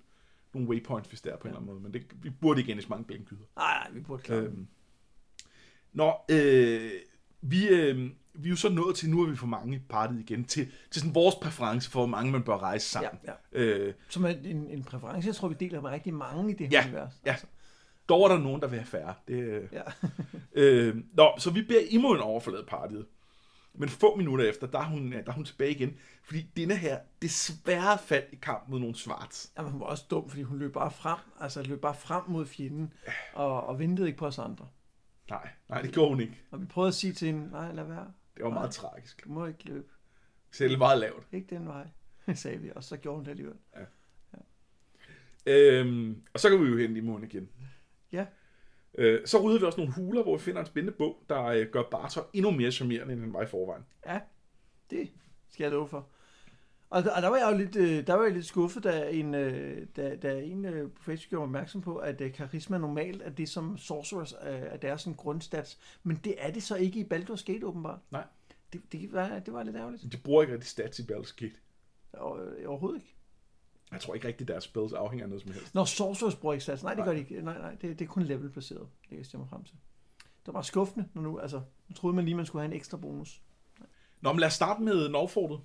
[0.54, 1.80] nogle waypoints, hvis det er på en eller anden måde.
[1.80, 3.44] Men det, vi burde ikke ende så mange blindgyder.
[3.56, 4.40] Nej, nej, vi burde klare.
[4.40, 4.66] Øhm.
[5.92, 6.90] Nå, øh,
[7.42, 10.44] vi, øh, vi er jo så nået til, nu er vi for mange partiet igen,
[10.44, 13.20] til, til sådan vores præference for, hvor mange man bør rejse sammen.
[13.26, 16.68] Ja, Øh, Som en, en præference, jeg tror, vi deler med rigtig mange i det
[16.68, 17.12] her Ja, univers.
[17.26, 17.36] ja.
[18.08, 19.14] dog er der nogen, der vil have færre.
[19.28, 19.82] Det, øh, ja.
[20.62, 23.06] øh, nå, så vi beder Imoen overforlade partiet.
[23.74, 25.92] Men få minutter efter, der er, hun, der er hun tilbage igen,
[26.24, 29.52] fordi denne her desværre faldt i kamp mod nogle svarts.
[29.58, 32.46] Jamen, hun var også dum, fordi hun løb bare frem, altså løb bare frem mod
[32.46, 32.92] fjenden,
[33.34, 34.66] og, og ventede ikke på os andre.
[35.30, 36.42] Nej, nej, det gjorde hun ikke.
[36.50, 38.70] Og vi prøvede at sige til hende, nej, lad være, Det var meget Nej.
[38.90, 39.24] tragisk.
[39.24, 39.88] du må ikke løbe,
[40.52, 41.26] Selv meget lavt.
[41.32, 41.88] ikke den vej,
[42.34, 43.56] sagde vi, og så gjorde hun det alligevel.
[45.46, 47.48] Øhm, og så kan vi jo hen i månen igen.
[48.12, 48.26] Ja,
[48.94, 51.66] Øh, så rydder vi også nogle huler, hvor vi finder en spændende bog, der øh,
[51.66, 53.82] gør Bartor endnu mere charmerende, end han var i forvejen.
[54.06, 54.20] ja,
[54.90, 55.10] det
[55.48, 56.08] skal jeg love for.
[56.90, 59.10] Og der, og der var jeg jo lidt, øh, der var jeg lidt skuffet, da
[59.10, 63.22] en, øh, da, da en øh, på Facebook gjorde opmærksom på, at øh, karisma normalt
[63.22, 65.78] er det, som Sorcerers øh, er deres sådan grundstats.
[66.02, 67.98] Men det er det så ikke i Baldur's Gate, åbenbart.
[68.10, 68.24] Nej.
[68.72, 70.12] Det, det, var, det var lidt ærgerligt.
[70.12, 71.54] De bruger ikke rigtig stats i Baldur's Gate.
[72.12, 73.16] Og, øh, overhovedet ikke.
[73.92, 75.74] Jeg tror ikke rigtig, deres spells afhænger af noget som helst.
[75.74, 76.82] Når Sorcerers bruger ikke stats.
[76.82, 77.06] Nej, det Nej.
[77.06, 77.42] gør de ikke.
[77.42, 78.88] Nej, nej, det, det er kun levelbaseret.
[79.00, 79.76] Det kan jeg stemme frem til.
[80.46, 82.96] Det var skuffende, når nu, altså, nu troede man lige, man skulle have en ekstra
[82.96, 83.42] bonus.
[84.20, 85.60] Nå, men lad os starte med Norfortet.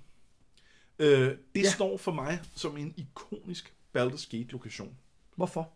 [0.98, 1.70] Øh, det Ja.
[1.70, 4.96] står for mig som en ikonisk Baldur's Gate-lokation.
[5.36, 5.72] Hvorfor?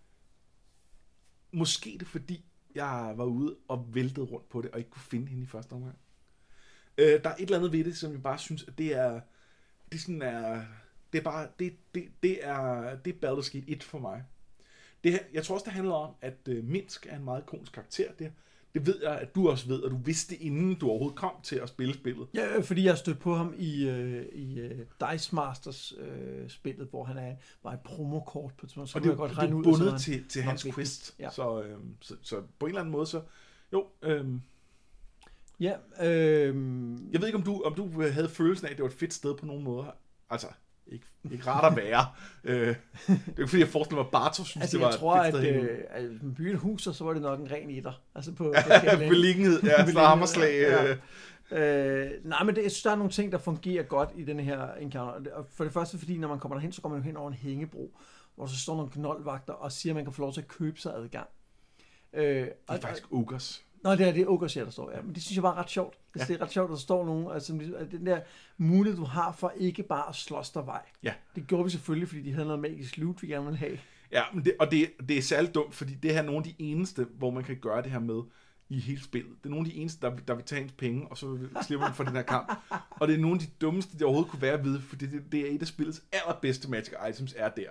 [1.52, 2.44] Måske det fordi,
[2.74, 5.72] jeg var ude og væltede rundt på det, og ikke kunne finde hende i første
[5.72, 5.98] omgang.
[6.98, 9.20] Øh, der er et eller andet ved det, som jeg bare synes, at det er...
[9.92, 10.64] Det sådan er...
[11.12, 11.48] Det er bare...
[11.58, 14.24] Det, det, det er, det er Baldur's Gate 1 for mig.
[15.04, 18.12] Det, jeg tror også, det handler om, at øh, Minsk er en meget ikonisk karakter
[18.12, 18.30] der.
[18.74, 21.56] Det ved jeg, at du også ved, og du vidste inden du overhovedet kom til
[21.56, 22.28] at spille spillet.
[22.34, 24.78] Ja, øh, fordi jeg stødte på ham i, øh, i øh,
[25.10, 28.90] Dice Masters øh, spillet, hvor han er, var et promokort på tidspunkt.
[28.90, 30.66] Så Og det, jeg godt godt det regne er ud, bundet han til, til hans
[30.74, 31.14] quest.
[31.18, 31.30] Ja.
[31.30, 33.22] Så, øhm, så, så på en eller anden måde, så...
[33.72, 34.42] Jo, øhm,
[35.60, 36.54] Ja, øh,
[37.12, 39.14] jeg ved ikke, om du, om du havde følelsen af, at det var et fedt
[39.14, 39.84] sted på nogen måder.
[40.30, 40.46] Altså,
[40.90, 42.06] ikke, ikke rart at være.
[42.44, 42.76] øh, det
[43.08, 45.34] er ikke, fordi jeg forestiller mig, at Bartos synes, altså det var jeg tror, at,
[45.34, 48.02] øh, at hvis man bygger et hus, så var det nok en ren etter.
[48.14, 50.60] Altså på, på Beliggenhed, ja, slammerslag.
[50.60, 50.90] ja.
[50.90, 50.96] Øh,
[51.52, 54.40] Øh, nej, men det, jeg synes, der er nogle ting, der fungerer godt i den
[54.40, 55.32] her encounter.
[55.32, 57.28] Og Og for det første, fordi når man kommer derhen, så kommer man hen over
[57.28, 57.98] en hængebro,
[58.34, 60.80] hvor så står nogle knoldvagter og siger, at man kan få lov til at købe
[60.80, 61.26] sig adgang.
[62.12, 63.64] Øh, det er faktisk ogres.
[63.84, 65.02] Nå, det er det Ogres her, der står, ja.
[65.02, 65.94] Men det synes jeg bare er ret sjovt.
[66.16, 66.20] Ja.
[66.20, 66.24] Ja.
[66.24, 68.20] Det er ret sjovt, at der står nogen, altså at den der
[68.56, 70.82] mulighed, du har for ikke bare at slås der vej.
[71.02, 71.14] Ja.
[71.34, 73.78] Det gjorde vi selvfølgelig, fordi de havde noget magisk loot, vi gerne ville have.
[74.12, 76.44] Ja, men det, og det, det er særligt dumt, fordi det her er nogle af
[76.44, 78.22] de eneste, hvor man kan gøre det her med
[78.68, 79.32] i hele spillet.
[79.38, 81.86] Det er nogle af de eneste, der, der vil tage ens penge, og så slipper
[81.86, 82.52] man for den her kamp.
[82.90, 85.22] Og det er nogle af de dummeste, det overhovedet kunne være at vide, fordi det,
[85.32, 87.68] det er et af spillets allerbedste magic items, er der.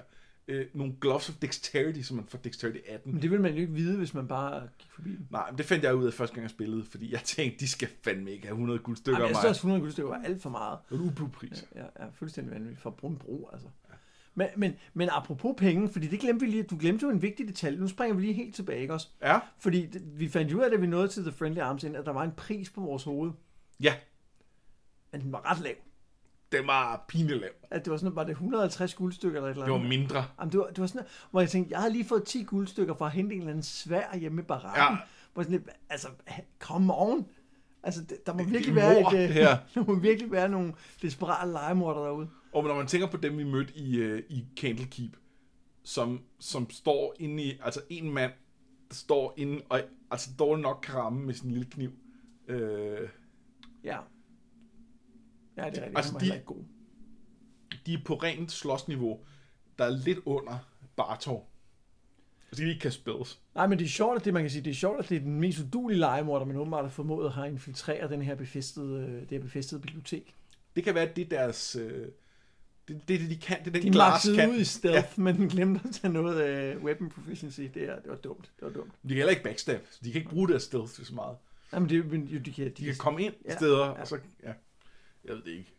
[0.49, 3.13] Øh, nogle gloves of dexterity, som man får dexterity 18.
[3.13, 5.27] Men det vil man jo ikke vide, hvis man bare gik forbi dem.
[5.29, 7.67] Nej, men det fandt jeg ud af første gang jeg spillede, fordi jeg tænkte, de
[7.67, 9.35] skal fandme ikke have 100 guldstykker af jeg mig.
[9.35, 10.79] synes også, 100 guldstykker var alt for meget.
[10.89, 11.65] Det er en ublu-pris.
[11.75, 13.67] Ja, ja, fuldstændig vanvittigt for en bro, altså.
[14.35, 17.47] Men, men, men apropos penge, fordi det glemte vi lige, du glemte jo en vigtig
[17.47, 17.79] detalje.
[17.79, 19.07] Nu springer vi lige helt tilbage, ikke også?
[19.21, 21.95] Ja, Fordi det, vi fandt ud af, da vi nåede til The Friendly Arms Inn,
[21.95, 23.31] at der var en pris på vores hoved.
[23.79, 23.95] ja,
[25.11, 25.73] Men den var ret lav.
[26.51, 27.49] Den var pinlig lav.
[27.71, 29.83] At det var sådan, var det 150 guldstykker eller et eller Det andet?
[29.83, 30.25] var mindre.
[30.39, 32.93] Jamen, det var, det var sådan, hvor jeg tænkte, jeg havde lige fået 10 guldstykker
[32.95, 34.97] fra at hente en eller anden svær hjemme i barakken.
[34.97, 35.03] Ja.
[35.33, 36.07] Hvor sådan lidt, altså,
[36.59, 37.25] come on.
[37.83, 39.57] Altså, det, der må Det- virkelig det er være mord, et, det øh, her.
[39.75, 42.29] der må virkelig være nogle desperate legemorder derude.
[42.53, 45.11] Og når man tænker på dem, vi mødte i, øh, i Candlekeep,
[45.83, 48.31] som, som står inde i, altså en mand,
[48.89, 49.81] der står inde, og
[50.11, 51.91] altså dårligt nok kan ramme med sin lille kniv.
[52.47, 53.09] Øh,
[53.83, 53.97] Ja.
[55.65, 55.97] Ja, det er rigtigt.
[55.97, 56.63] Altså, de- ikke god.
[57.85, 59.19] de er på rent slåsniveau,
[59.77, 60.57] der er lidt under
[60.95, 61.49] Bartov.
[62.51, 63.39] Altså, de ikke kan spilles.
[63.55, 65.15] Nej, men det er sjovt, at det, man kan sige, det er sjovt, at det
[65.15, 69.01] er den mest udulige legemorder, man åbenbart har formået at have infiltreret den her befæstede,
[69.05, 70.35] øh, det her befæstede bibliotek.
[70.75, 71.75] Det kan være, at det er deres...
[71.75, 72.07] Øh,
[72.87, 73.59] det, det, er det, de kan.
[73.59, 74.49] Det er den De glas kan.
[74.49, 75.21] ud i stealth, ja.
[75.23, 77.61] men den glemte at tage noget uh, weapon proficiency.
[77.61, 78.51] Det, er, det var dumt.
[78.59, 78.91] Det var dumt.
[79.03, 81.37] De kan heller ikke backstab, så de kan ikke bruge deres stealth så meget.
[81.73, 83.33] Jamen, det, men, jo, de kan, de, De kan komme ind.
[83.45, 83.55] Ja.
[83.55, 84.01] steder, Ja.
[84.01, 84.17] og så...
[84.43, 84.53] Ja,
[85.29, 85.73] jeg ved det ikke.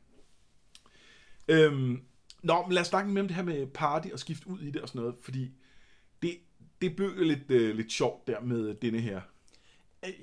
[1.48, 2.02] Øhm,
[2.42, 4.70] nå, men lad os snakke mere om det her med party og skifte ud i
[4.70, 5.50] det og sådan noget, fordi
[6.22, 6.30] det,
[6.82, 9.16] det blev jo lidt, øh, lidt sjovt der med denne her.
[9.16, 9.20] Øh,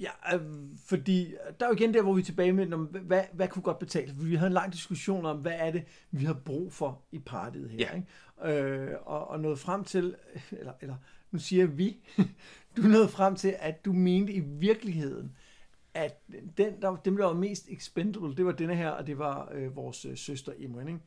[0.02, 0.42] Ja, øh,
[0.86, 3.64] fordi der er jo igen der, hvor vi er tilbage med, når, hvad, hvad kunne
[3.64, 4.16] godt betale?
[4.18, 7.70] Vi havde en lang diskussion om, hvad er det, vi har brug for i partiet
[7.70, 7.78] her.
[7.78, 7.96] Ja.
[7.96, 8.62] Ikke?
[8.62, 10.16] Øh, og, og nåede frem til,
[10.60, 10.96] eller, eller
[11.32, 11.98] nu siger vi,
[12.78, 15.38] du nåede frem til, at du mente i virkeligheden,
[15.98, 16.22] at
[16.58, 19.76] den, der, dem, der var mest expendable, det var denne her, og det var øh,
[19.76, 21.00] vores øh, søster Imren, ikke?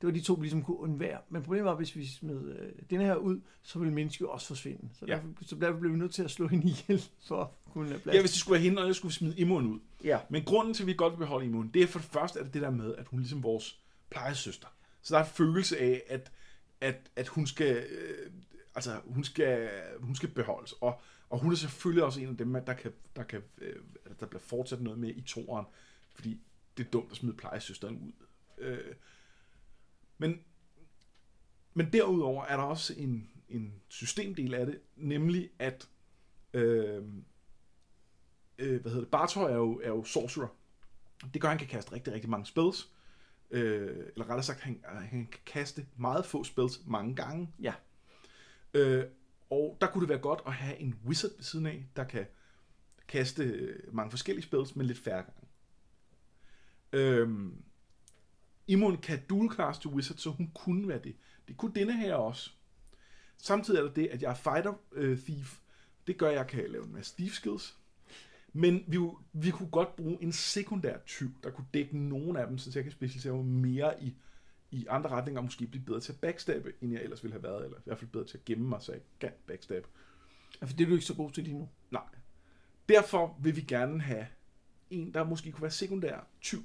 [0.00, 1.18] Det var de to, vi ligesom kunne undvære.
[1.28, 4.46] Men problemet var, hvis vi smed øh, denne her ud, så ville mennesket jo også
[4.46, 4.88] forsvinde.
[4.98, 5.14] Så, Ja.
[5.14, 8.00] derfor, så derfor blev vi nødt til at slå hende ihjel, for at kunne have
[8.00, 8.14] plads.
[8.14, 9.78] Ja, hvis det skulle være hende, og jeg skulle smide immun ud.
[10.04, 10.18] Ja.
[10.28, 12.54] Men grunden til, at vi godt vil beholde immun, det er for det første, at
[12.54, 13.80] det, der med, at hun ligesom vores
[14.10, 14.68] plejesøster.
[15.02, 16.32] Så der er en følelse af, at,
[16.80, 17.76] at, at hun skal...
[17.76, 18.30] Øh,
[18.74, 19.68] altså, hun skal,
[20.00, 20.72] hun skal beholdes.
[20.72, 21.00] Og,
[21.30, 23.76] og hun er selvfølgelig også en af dem, der, kan, der, kan, øh,
[24.20, 25.66] der bliver fortsat noget med i toren,
[26.14, 26.40] fordi
[26.76, 28.12] det er dumt at smide plejesøsteren ud.
[28.58, 28.94] Øh,
[30.18, 30.40] men,
[31.74, 35.88] men derudover er der også en, en systemdel af det, nemlig at
[36.54, 37.04] øh,
[38.58, 40.56] øh, hvad hedder det, Bartøj er jo, er jo sorcerer.
[41.34, 42.90] Det gør, at han kan kaste rigtig, rigtig mange spells.
[43.50, 47.48] Øh, eller rettere sagt, han, han kan kaste meget få spells mange gange.
[47.60, 47.74] Ja.
[48.74, 49.04] Øh,
[49.50, 52.26] og der kunne det være godt at have en wizard ved siden af, der kan
[53.08, 55.48] kaste øh, mange forskellige spells, men lidt færre gange.
[56.92, 57.62] Øhm,
[58.66, 61.16] Imon kan dual til wizard, så hun kunne være det.
[61.48, 62.50] Det kunne denne her også.
[63.38, 65.58] Samtidig er der det, at jeg er fighter øh, thief.
[66.06, 67.76] Det gør, at jeg kan lave en masse thief skills.
[68.52, 68.98] Men vi,
[69.32, 72.82] vi kunne godt bruge en sekundær tyv, der kunne dække nogle af dem, så jeg
[72.82, 74.16] kan specialisere mig mere i,
[74.70, 77.42] i andre retninger, og måske blive bedre til at backstabbe, end jeg ellers ville have
[77.42, 79.88] været, eller i hvert fald bedre til at gemme mig, så jeg kan backstabbe.
[80.60, 81.68] Ja, for det er du ikke så god til lige nu.
[81.90, 82.02] Nej.
[82.88, 84.26] Derfor vil vi gerne have
[84.90, 86.62] en, der måske kunne være sekundær tyv.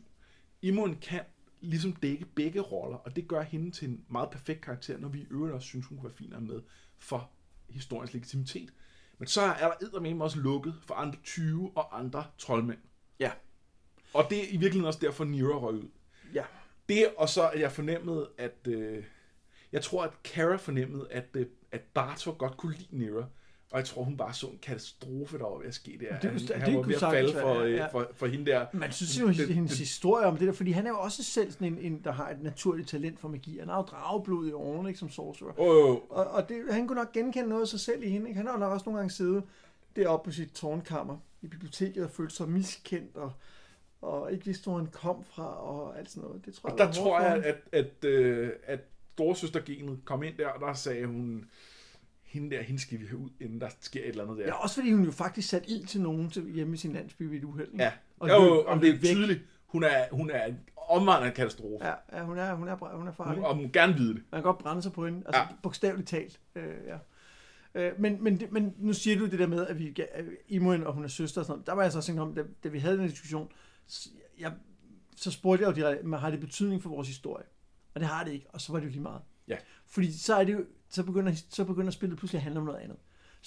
[0.61, 1.21] Imon kan
[1.61, 5.21] ligesom dække begge roller, og det gør hende til en meget perfekt karakter, når vi
[5.21, 6.61] i øvrigt også synes, hun kunne være fin at have med
[6.97, 7.31] for
[7.69, 8.73] historiens legitimitet.
[9.17, 12.79] Men så er der eddermame også lukket for andre 20 og andre troldmænd.
[13.19, 13.31] Ja.
[14.13, 15.89] Og det er i virkeligheden også derfor, Nira røg ud.
[16.33, 16.43] Ja.
[16.89, 18.55] Det, og så at jeg fornemmede, at...
[18.67, 19.03] Øh,
[19.71, 23.25] jeg tror, at Kara fornemmede, at, øh, at Bartor godt kunne lide Nira.
[23.71, 26.19] Og jeg tror, hun bare så en katastrofe, der var ved at ske der.
[26.19, 27.87] Det- han, det han var kunne ved at falde for, øh, ja.
[27.87, 28.65] for, for hende der.
[28.73, 31.51] Man synes jo, Den- hendes historie om det der, fordi han er jo også selv
[31.51, 33.57] sådan en, en der har et naturligt talent for magi.
[33.59, 35.59] Han har jo drageblod i årene, ikke, som sorcerer.
[35.59, 38.27] Åh, oh, Og, og det, han kunne nok genkende noget af sig selv i hende.
[38.27, 38.37] Ikke?
[38.37, 39.43] Han har jo nok også nogle gange siddet
[39.95, 43.31] deroppe på sit tårnkammer i biblioteket og følt sig miskendt og,
[44.05, 46.45] og ikke vidste, hvor han kom fra og alt sådan noget.
[46.45, 48.79] Det tror jeg, og der var hårdt tror jeg, at, at, øh, at
[49.13, 51.45] storesøstergenet kom ind der, og der sagde hun,
[52.23, 54.45] hende der, hende skal vi have ud, inden der sker et eller andet der.
[54.45, 57.23] Ja, også fordi hun jo faktisk satte ild til nogen til, hjemme i sin landsby
[57.23, 57.71] ved et uheld.
[57.71, 57.83] ikke?
[57.83, 57.91] ja.
[58.19, 59.01] Og jo, løb- og det er væk.
[59.01, 59.41] tydeligt.
[59.65, 61.85] Hun er, hun er en omvandrende katastrofe.
[61.85, 63.35] Ja, ja hun, er, hun, er, hun er farlig.
[63.35, 64.23] Hun, og hun gerne vide det.
[64.31, 65.47] Man kan godt brænde sig på hende, altså Ja.
[65.63, 66.39] bogstaveligt talt.
[66.55, 66.97] Øh, ja.
[67.81, 69.95] øh, men, men, men nu siger du det der med, at vi
[70.47, 71.67] Imoen og hun er søster og sådan noget.
[71.67, 73.51] Der var jeg så også om, da, da vi havde den diskussion,
[73.87, 74.09] så,
[74.39, 74.53] jeg,
[75.15, 77.45] så spurgte jeg jo direkte, har det betydning for vores historie?
[77.93, 79.21] Og det har det ikke, og så var det jo lige meget.
[79.47, 79.57] Ja.
[79.85, 82.79] Fordi så er det jo, så begynder, så begynder spillet pludselig at handle om noget
[82.79, 82.97] andet.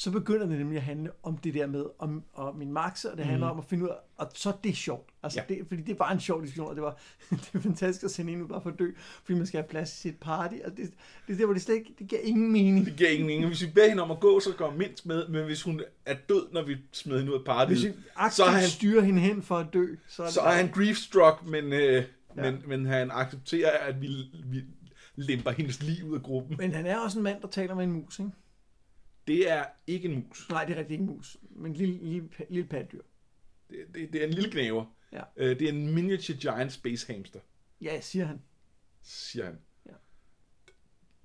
[0.01, 3.17] Så begynder det nemlig at handle om det der med, om, om min maxe, og
[3.19, 5.11] det handler om at finde ud af, og så det er sjovt.
[5.23, 5.55] Altså, Ja.
[5.55, 6.99] det, fordi det bare en sjov diskussion, og det var
[7.31, 8.91] det er fantastisk at sende en ud bare for at dø,
[9.25, 10.91] fordi man skal have plads til sit party, og det,
[11.27, 12.87] det er der, hvor det slet ikke, det giver ingen mening.
[12.87, 13.47] Det giver ingen mening.
[13.47, 16.15] Hvis vi beder hende om at gå, så går mindst med, men hvis hun er
[16.29, 17.93] død, når vi smider hende ud af partiet, Hvis vi
[18.31, 21.47] så er han, styrer hende hen for at dø, så er så er han grief-struck,
[21.47, 22.05] men, øh,
[22.37, 22.51] Ja.
[22.51, 24.09] men, men han accepterer, at vi,
[24.45, 24.63] vi
[25.17, 26.57] lemper hendes liv ud af gruppen.
[26.59, 28.31] Men han er også en mand, der taler med en mus, ikke?
[29.29, 30.49] Det er ikke en mus.
[30.51, 33.03] Nej, det er rigtig ikke en mus, men en lille, lille, lille patdyr.
[33.71, 34.85] Det, det, det er en lille knæver.
[35.13, 35.23] Ja.
[35.37, 37.41] Øh, det er en miniature giant space hamster,
[37.81, 38.43] Ja, siger han.
[39.03, 39.59] siger han.
[39.87, 39.93] Ja.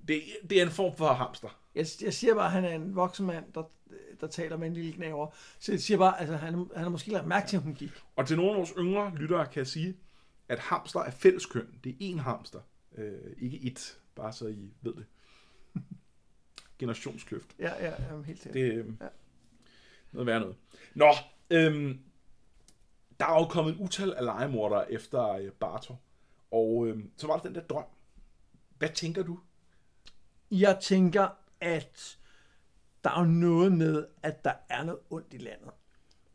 [0.08, 1.60] Det, det er en form for hamster.
[1.76, 3.64] Jeg, jeg siger bare, at han er en voksen mand, der,
[4.22, 5.28] der taler med en lille knæver.
[5.60, 7.74] Så jeg siger bare, at altså, han, han har måske lagt mærke til, at hun
[7.76, 7.92] gik.
[8.16, 9.98] Og til nogle af vores yngre lyttere kan jeg sige,
[10.50, 11.68] at hamster er fælleskøn.
[11.84, 12.60] Det er én hamster,
[12.96, 14.00] øh, ikke et.
[14.16, 15.06] Bare så I ved det.
[16.80, 17.56] Generationskløft.
[17.60, 18.54] Ja, ja, ja helt sikkert.
[18.54, 19.08] Det er øh, Ja.
[20.12, 20.56] noget værd noget.
[20.96, 21.14] Nå,
[21.50, 22.00] øhm,
[23.20, 26.00] der er jo kommet et utal af legemordere efter øh, Bartor.
[26.52, 27.86] Og øhm, så var der den der drøm.
[28.78, 29.40] Hvad tænker du?
[30.52, 31.28] Jeg tænker,
[31.62, 32.18] at
[33.04, 35.70] der er jo noget med, at der er noget ondt i landet.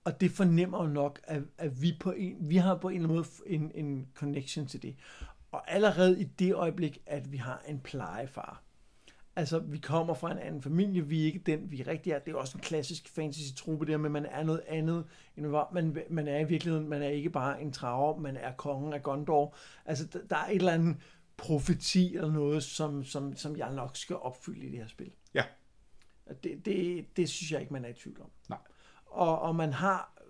[0.05, 3.09] Og det fornemmer jo nok, at, at vi, på en, vi har på en eller
[3.09, 4.97] anden måde en, en connection til det.
[5.53, 8.63] Og allerede i det øjeblik, at vi har en plejefar.
[9.39, 12.19] Altså, vi kommer fra en anden familie, vi er ikke den, vi rigtig er.
[12.19, 15.05] Det er også en klassisk fantasy-truppe der, men man er noget andet,
[15.37, 16.89] end man, man er i virkeligheden.
[16.89, 19.57] Man er ikke bare en traver, man er kongen af Gondor.
[19.85, 20.97] Altså, der, der er et eller andet
[21.37, 25.11] profeti eller noget, som, som, som jeg nok skal opfylde i det her spil.
[25.35, 25.45] Ja.
[26.43, 28.31] Det, det, det synes jeg ikke, man er i tvivl om.
[28.49, 28.59] Nej.
[29.07, 30.23] Og, og man har,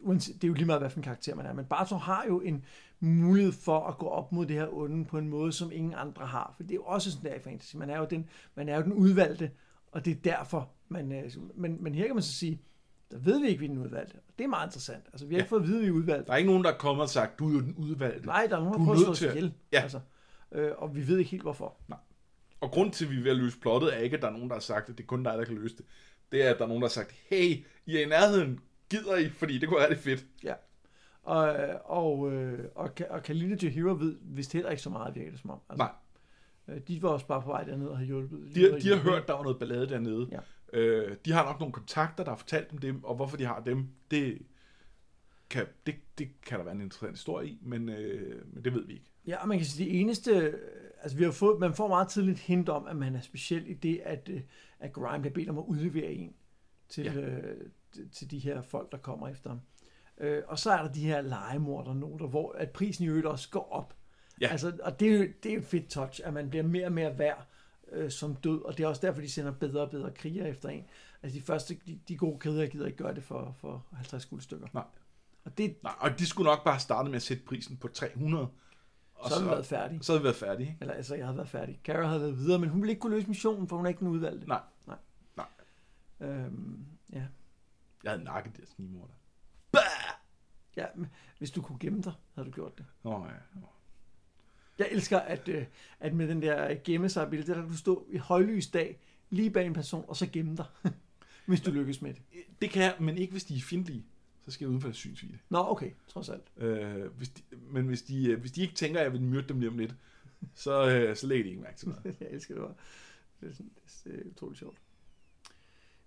[0.00, 2.24] uanset- det er jo lige meget, hvad for en karakter man er, men Bartok har
[2.28, 2.64] jo en
[3.04, 6.26] mulighed for at gå op mod det her onde på en måde, som ingen andre
[6.26, 6.52] har.
[6.56, 7.76] For det er jo også sådan der i fantasy.
[7.76, 9.50] Man er jo den, man er jo den udvalgte,
[9.92, 11.12] og det er derfor, man...
[11.12, 12.60] øh, Men, men her kan man så sige,
[13.10, 14.16] der ved vi ikke, vi er den udvalgte.
[14.38, 15.04] Det er meget interessant.
[15.12, 15.42] Altså, vi har Ja.
[15.42, 16.26] ikke fået at vide, at vi er udvalgte.
[16.26, 18.26] Der er ikke nogen, der er kommet og sagt, du er jo den udvalgte.
[18.26, 19.52] Nej, der er nogen, der er prøver at slå os ihjel.
[19.72, 19.80] Ja.
[19.82, 20.00] Altså,
[20.52, 21.74] øh, og vi ved ikke helt, hvorfor.
[22.60, 24.32] Og grund til, at vi er ved at løse plottet, er ikke, at der er
[24.32, 25.84] nogen, der har sagt, at det er kun dig, der kan løse det.
[26.32, 29.16] Det er, at der er nogen, der har sagt, hey, I er i nærheden, gider
[29.16, 30.26] I, fordi det kunne være det fedt.
[30.44, 30.54] Ja.
[31.24, 31.48] Og,
[31.84, 35.40] og, øh, og, Ka- og Kalina Jahira ved vist heller ikke så meget, virker det
[35.40, 35.58] som om.
[35.68, 35.84] Altså,
[36.68, 36.76] Nej.
[36.76, 38.54] øh, De var også bare på vej derned og har hjulpet.
[38.54, 40.28] De, har- de har hørt, der var noget ballade dernede.
[40.32, 40.38] Ja.
[40.78, 43.60] Øh, de har nok nogle kontakter, der har fortalt dem det, og hvorfor de har
[43.60, 44.38] dem, det
[45.50, 48.86] kan, det, det kan der være en interessant historie i, men, øh, men det ved
[48.86, 49.10] vi ikke.
[49.26, 50.58] Ja, og man kan sige, det eneste...
[51.02, 53.74] Altså, vi har fået, man får meget tidligt hint om, at man er speciel i
[53.74, 54.40] det, at, øh,
[54.80, 56.34] at Grime bliver bedt om at udlevere en
[56.88, 57.14] til, Ja.
[57.20, 57.56] øh,
[57.92, 59.60] til- til de her folk, der kommer efter ham.
[60.18, 63.72] Øh, og så er der de her legemordernoter, hvor at prisen i øvrigt også går
[63.72, 63.94] op.
[64.40, 64.48] Ja.
[64.48, 66.92] Altså, og det er, jo, det er et fedt touch, at man bliver mere og
[66.92, 67.46] mere værd
[67.92, 70.68] øh, som død, og det er også derfor, de sender bedre og bedre kriger efter
[70.68, 70.84] en.
[71.22, 74.66] Altså, de første, de, de gode krigere gider ikke gøre det for, for 50 guldstykker.
[74.72, 74.84] Nej.
[75.44, 78.48] Og det, Nej, og de skulle nok bare starte med at sætte prisen på 300.
[79.14, 80.02] Og så har vi været færdige.
[80.02, 80.76] så havde vi været færdige.
[80.80, 81.80] Eller altså, jeg havde været færdig.
[81.84, 84.00] Kara havde været videre, men hun ville ikke kunne løse missionen, for hun er ikke
[84.00, 84.48] den udvalgte.
[84.48, 84.60] Nej.
[84.86, 84.96] Nej.
[85.36, 85.46] Nej.
[86.20, 87.22] Øhm, ja.
[88.04, 89.12] Jeg havde nakket deres snimorder.
[90.76, 91.06] Ja, men
[91.38, 92.86] hvis du kunne gemme dig, havde du gjort det.
[93.04, 93.60] Nå ja.
[93.60, 93.66] Nå.
[94.78, 95.64] Jeg elsker, at, øh,
[96.00, 98.98] at med den der gemme sig billede, der kan du stå i højlys dag,
[99.30, 100.66] lige bag en person, og så gemme dig,
[101.46, 102.22] hvis du lykkes med det.
[102.62, 104.04] Det kan jeg, men ikke hvis de er fjendtlige.
[104.44, 105.38] Så skal jeg uden for synsvide.
[105.48, 106.42] Nå, okay, trods alt.
[106.56, 109.48] Øh, hvis de, men hvis de, øh, hvis de ikke tænker, at jeg vil myrde
[109.48, 109.94] dem lige om lidt,
[110.54, 112.04] så, øh, så lægger de ikke mærke til noget.
[112.20, 112.62] jeg elsker det.
[112.62, 112.74] Var.
[113.40, 113.70] Det er, sådan,
[114.04, 114.78] det er utroligt sjovt.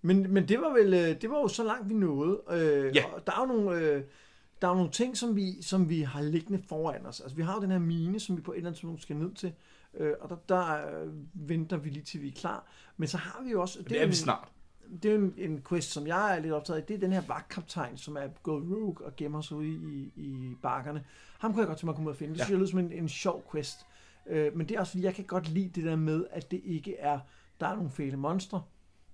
[0.02, 2.42] Men, men det var vel, øh, det var jo så langt vi nåede.
[2.50, 3.06] Øh, Ja.
[3.14, 4.04] og der er jo nogle, øh,
[4.62, 7.20] der er nogle ting, som vi, som vi har liggende foran os.
[7.22, 9.16] Altså vi har jo den her mine, som vi på et eller andet tidspunkt skal
[9.16, 9.54] ned til.
[9.94, 12.66] Øh, og der, der øh, venter vi lige til vi er klar.
[12.98, 13.80] Men så har vi jo også...
[13.84, 14.48] Det er jo vi en- snart.
[15.04, 16.86] det er en, en quest, som jeg er lidt optaget af.
[16.86, 20.56] Det er den her vagtkaptajn, som er gået rogue og gemmer sig ude i, i
[20.62, 21.04] bakkerne.
[21.40, 22.34] Ham kunne jeg godt tænke mig at komme ud og finde.
[22.34, 22.44] Det Ja.
[22.46, 23.78] synes jeg lyder som en, en sjov quest.
[24.28, 26.62] Øh, men det er også fordi, jeg kan godt lide det der med, at det
[26.66, 27.20] ikke er,
[27.60, 28.62] der er nogle fæle monstre,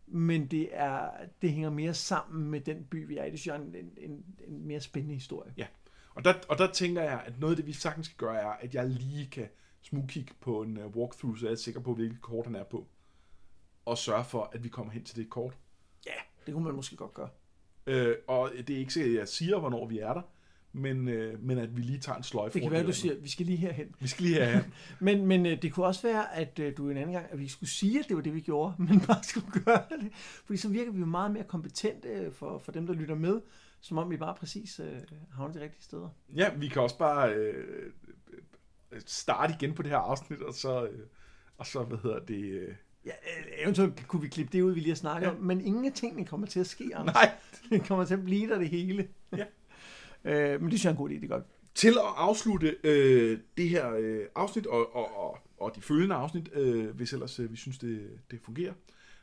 [0.08, 1.10] men det er
[1.42, 3.32] det hænger mere sammen med den by, vi er i.
[3.32, 5.54] Det synes jeg er en, en, en, en mere spændende historie.
[5.58, 5.68] Ja.
[6.16, 8.48] Og der, og der tænker jeg, at noget af det, vi sagtens skal gøre, er,
[8.48, 9.48] at jeg lige kan
[9.82, 12.88] smugkigge på en uh, walkthrough, så jeg er sikker på, hvilket kort han er på.
[13.86, 15.58] Og sørge for, at vi kommer hen til det kort.
[16.06, 16.12] Ja,
[16.46, 17.30] det kunne man måske godt gøre.
[17.88, 20.22] Øh, og det er ikke sikkert, at jeg siger, hvornår vi er der,
[20.74, 22.54] men, øh, men at vi lige tager en sløjfe.
[22.54, 23.96] Det kan være, du siger, vi skal lige herhen.
[24.00, 24.64] Vi skal lige have
[25.00, 27.48] Men, men øh, det kunne også være, at øh, du en anden gang, at vi
[27.48, 30.12] skulle sige, at det var det, vi gjorde, men bare skulle gøre det.
[30.46, 33.42] Fordi så virker vi jo meget mere kompetente øh, for, for dem, der lytter med,
[33.82, 35.00] som om vi bare præcis øh,
[35.32, 36.10] havner de rigtige steder.
[36.36, 37.92] Ja, vi kan også bare øh,
[39.06, 41.00] starte igen på det her afsnit, og så, øh,
[41.58, 43.12] og så hvad hedder det, øh, Ja,
[43.64, 45.32] eventuelt kunne vi klippe det ud, vi lige har snakket ja.
[45.32, 47.16] om, men ingen af tingene kommer til at ske, Anders.
[47.16, 47.32] Nej.
[47.70, 49.08] Det kommer til at blive der det hele.
[49.38, 49.46] Ja
[50.24, 51.44] øh, men det synes jeg er en god idé, det godt.
[51.76, 56.50] Til at afslutte øh, det her øh, afsnit, og, og, og, og de følgende afsnit,
[56.54, 58.74] øh, hvis ellers øh, vi synes, det, det fungerer,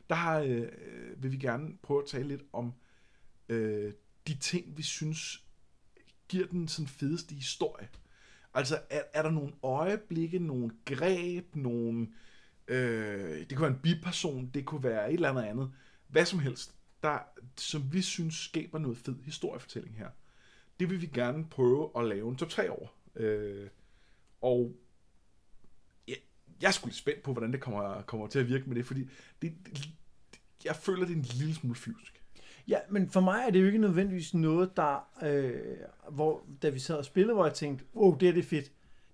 [0.09, 2.73] der har, øh, øh, vil vi gerne prøve at tale lidt om
[3.49, 3.93] øh,
[4.27, 5.43] de ting, vi synes
[6.29, 7.87] giver den sådan fedeste historie.
[8.53, 12.07] Altså, er, er der nogle øjeblikke, nogle greb, nogle...
[12.67, 15.71] Øh, det kunne være en biperson, det kunne være et eller andet andet.
[16.07, 17.19] Hvad som helst, der,
[17.57, 20.09] som vi synes skaber noget fed historiefortælling her.
[20.81, 22.87] Det vil vi gerne prøve at lave en top 3 over.
[23.15, 23.67] Øh,
[24.41, 24.75] og
[26.07, 26.15] jeg,
[26.61, 28.85] jeg er sgu lidt spændt på, hvordan det kommer, kommer til at virke med det,
[28.85, 29.09] fordi
[29.41, 29.89] det, det,
[30.65, 32.23] jeg føler, det er en lille smule fysisk.
[32.67, 35.77] Ja, men for mig er det jo ikke nødvendigvis noget, der, øh,
[36.09, 38.71] hvor, da vi sad og spillede, hvor jeg tænkte, wow, det er det fedt.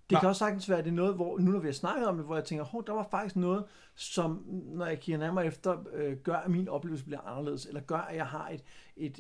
[0.10, 2.08] Det kan også sagtens være, at det er noget, hvor nu når vi har snakket
[2.08, 3.64] om det, hvor jeg tænker, hov, der var faktisk noget,
[3.96, 7.98] som, når jeg kigger nærmere efter, øh, gør, at min oplevelse bliver anderledes, eller gør,
[7.98, 8.64] at jeg har et,
[8.98, 9.20] et,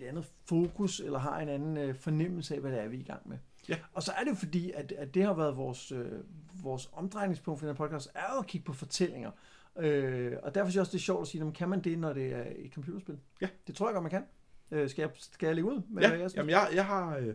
[0.00, 3.00] et andet fokus, eller har en anden øh, fornemmelse af, hvad det er, vi er
[3.00, 3.38] i gang med.
[3.68, 3.76] Ja.
[3.92, 6.12] Og så er det jo fordi, at, at det har været vores, øh,
[6.62, 9.30] vores omdrejningspunkt for den her podcast, er jo at kigge på fortællinger.
[9.78, 12.12] Øh, og derfor synes jeg også, det er sjovt at sige, kan man det, når
[12.12, 13.18] det er et computerspil?
[13.40, 13.48] Ja.
[13.66, 14.24] Det tror jeg godt, man kan.
[14.70, 15.82] Øh, skal, jeg, skal jeg lægge ud?
[15.88, 16.34] Med, Ja, jeg synes?
[16.34, 17.34] jamen jeg, jeg, har, øh,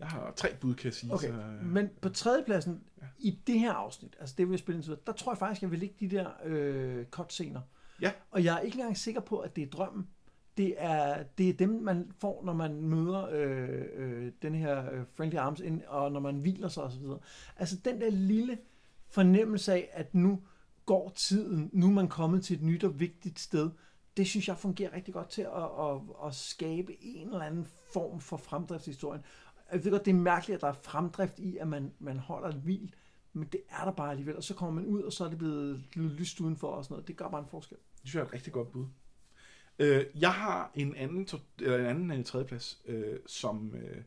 [0.00, 1.12] jeg har tre bud, kan jeg sige.
[1.14, 3.06] Okay, Så, øh, men på tredjepladsen ja.
[3.18, 5.70] i det her afsnit, altså det vi har spillet indtil der tror jeg faktisk, jeg
[5.70, 7.60] vil lægge de der øh, cutscener.
[8.00, 8.12] Ja.
[8.30, 10.08] Og jeg er ikke engang sikker på, at det er drømmen.
[10.56, 15.02] Det er, det er dem, man får, når man møder øh, øh, den her øh,
[15.14, 17.04] Friendly Arms, ind, og når man hviler sig osv.
[17.56, 18.58] Altså den der lille
[19.10, 20.42] fornemmelse af, at nu
[20.86, 23.70] går tiden, nu er man kommet til et nyt og vigtigt sted,
[24.16, 25.48] det synes jeg fungerer rigtig godt til at,
[25.80, 29.22] at, at skabe en eller anden form for fremdrift i historien.
[29.72, 32.48] Jeg ved godt, det er mærkeligt, at der er fremdrift i, at man, man holder
[32.48, 32.94] et hvil,
[33.32, 35.38] men det er der bare alligevel, og så kommer man ud, og så er det
[35.38, 37.08] blevet lidt lyst udenfor og sådan noget.
[37.08, 37.78] Det gør bare en forskel.
[37.78, 38.86] Det synes jeg er et rigtig godt bud.
[39.78, 44.02] Øh, jeg har en anden, eller en anden en tredjeplads, øh, som, øh,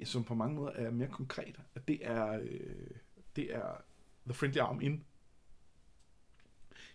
[0.00, 1.60] ja, som på mange måder er mere konkret.
[1.88, 2.90] Det er, øh,
[3.36, 3.82] det er
[4.26, 5.04] The Friendly Arm In.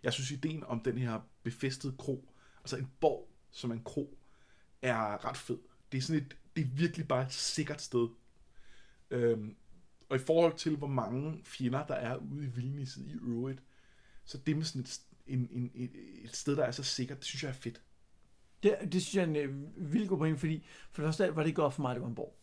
[0.03, 2.29] Jeg synes, ideen om den her befæstede kro,
[2.59, 4.17] altså en borg som en kro,
[4.81, 5.59] er ret fed.
[5.91, 8.07] Det er sådan et, det er virkelig bare et sikkert sted.
[9.09, 9.55] Øhm,
[10.09, 13.63] og i forhold til, hvor mange fjender der er ude i vildnisset i øvrigt,
[14.25, 15.91] så det med sådan et, en, en, et,
[16.23, 17.81] et sted, der er så sikkert, det synes jeg er fedt.
[18.63, 21.41] Det, det synes jeg er en øh, vildt god point, fordi for det første var
[21.41, 22.35] det ikke godt for mig, at det var en borg.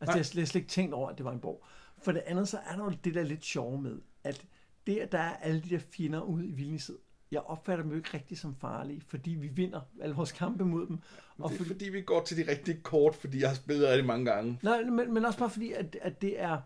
[0.00, 0.12] Altså, Nej.
[0.12, 1.64] har jeg slet ikke tænkt over, at det var en borg.
[2.02, 4.46] For det andet, så er der jo det der lidt sjove med, at
[4.86, 6.98] det, at der er alle de der fjender ude i vildnisset,
[7.32, 10.86] jeg opfatter dem jo ikke rigtig som farlige, fordi vi vinder alle vores kampe mod
[10.86, 10.98] dem.
[11.38, 13.88] Og det er fordi, fordi, vi går til de rigtige kort, fordi jeg har spillet
[13.88, 14.58] rigtig mange gange.
[14.62, 16.60] nej, men, men også bare fordi, at, at det er...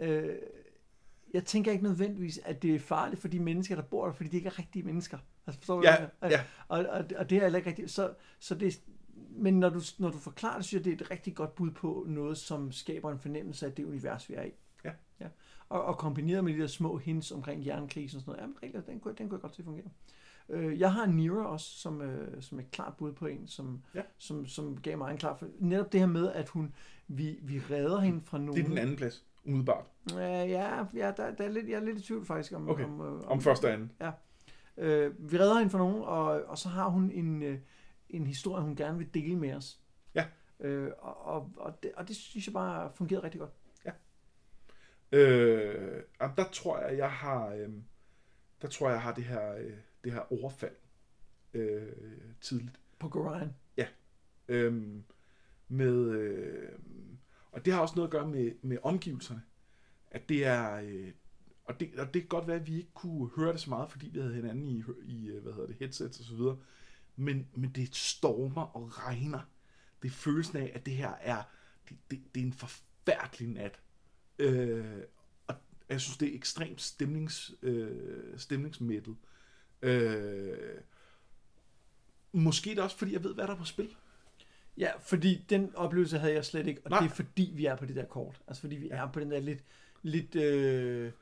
[0.00, 0.34] Øh,
[1.34, 4.28] jeg tænker ikke nødvendigvis, at det er farligt for de mennesker, der bor der, fordi
[4.28, 5.18] de ikke er rigtige mennesker.
[5.46, 6.40] Altså, forstår du, Ja, hvad ja.
[6.68, 7.90] Og, og, og det er heller ikke rigtigt.
[7.90, 8.80] Så, så det,
[9.30, 11.70] men når du, når du forklarer det, synes jeg, det er et rigtig godt bud
[11.70, 14.50] på noget, som skaber en fornemmelse af det univers, vi er i.
[15.20, 15.24] Ja.
[15.24, 15.30] ja.
[15.68, 18.86] Og, og kombineret med de der små hints omkring jernkrisen og sådan noget, jamen, rigtig,
[18.86, 19.88] den, kunne, den kunne jeg godt at fungere.
[20.48, 24.02] Øh, jeg har Nira også, som, øh, som et klart bud på en, som, Ja.
[24.18, 25.36] som, som gav mig en klar...
[25.36, 26.74] For, netop det her med, at hun,
[27.08, 28.54] vi, vi redder hende fra nogen...
[28.54, 29.84] Det er den anden plads, umiddelbart.
[30.12, 32.68] Øh, ja, ja der, der er lidt, jeg er lidt i tvivl faktisk om...
[32.68, 32.84] Okay.
[32.84, 33.92] om, øh, Om første og anden.
[34.76, 37.58] Øh, vi redder hende fra nogen, og, og så har hun en, øh,
[38.10, 39.80] en historie, hun gerne vil dele med os.
[40.14, 40.24] Ja.
[40.60, 43.52] Øh, og, og, og, det, og det synes jeg bare fungerede rigtig godt.
[45.12, 47.68] Øh, jamen, der tror jeg, jeg har, øh,
[48.62, 49.72] der tror jeg, jeg har det her, øh,
[50.04, 50.76] det her overfald
[51.54, 51.92] øh,
[52.40, 52.80] tidligt.
[52.98, 53.54] På Gorion.
[54.48, 55.02] Øh,
[55.68, 56.78] med, øh,
[57.52, 59.42] og det har også noget at gøre med, med omgivelserne.
[60.10, 61.12] At det er, øh,
[61.64, 63.90] og, det, og det kan godt være, at vi ikke kunne høre det så meget,
[63.90, 66.58] fordi vi havde hinanden i, i øh, hvad hedder det, headsets og så videre.
[67.16, 69.40] Men, men det stormer og regner.
[70.02, 71.42] Det er følelsen af, at det her er,
[71.88, 73.80] det, det, det er en forfærdelig nat.
[74.38, 75.02] Øh,
[75.46, 75.54] og
[75.88, 79.16] jeg synes, det er ekstremt stemnings, øh, stemningsmættet.
[79.82, 80.56] Øh,
[82.32, 83.96] måske det også, fordi jeg ved, hvad der er på spil.
[84.76, 87.00] Ja, fordi den oplevelse havde jeg slet ikke, og Nej.
[87.00, 88.40] Det er fordi, vi er på det der kort.
[88.48, 89.64] Altså fordi vi er på den der lidt,
[90.02, 91.12] lidt øh,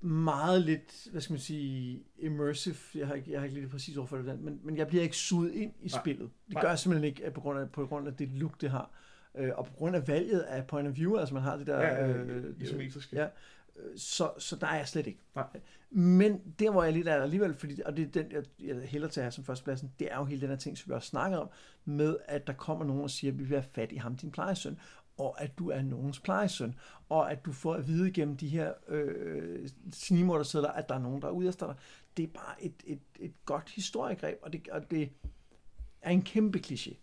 [0.00, 3.70] meget lidt, hvad skal man sige, immersive, jeg har ikke, jeg har ikke lige det
[3.70, 6.00] præcis ord for det, men, men jeg bliver ikke suget ind i Nej.
[6.00, 6.30] spillet.
[6.46, 6.62] Det Nej.
[6.62, 8.90] gør jeg simpelthen ikke på grund af, på grund af det look, det har.
[9.34, 11.80] Øh, og på grund af valget af point of view, altså man har det der...
[11.80, 13.16] Ja, øh, øh, isometriske.
[13.16, 13.28] ja,
[13.76, 15.20] øh, så, så der er jeg slet ikke.
[15.34, 15.46] Nej.
[15.90, 19.08] Men der, hvor jeg lidt er alligevel, fordi, og det er den, jeg, jeg hælder
[19.08, 21.08] til at have som førstepladsen, det er jo hele den her ting, som vi også
[21.08, 21.48] snakker om,
[21.84, 24.30] med at der kommer nogen og siger, at vi vil have fat i ham, din
[24.30, 24.78] plejesøn.
[25.18, 26.74] og at du er nogens plejesøn,
[27.08, 31.22] og at du får at vide gennem de her øh, snimordersedler, at der er nogen,
[31.22, 31.74] der er ude efter dig.
[32.16, 35.10] Det er bare et, et, et godt historiegreb, og det, og det
[36.02, 36.94] er en kæmpe kliché.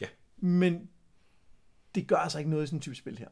[0.00, 0.06] Ja.
[0.36, 0.88] Men
[1.94, 3.28] det gør altså ikke noget i sådan en type spil her.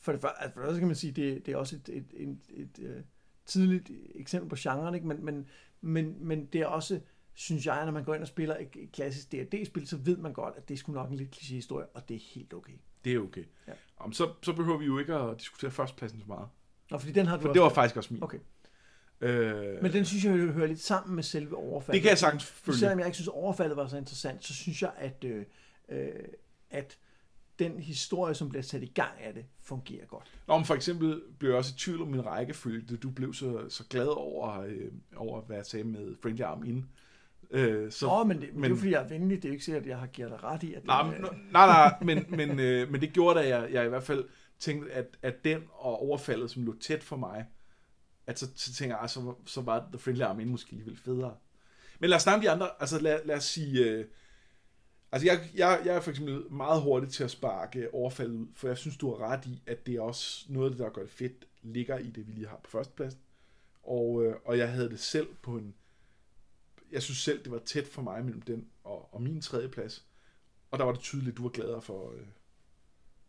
[0.00, 1.88] For det første, altså for det første kan man sige, det, det er også et,
[1.88, 3.02] et, et, et, et øh,
[3.46, 5.06] tidligt eksempel på genren, ikke?
[5.06, 5.48] Men, men,
[5.80, 7.00] men, men det er også,
[7.34, 10.32] synes jeg, når man går ind og spiller et, et klassisk D&D-spil, så ved man
[10.32, 12.72] godt, at det er sgu nok en lidt kliché-historie, og det er helt okay.
[13.04, 13.44] Det er okay.
[13.66, 13.72] Ja.
[13.96, 16.48] Om, så, så behøver vi jo ikke at diskutere førstepladsen så meget.
[16.90, 18.22] Nå, fordi den har du For også det var faktisk også min.
[18.22, 18.38] Okay.
[19.20, 21.94] Øh, Men den synes jeg hører lidt sammen med selve overfaldet.
[21.94, 22.78] det kan jeg sagtens følge.
[22.78, 25.44] Selvom jeg ikke synes, overfaldet var så interessant, så synes jeg, at, øh,
[25.88, 26.08] øh,
[26.70, 26.98] at
[27.58, 30.32] den historie, som bliver sat i gang af det, fungerer godt.
[30.48, 33.34] Nå, men for eksempel blev jeg også i tvivl om min rækkefølge, da du blev
[33.34, 36.84] så, så glad over, øh, over, hvad jeg sagde med Friendly Arm In.
[37.50, 39.36] Øh, så, Nå, men det, men, det er fordi jeg er venlig.
[39.36, 41.14] Det er jo ikke sikkert, at jeg har givet dig ret i, at nej, men-
[41.14, 44.24] øh, nej, nej, men, men, øh, men det gjorde, at jeg, jeg i hvert fald
[44.58, 47.46] tænkte, at, at den og overfaldet, som lå tæt for mig,
[48.26, 51.34] at så, så tænker jeg, så, så var The Friendly Arm In måske alligevel federe.
[52.00, 52.70] Men lad os snakke om de andre.
[52.80, 53.84] Altså lad, lad os sige...
[53.84, 54.04] Øh,
[55.12, 58.68] altså jeg, jeg, jeg er for eksempel meget hurtig til at sparke overfaldet ud, for
[58.68, 61.02] jeg synes, du har ret i, at det er også noget af det, der gør
[61.02, 63.20] det fedt, ligger i det, vi lige har på førstepladsen.
[63.82, 65.74] Og, øh, og jeg havde det selv på en...
[66.92, 70.06] Jeg synes selv, det var tæt for mig mellem den og, og min tredje plads.
[70.70, 72.26] Og der var det tydeligt, at du var gladere for, øh,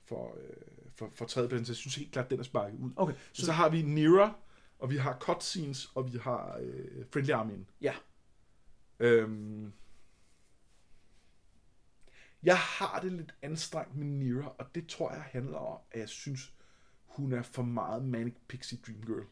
[0.05, 2.91] for, øh, for, for tredjepladsen, så jeg synes helt klart, den er sparket ud.
[2.95, 4.35] Okay, Så, så har vi Nira,
[4.79, 7.69] og vi har cutscenes, og vi har øh, Friendly Armin.
[7.81, 7.93] Ja.
[8.99, 9.73] Øhm,
[12.43, 16.09] jeg har det lidt anstrengt med Nira, og det tror jeg handler om, at jeg
[16.09, 16.53] synes,
[17.05, 19.25] hun er for meget Manic Pixie Dream Girl.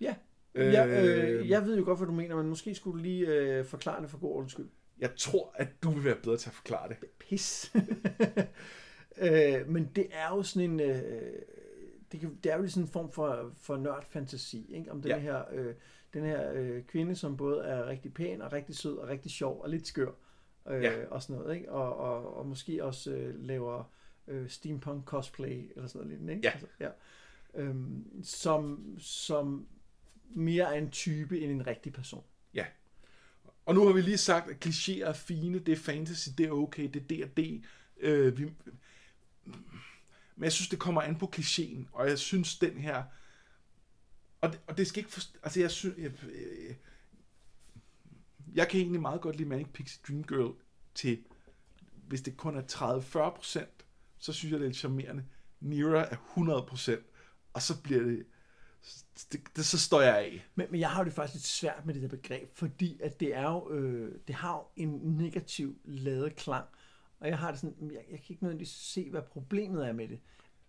[0.00, 0.14] Ja.
[0.54, 3.26] Øh, Jeg, øh, jeg ved jo godt, hvad du mener, men måske skulle du lige
[3.26, 4.68] øh, forklare det for god ordens skyld.
[4.98, 6.96] Jeg tror, at du vil være bedre til at forklare det.
[7.18, 7.72] Pis.
[9.22, 10.80] øh, men det er jo sådan en...
[10.80, 11.32] Øh,
[12.12, 14.92] det, kan, det er jo sådan en form for, for nørd-fantasi, ikke?
[14.92, 15.18] Om den Ja.
[15.18, 15.74] her, øh,
[16.14, 19.60] den her øh, kvinde, som både er rigtig pæn og rigtig sød og rigtig sjov
[19.62, 20.08] og lidt skør.
[20.08, 20.14] Øh,
[20.66, 21.06] Ja.
[21.06, 21.72] Og sådan noget, ikke?
[21.72, 23.84] Og, og, og måske også øh, laver
[24.28, 26.48] øh, steampunk cosplay eller sådan noget lignende, ikke?
[26.48, 26.52] Ja.
[26.52, 26.90] Altså, ja.
[27.54, 29.66] Øhm, som, som
[30.30, 32.24] mere er en type end en rigtig person.
[32.54, 32.66] Ja.
[33.66, 36.50] Og nu har vi lige sagt, at klichéer er fine, det er fantasy, det er
[36.50, 37.64] okay, det er D&D.
[38.00, 38.44] Øh, vi...
[40.36, 43.02] Men jeg synes, det kommer an på klichéen, og jeg synes, den her...
[44.40, 45.38] Og det, og det skal ikke forst...
[45.42, 45.98] Altså, jeg synes...
[45.98, 46.76] Jeg, øh, jeg
[48.54, 50.54] kan egentlig meget godt lide Manic Pixie Dream Girl
[50.94, 51.18] til...
[52.08, 52.62] Hvis det kun er
[53.40, 53.66] 30-40%,
[54.18, 55.24] så synes jeg, det er lidt charmerende.
[55.60, 56.16] Nira er
[56.96, 57.02] 100%,
[57.52, 58.26] og så bliver det...
[59.32, 60.46] det, det så står jeg af.
[60.54, 63.20] Men, men jeg har jo det faktisk lidt svært med det der begreb, fordi at
[63.20, 66.66] det er jo, øh, det har jo en negativ ladet klang,
[67.20, 70.08] og jeg har det sådan, jeg, jeg kan ikke nødvendigvis se, hvad problemet er med
[70.08, 70.20] det,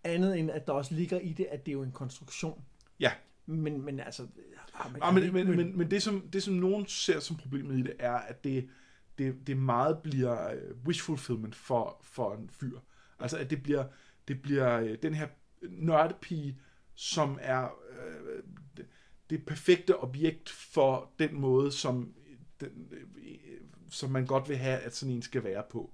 [0.04, 2.66] andet end at der også ligger i det, at det er jo en konstruktion.
[3.00, 3.12] Ja.
[3.52, 4.28] Men, men altså...
[4.74, 7.82] Ah, Ja, men, men, men, men det, som, det, som nogen ser som problemet i
[7.82, 8.70] det, er, at det,
[9.18, 12.80] det, det meget bliver øh, wish fulfillment for, for en fyr.
[13.20, 13.86] Altså, at det bliver,
[14.28, 15.28] det bliver øh, den her
[15.62, 16.60] nørdepige,
[16.96, 18.44] som er øh,
[18.78, 18.86] det,
[19.30, 22.14] det perfekte objekt for den måde, som,
[22.60, 25.94] den, øh, som man godt vil have, at sådan en skal være på.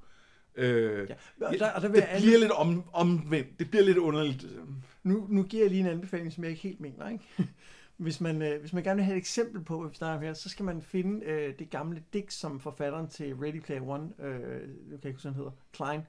[0.57, 1.15] Øh, Ja,
[1.47, 3.59] og der- og der det bliver lidt om, omvendt.
[3.59, 4.45] Det bliver lidt underligt.
[5.03, 7.09] Nu, nu giver jeg lige en anbefaling, som jeg ikke helt mener.
[7.09, 7.23] Ikke?
[7.97, 10.23] Hvis, man, øh, hvis man gerne vil have et eksempel på, hvad vi snakker om
[10.23, 14.09] her, så skal man finde øh, det gamle digt, som forfatteren til Ready Player One,
[14.19, 14.31] øh,
[14.91, 16.01] jeg kan ikke huske, han hedder, Klein,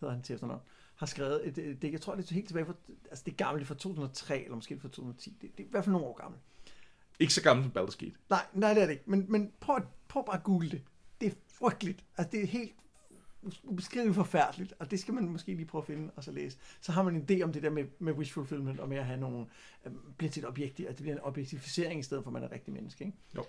[0.00, 0.60] hedder han til efternavn,
[0.96, 2.74] har skrevet et, et digt, jeg tror, det er helt tilbage fra,
[3.10, 5.84] altså det er gamle fra 2003, eller måske fra 2010, det, det er i hvert
[5.84, 6.42] fald nogle år gammelt.
[7.18, 8.16] Ikke så gammel som Baldur's Gate.
[8.30, 9.78] Nej, nej, det er det ikke, men, men prøv,
[10.08, 10.82] prøv bare at google det.
[11.20, 12.72] Det er frygteligt, altså det er helt
[13.64, 16.58] ubeskriveligt forfærdeligt, og det skal man måske lige prøve at finde og så læse.
[16.80, 19.04] Så har man en idé om det der med, med wish fulfillment, og med at
[19.04, 19.46] have nogle,
[19.86, 22.42] øh, bliver til et objekt, at det bliver en objektificering, i stedet for at man
[22.42, 23.04] er rigtig menneske.
[23.04, 23.16] Ikke?
[23.36, 23.44] Jo.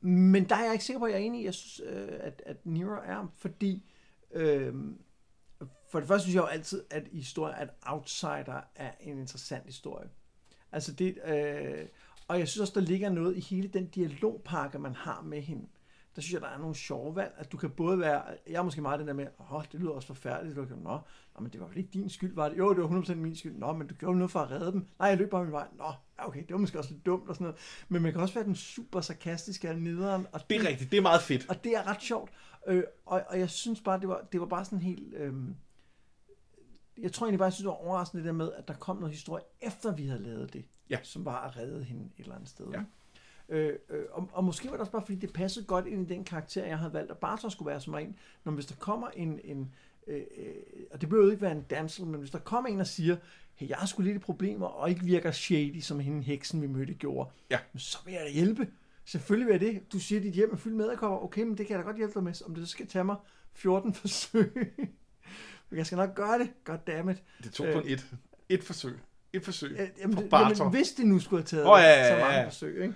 [0.00, 2.08] Men der er jeg ikke sikker på, at jeg er enig i, jeg synes, øh,
[2.20, 3.84] at, at Nero er, fordi
[4.32, 4.74] øh,
[5.90, 9.64] for det første synes jeg jo altid, at i historier, at outsider er en interessant
[9.66, 10.08] historie.
[10.72, 11.86] Altså det, øh,
[12.28, 15.66] og jeg synes også, der ligger noget i hele den dialogpakke, man har med hende.
[16.16, 18.62] Der synes jeg, der er nogle sjove valg, at du kan både være, jeg er
[18.62, 20.98] måske meget den der med, åh, det lyder også forfærdeligt, kan, nå,
[21.34, 22.58] nå, men det var vel ikke din skyld, var det?
[22.58, 23.56] Jo, det var 100% min skyld.
[23.56, 24.86] Nå, men du gjorde noget for at redde dem.
[24.98, 25.68] Nej, jeg løb bare min vej.
[25.78, 25.84] Nå,
[26.18, 27.60] ja, okay, det var måske også lidt dumt og sådan noget.
[27.88, 30.26] Men man kan også være den super sarkastiske og nederen.
[30.32, 31.48] Og Det er rigtigt, det er meget fedt.
[31.48, 32.30] Og det er ret sjovt.
[32.66, 35.14] Øh, og, og jeg synes bare, det var, det var bare sådan helt...
[35.14, 35.34] Øh,
[36.98, 38.96] jeg tror egentlig bare, jeg synes, det var overraskende det der med, at der kom
[38.96, 40.64] noget historie, efter vi havde lavet det.
[40.90, 40.98] Ja.
[41.02, 42.66] Som var at redde hende et eller andet sted.
[42.72, 42.82] Ja.
[43.52, 46.14] Øh, øh, og, og måske var det også bare, fordi det passede godt ind i
[46.14, 48.16] den karakter, jeg havde valgt, at Bartos skulle være som en.
[48.44, 49.74] Når hvis der kommer en, en
[50.06, 50.54] øh, øh,
[50.90, 53.16] og det behøver jo ikke være en damsel, men hvis der kommer en og siger,
[53.54, 56.94] hey, jeg har sgu lidt problemer, og ikke virker shady, som hende heksen, vi mødte
[56.94, 57.58] gjorde, Ja.
[57.76, 58.68] så vil jeg da hjælpe.
[59.04, 59.92] Selvfølgelig vil jeg det.
[59.92, 61.24] Du siger, at dit hjem er fyldt med æderkopper.
[61.24, 63.04] Okay, men det kan jeg da godt hjælpe dig med, om det så skal tage
[63.04, 63.16] mig
[63.52, 64.52] 14 forsøg.
[65.70, 66.50] Men jeg skal nok gøre det.
[66.64, 67.22] Goddammit.
[67.42, 67.72] Det tog Øh.
[67.74, 68.14] kun et,
[68.48, 68.98] et forsøg.
[69.32, 69.76] Et forsøg.
[69.76, 70.64] Ja, Jamen, det- Bartor.
[70.64, 72.46] jamen, hvis det nu skulle have taget Åh, ja, ja, så ja, mange ja.
[72.46, 72.94] forsøg, ikke?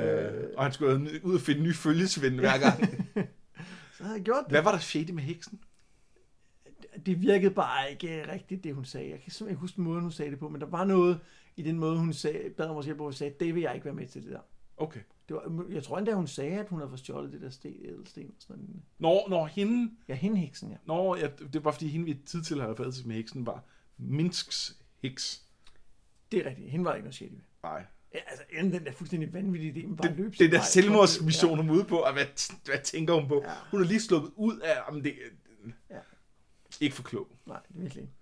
[0.00, 2.78] Øh, og han skulle ud og finde nye følgesvend hver gang.
[3.96, 4.52] så havde jeg gjort det.
[4.52, 5.60] Hvad var der shady med heksen?
[7.06, 9.10] det virkede bare ikke rigtigt, det hun sagde.
[9.10, 11.20] Jeg kan simpelthen ikke huske måden, hun sagde det på, men der var noget
[11.56, 13.74] i den måde, hun sagde, bad om vores hjælp, hvor hun sagde, det vil jeg
[13.74, 14.40] ikke være med til det der.
[14.76, 15.00] Okay.
[15.28, 17.74] Det var, jeg tror endda, hun sagde, at hun havde fået stjålet det der sten,
[17.84, 18.82] ædelsten og sådan noget.
[18.98, 19.90] Når, når hende...
[20.08, 20.76] Ja, hende heksen, ja.
[20.86, 23.64] Når, ja, det var fordi hende, vi tid til havde fået med heksen, var
[23.98, 25.42] Minsks heks.
[26.32, 26.70] Det er rigtigt.
[26.70, 27.40] Hende var ikke noget shady ved.
[27.62, 27.84] Nej.
[28.14, 31.58] Ja, altså, inden den der fuldstændig vanvittige idé, man bare Det, løb det der selvmordsmission,
[31.58, 32.24] hun er ude på, og hvad,
[32.64, 33.42] hvad tænker hun på?
[33.44, 33.52] Ja.
[33.70, 34.74] Hun er lige sluppet ud af...
[34.88, 35.14] Jamen det,
[35.90, 35.98] Ja.
[36.80, 37.28] Ikke for klog.
[37.46, 38.14] Nej, det er virkelig ikke.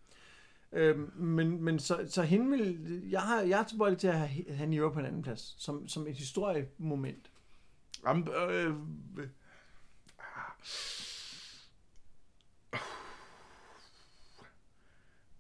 [0.73, 4.57] Øhm, men, men så, så hende vil, jeg, har, jeg er tilbøjelig til at have,
[4.57, 7.31] have Nero på en anden plads, som, som et historiemoment.
[8.07, 8.75] Jamen, øh,
[9.19, 9.29] øh,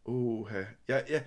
[0.04, 0.64] Åh, ja.
[0.88, 1.24] Jeg, jeg,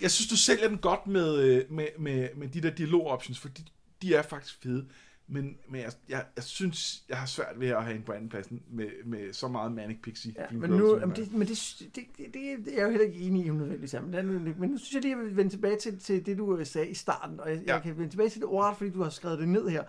[0.00, 3.48] jeg, synes, du sælger den godt med, øh, med, med, med de der dialog-options, for
[3.48, 3.64] de,
[4.02, 4.86] de er faktisk fede.
[5.28, 8.62] Men, men jeg, jeg, jeg synes, jeg har svært ved at have en på andenpladsen
[8.70, 10.34] med, med så meget Manic Pixie.
[10.38, 13.18] Ja, men nu, jamen det, men det, det, det, det, er jeg jo heller ikke
[13.18, 13.94] enig i nødvendigvis.
[14.02, 16.56] Men, men nu synes jeg lige, at jeg vil vende tilbage til, til det, du
[16.56, 17.40] øh, sagde i starten.
[17.40, 17.74] Og jeg, ja.
[17.74, 19.84] Jeg kan vende tilbage til det ordret, fordi du har skrevet det ned her.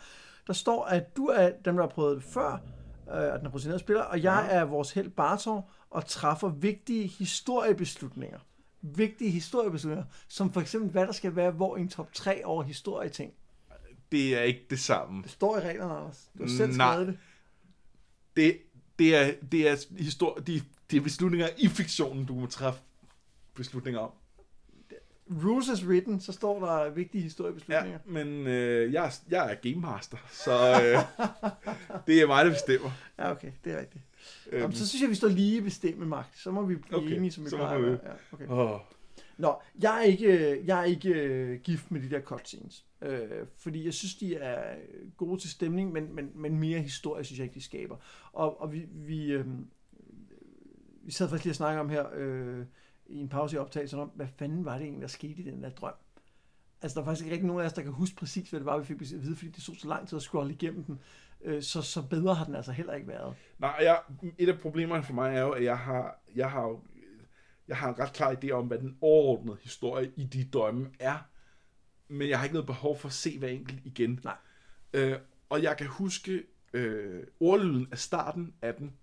[0.47, 3.77] Der står, at du er den, der har prøvet det før, øh, og den har
[3.77, 4.55] spiller, og jeg Ja.
[4.55, 8.39] er vores held Bartor, og træffer vigtige historiebeslutninger.
[8.81, 12.63] Vigtige historiebeslutninger, som for eksempel, hvad der skal være, hvor i en top 3 over
[12.63, 13.33] historieting.
[14.11, 15.23] det er ikke det samme.
[15.23, 16.29] Det står i reglerne, Anders.
[16.37, 16.97] Du har selv Nej.
[16.99, 17.17] det.
[18.35, 18.57] Det,
[18.99, 22.79] det er, det er, histori- de, er beslutninger i fiktionen, du må træffe
[23.53, 24.11] beslutninger om.
[25.43, 27.91] Rules as written, så står der vigtige historiebeslutninger.
[27.91, 30.51] Ja, men øh, jeg, er- jeg er game master, så
[30.81, 30.99] øh,
[32.07, 32.91] det er mig, der bestemmer.
[33.19, 34.03] Ja, okay, det er rigtigt.
[34.51, 36.39] Øhm, Jamen, så synes jeg, vi står lige bestemme magt.
[36.39, 37.79] Så må vi blive Okay, enige, som vi så plejer.
[37.79, 37.89] vi-.
[37.89, 37.97] Ja,
[38.31, 38.47] okay.
[38.49, 38.79] åh,
[39.37, 42.85] Nå, jeg er ikke, jeg er ikke øh, gift med de der cutscenes.
[43.01, 43.21] Øh,
[43.57, 44.75] fordi jeg synes, de er
[45.17, 47.95] gode til stemning, men, men, men mere historie, synes jeg ikke, de skaber.
[48.33, 49.45] Og, og vi, vi, øh,
[51.03, 52.65] vi sad faktisk lige og snakkede om her øh,
[53.07, 55.63] i en pause i optagelsen om, hvad fanden var det egentlig, der skete i den
[55.63, 55.93] der drøm?
[56.81, 58.65] Altså, der er faktisk ikke rigtig nogen af os, der kan huske præcis, hvad det
[58.65, 60.99] var, vi fik at vide, fordi det tog så lang tid at scrolle igennem den.
[61.43, 63.35] Øh, så, så bedre har den altså heller ikke været.
[63.59, 63.99] Nej, jeg,
[64.37, 66.83] et af problemerne for mig er jo, at jeg har, jeg har, jo-
[67.67, 71.17] jeg har en ret klar idé om, hvad den overordnede historie i de drømme er.
[72.07, 74.19] Men jeg har ikke noget behov for at se hver enkelt igen.
[74.23, 74.35] Nej.
[74.93, 75.15] Øh,
[75.49, 78.93] og jeg kan huske øh, ordlyden af starten af den,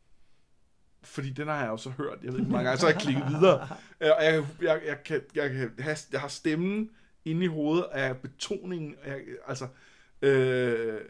[1.03, 2.93] fordi den har jeg jo så hørt, jeg ved ikke hvor mange gange, så har
[2.93, 3.69] jeg klikket videre.
[4.01, 6.91] Øh, og jeg, jeg, jeg, kan, jeg, kan have, jeg har stemmen
[7.25, 9.69] inde i hovedet af betoningen, jeg, altså,
[10.23, 11.01] øh,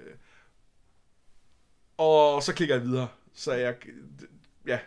[1.96, 3.08] og så klikker jeg videre.
[3.32, 3.76] Så jeg,
[4.66, 4.78] ja,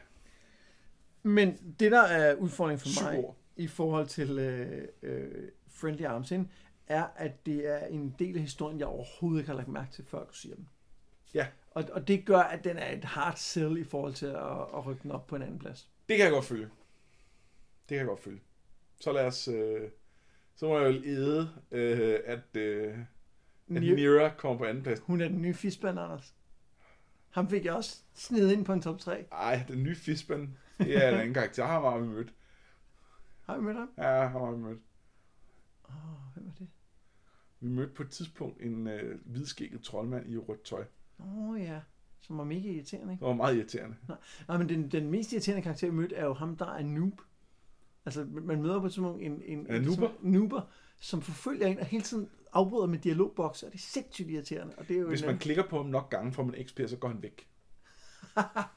[1.24, 3.36] Men det, der er udfordringen for mig ord.
[3.56, 6.52] i forhold til øh, øh, Friendly Arms In,
[6.88, 10.06] er, at det er en del af historien, jeg overhovedet ikke har lagt mærke til,
[10.06, 10.70] før du siger den.
[11.34, 11.48] Ja.
[11.72, 14.86] Og, og det gør, at den er et hard sell i forhold til at, at
[14.86, 15.90] rykke den op på en anden plads.
[16.10, 16.64] det kan jeg godt følge.
[16.64, 18.40] Det kan jeg godt følge.
[19.02, 19.90] Så lad os, øh,
[20.56, 22.98] så må jeg jo æde, øh, at, øh,
[23.76, 25.00] at Nira kommer på anden plads.
[25.00, 26.34] Hun er den nye fiskband, Anders.
[27.38, 29.26] Ham fik jeg også sned ind på en top 3.
[29.32, 31.66] Ej, den nye fiskband, det er en anden karakter.
[31.66, 32.34] Ham har vi mødt.
[33.46, 33.90] Har vi mødt ham?
[33.98, 34.80] Ja, ham har vi mødt.
[35.90, 36.68] Åh, oh, hvem er det?
[37.60, 40.86] Vi mødte på et tidspunkt en øh, hvidskægget troldmand i rødt tøj.
[41.20, 41.80] Åh oh, ja,
[42.22, 43.22] som var mega irriterende, ikke?
[43.22, 43.96] Det var meget irriterende.
[44.48, 47.22] Nej, men den, den mest irriterende karakter, vi mødte, er jo ham, der er noob.
[48.06, 50.08] Altså, man møder på et tidspunkt en, en, en det noober?
[50.08, 50.62] som- noober,
[51.00, 54.74] som forfølger en og hele tiden afbryder med dialogboks, og det er sindssygt irriterende.
[54.78, 56.80] Og det er jo Hvis en, man klikker på ham nok gange, får man XP,
[56.88, 57.48] så går han væk.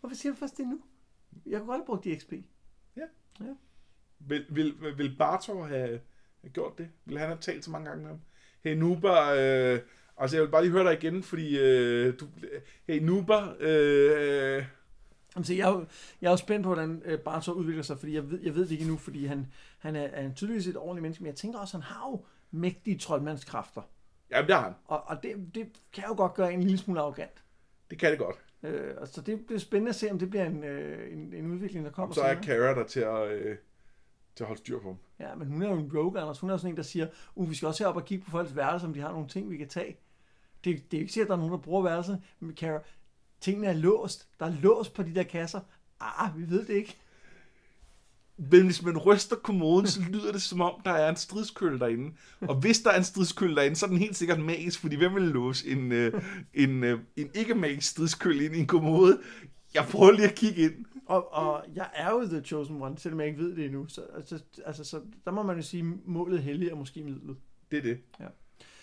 [0.00, 0.80] Hvorfor siger du først det nu?
[1.46, 2.32] Jeg kunne godt have brugt de XP.
[4.18, 6.00] Vil, vil, vil- vil Bartor have,
[6.52, 6.88] gjort det?
[7.04, 8.20] Vil han have talt så mange gange med ham?
[8.64, 9.80] Hey Nuber, øh,
[10.16, 12.26] altså jeg vil bare lige høre dig igen, fordi øh, du,
[12.86, 14.64] hey Nuber, øh,
[15.36, 15.86] Jamen, så jeg, er jo,
[16.20, 18.62] jeg er jo spændt på, hvordan øh, Bartor udvikler sig, fordi jeg ved, jeg ved
[18.62, 19.46] det ikke endnu, fordi han,
[19.78, 22.24] han er, er tydeligvis et ordentligt menneske, men jeg tænker også, at han har jo
[22.50, 23.82] mægtige troldmandskræfter.
[24.30, 24.74] ja, det har han.
[24.84, 27.44] Og, og det, det kan jo godt gøre en lille smule arrogant.
[27.90, 28.36] Det kan det godt.
[28.62, 31.84] Øh, så det bliver spændende at se, om det bliver en, øh, en, en udvikling,
[31.84, 32.34] der kommer Så er.
[32.34, 33.56] Kara der til at, øh,
[34.34, 34.98] til at holde styr på ham.
[35.18, 36.38] Ja, men hun er jo en rogue, Anders.
[36.38, 38.30] Hun er jo sådan en, der siger, uh, vi skal også herop og kigge på
[38.30, 39.96] folks værelser, om de har nogle ting, vi kan tage.
[40.64, 42.80] Det, det er jo ikke sikkert, at der er nogen, der bruger værelset, men Kara,
[43.42, 44.28] tingene er låst.
[44.40, 45.60] Der er lås på de der kasser.
[46.00, 46.96] Ah, vi ved det ikke.
[48.36, 52.16] Men hvis man ryster kommoden, så lyder det som om, der er en stridskølle derinde.
[52.40, 55.14] Og hvis der er en stridskølle derinde, så er den helt sikkert magisk, fordi hvem
[55.14, 56.22] vil låse en, øh,
[56.54, 59.20] en, øh, en ikke-magisk stridskølle ind i en kommode?
[59.74, 60.84] Jeg prøver lige at kigge ind.
[61.06, 63.86] Og, og jeg er jo The Chosen One, selvom jeg ikke ved det endnu.
[63.88, 67.36] Så, altså, altså, så der må man jo sige, målet hellig er måske midlet.
[67.70, 67.98] Det er det.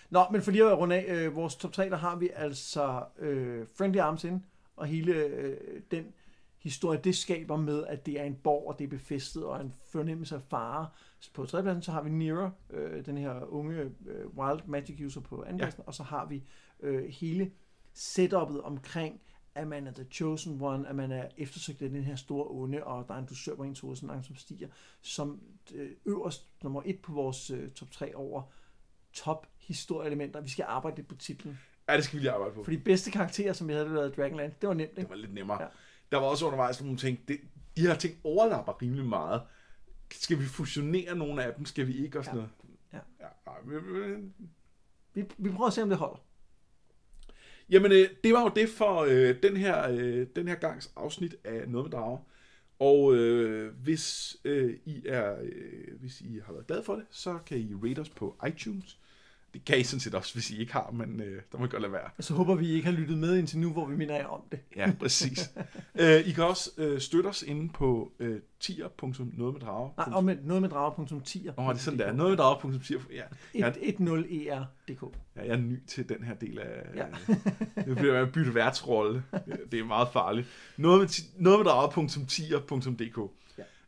[0.10, 3.04] Nå, men for lige at runde af, øh, vores top 3, der har vi altså
[3.20, 4.44] øh, Friendly Arms In,
[4.80, 6.14] og hele øh, den
[6.58, 9.74] historie, det skaber med, at det er en borg, og det er befæstet, og en
[9.86, 10.88] fornemmelse af fare.
[11.34, 15.44] På tredjepladsen, så har vi Nira, øh, den her unge øh, wild magic user på
[15.44, 15.88] andenpladsen, ja.
[15.88, 16.44] og så har vi
[16.80, 17.52] øh, hele
[17.94, 19.22] setupet omkring,
[19.56, 22.84] at man er the chosen one, at man er eftersøgt af den her store onde,
[22.84, 24.68] og der er en dusør på ens hoved, som langsomt stiger,
[25.02, 25.42] som
[25.76, 28.42] øh, øverst nummer et på vores øh, top 3 over
[29.14, 30.42] top historieelementer.
[30.42, 31.60] Vi skal arbejde lidt på titlen.
[31.92, 32.64] Ja, det skal vi lige arbejde på.
[32.64, 35.10] For de bedste karakterer, som vi havde lavet i Dragonland, det var nemt, Det ikke?
[35.10, 35.62] var lidt nemmere.
[35.62, 35.68] Ja.
[36.12, 37.20] Der var også undervejs nogle ting.
[37.28, 37.40] Det,
[37.78, 39.42] de her ting overlapper rimelig meget.
[40.12, 41.66] Skal vi fusionere nogle af dem?
[41.66, 42.20] Skal vi ikke?
[42.20, 42.46] Og sådan Ja.
[42.94, 43.04] noget.
[43.20, 43.26] Ja.
[43.26, 44.34] ja nej, men-
[45.14, 46.26] Vi, vi prøver at se, om det holder.
[47.70, 51.36] Jamen, øh, det var jo det for øh, den, her, øh, den her gangs afsnit
[51.44, 52.18] af Noget med Drager.
[52.80, 57.40] Og øh, hvis, øh, I er, øh, hvis I har været glade for det, så
[57.46, 59.00] kan I rate os på iTunes.
[59.54, 61.68] Det kan I sådan set også, hvis I ikke har, men øh, der må I
[61.68, 62.10] godt lade være.
[62.18, 64.26] Og så håber vi, I ikke har lyttet med indtil nu, hvor vi minder jer
[64.26, 64.60] om det.
[64.76, 65.52] Ja, præcis.
[66.02, 69.90] øh, I kan også øh, støtte os inde på øh, tier.nogetmeddrager.
[69.98, 71.50] Nej, og med drager.10.
[71.58, 72.14] Åh, oh, det er sådan, der.
[72.14, 73.00] Noget med drager.tier.
[73.12, 73.24] Ja,
[73.56, 75.04] jeg, 10er.dk.
[75.36, 76.84] ja, jeg er ny til den her del af...
[76.96, 77.06] Ja.
[77.86, 79.24] Det bliver at bytte værtsrolle.
[79.72, 80.48] Det er meget farligt.
[80.78, 81.08] Noget med,
[81.42, 83.32] noget med drager.tier.dk.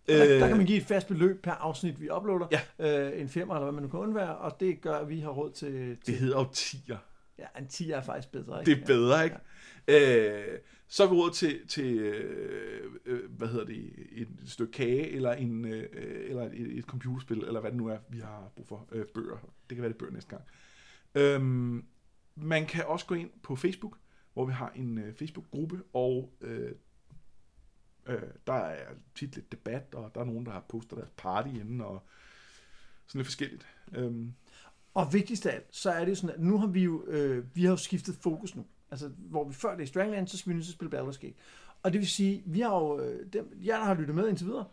[0.07, 2.47] Der, der kan man give et fast beløb per afsnit, vi uploader.
[2.79, 3.11] Ja.
[3.11, 5.29] Øh, en femmer, eller hvad man nu kan undvære, og det gør, at vi har
[5.29, 5.71] råd til...
[5.71, 6.97] til Det hedder jo tier.
[7.39, 8.59] ja, en 10 er faktisk bedre.
[8.59, 8.71] Ikke?
[8.71, 9.35] Det er bedre, ikke?
[9.87, 10.51] Ja.
[10.51, 15.09] Øh, så har vi råd til, til øh, øh, hvad hedder det, et stykke kage,
[15.09, 15.87] eller, en, øh,
[16.29, 18.87] eller et, et computerspil, eller hvad det nu er, vi har brug for.
[18.91, 19.37] Øh, bøger.
[19.69, 20.43] Det kan være det er bøger næste gang.
[21.15, 21.85] Øhm,
[22.35, 23.97] man kan også gå ind på Facebook,
[24.33, 26.71] hvor vi har en øh, Facebook-gruppe, og øh,
[28.05, 31.49] øh, der er tit lidt debat, og der er nogen, der har postet deres party
[31.49, 32.03] inden, og
[33.07, 33.67] sådan lidt forskelligt.
[33.91, 34.33] Øhm,
[34.93, 37.55] Og vigtigst af alt, så er det jo sådan, at nu har vi jo, øh,
[37.55, 38.65] vi har jo skiftet fokus nu.
[38.91, 41.35] Altså, hvor vi før det i Strangland, så skal vi nu spille Baldur's Gate.
[41.83, 44.47] Og det vil sige, vi har jo, øh, dem, jeg der har lyttet med indtil
[44.47, 44.65] videre,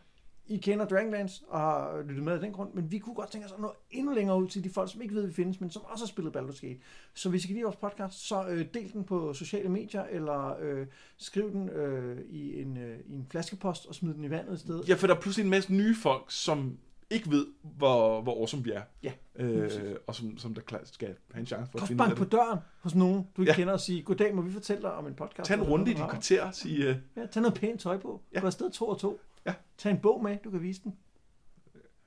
[0.49, 3.47] i kender Dragonlance og har lyttet med af den grund, men vi kunne godt tænke
[3.47, 5.61] os at nå endnu længere ud til de folk, som ikke ved, at vi findes,
[5.61, 6.79] men som også har spillet Baldur's Gate.
[7.15, 10.57] Så hvis I kan lide vores podcast, så øh, del den på sociale medier, eller
[10.61, 10.87] øh,
[11.17, 14.61] skriv den øh, i, en, øh, i en flaskepost og smid den i vandet et
[14.61, 14.85] sted.
[14.85, 16.79] Ja, for der er pludselig en masse nye folk, som
[17.11, 18.83] ikke ved, hvor, hvor awesome vi er.
[19.03, 19.71] Ja, Øh,
[20.07, 22.19] og som, som der klart skal have en chance for at Kom finde ud bank
[22.19, 23.57] på døren hos nogen, du ikke Ja.
[23.57, 25.49] kender, og sige, goddag, må vi fortælle dig om en podcast?
[25.49, 26.51] Tag en runde i dit du har?" kvarter.
[26.51, 28.23] Sig, øh, Ja, tag noget pænt tøj på.
[28.35, 28.41] Ja.
[28.41, 29.21] Gå afsted to og to.
[29.47, 29.55] Ja.
[29.79, 30.95] Tag en bog med, du kan vise den.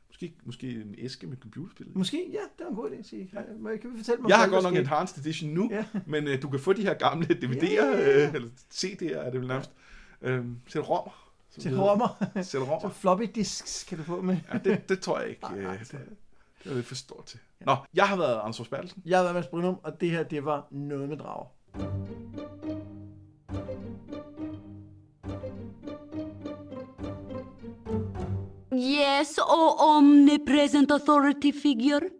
[0.08, 1.88] måske, måske en æske med computerspil.
[1.96, 3.30] Måske, ja, det var en god idé sige.
[3.34, 3.42] Ja.
[3.78, 4.80] Kan vi fortælle mig, Jeg har godt nok en?
[4.80, 5.86] Enhanced Edition nu, Ja.
[6.06, 8.26] men øh, du kan få de her gamle DVD'er, Ja.
[8.28, 9.72] øh, eller CD'er er det vel nærmest.
[10.70, 11.32] Til rommer.
[11.50, 11.92] som Til det hedder.
[11.92, 12.26] rommer.
[12.34, 12.90] Til Så rommer.
[13.02, 14.38] floppy disks kan du få med.
[14.54, 15.42] Ja, det, det tror jeg ikke.
[15.50, 15.92] Nej, Øh, nej, det,
[16.64, 17.40] det er lidt for stort til.
[17.60, 19.02] Nå, jeg har været Anders Forsbergelsen.
[19.06, 21.46] Jeg har været Mads Brynum, og det her, det var noget med drager.
[28.84, 32.12] Yes, O omnipresent authority figure.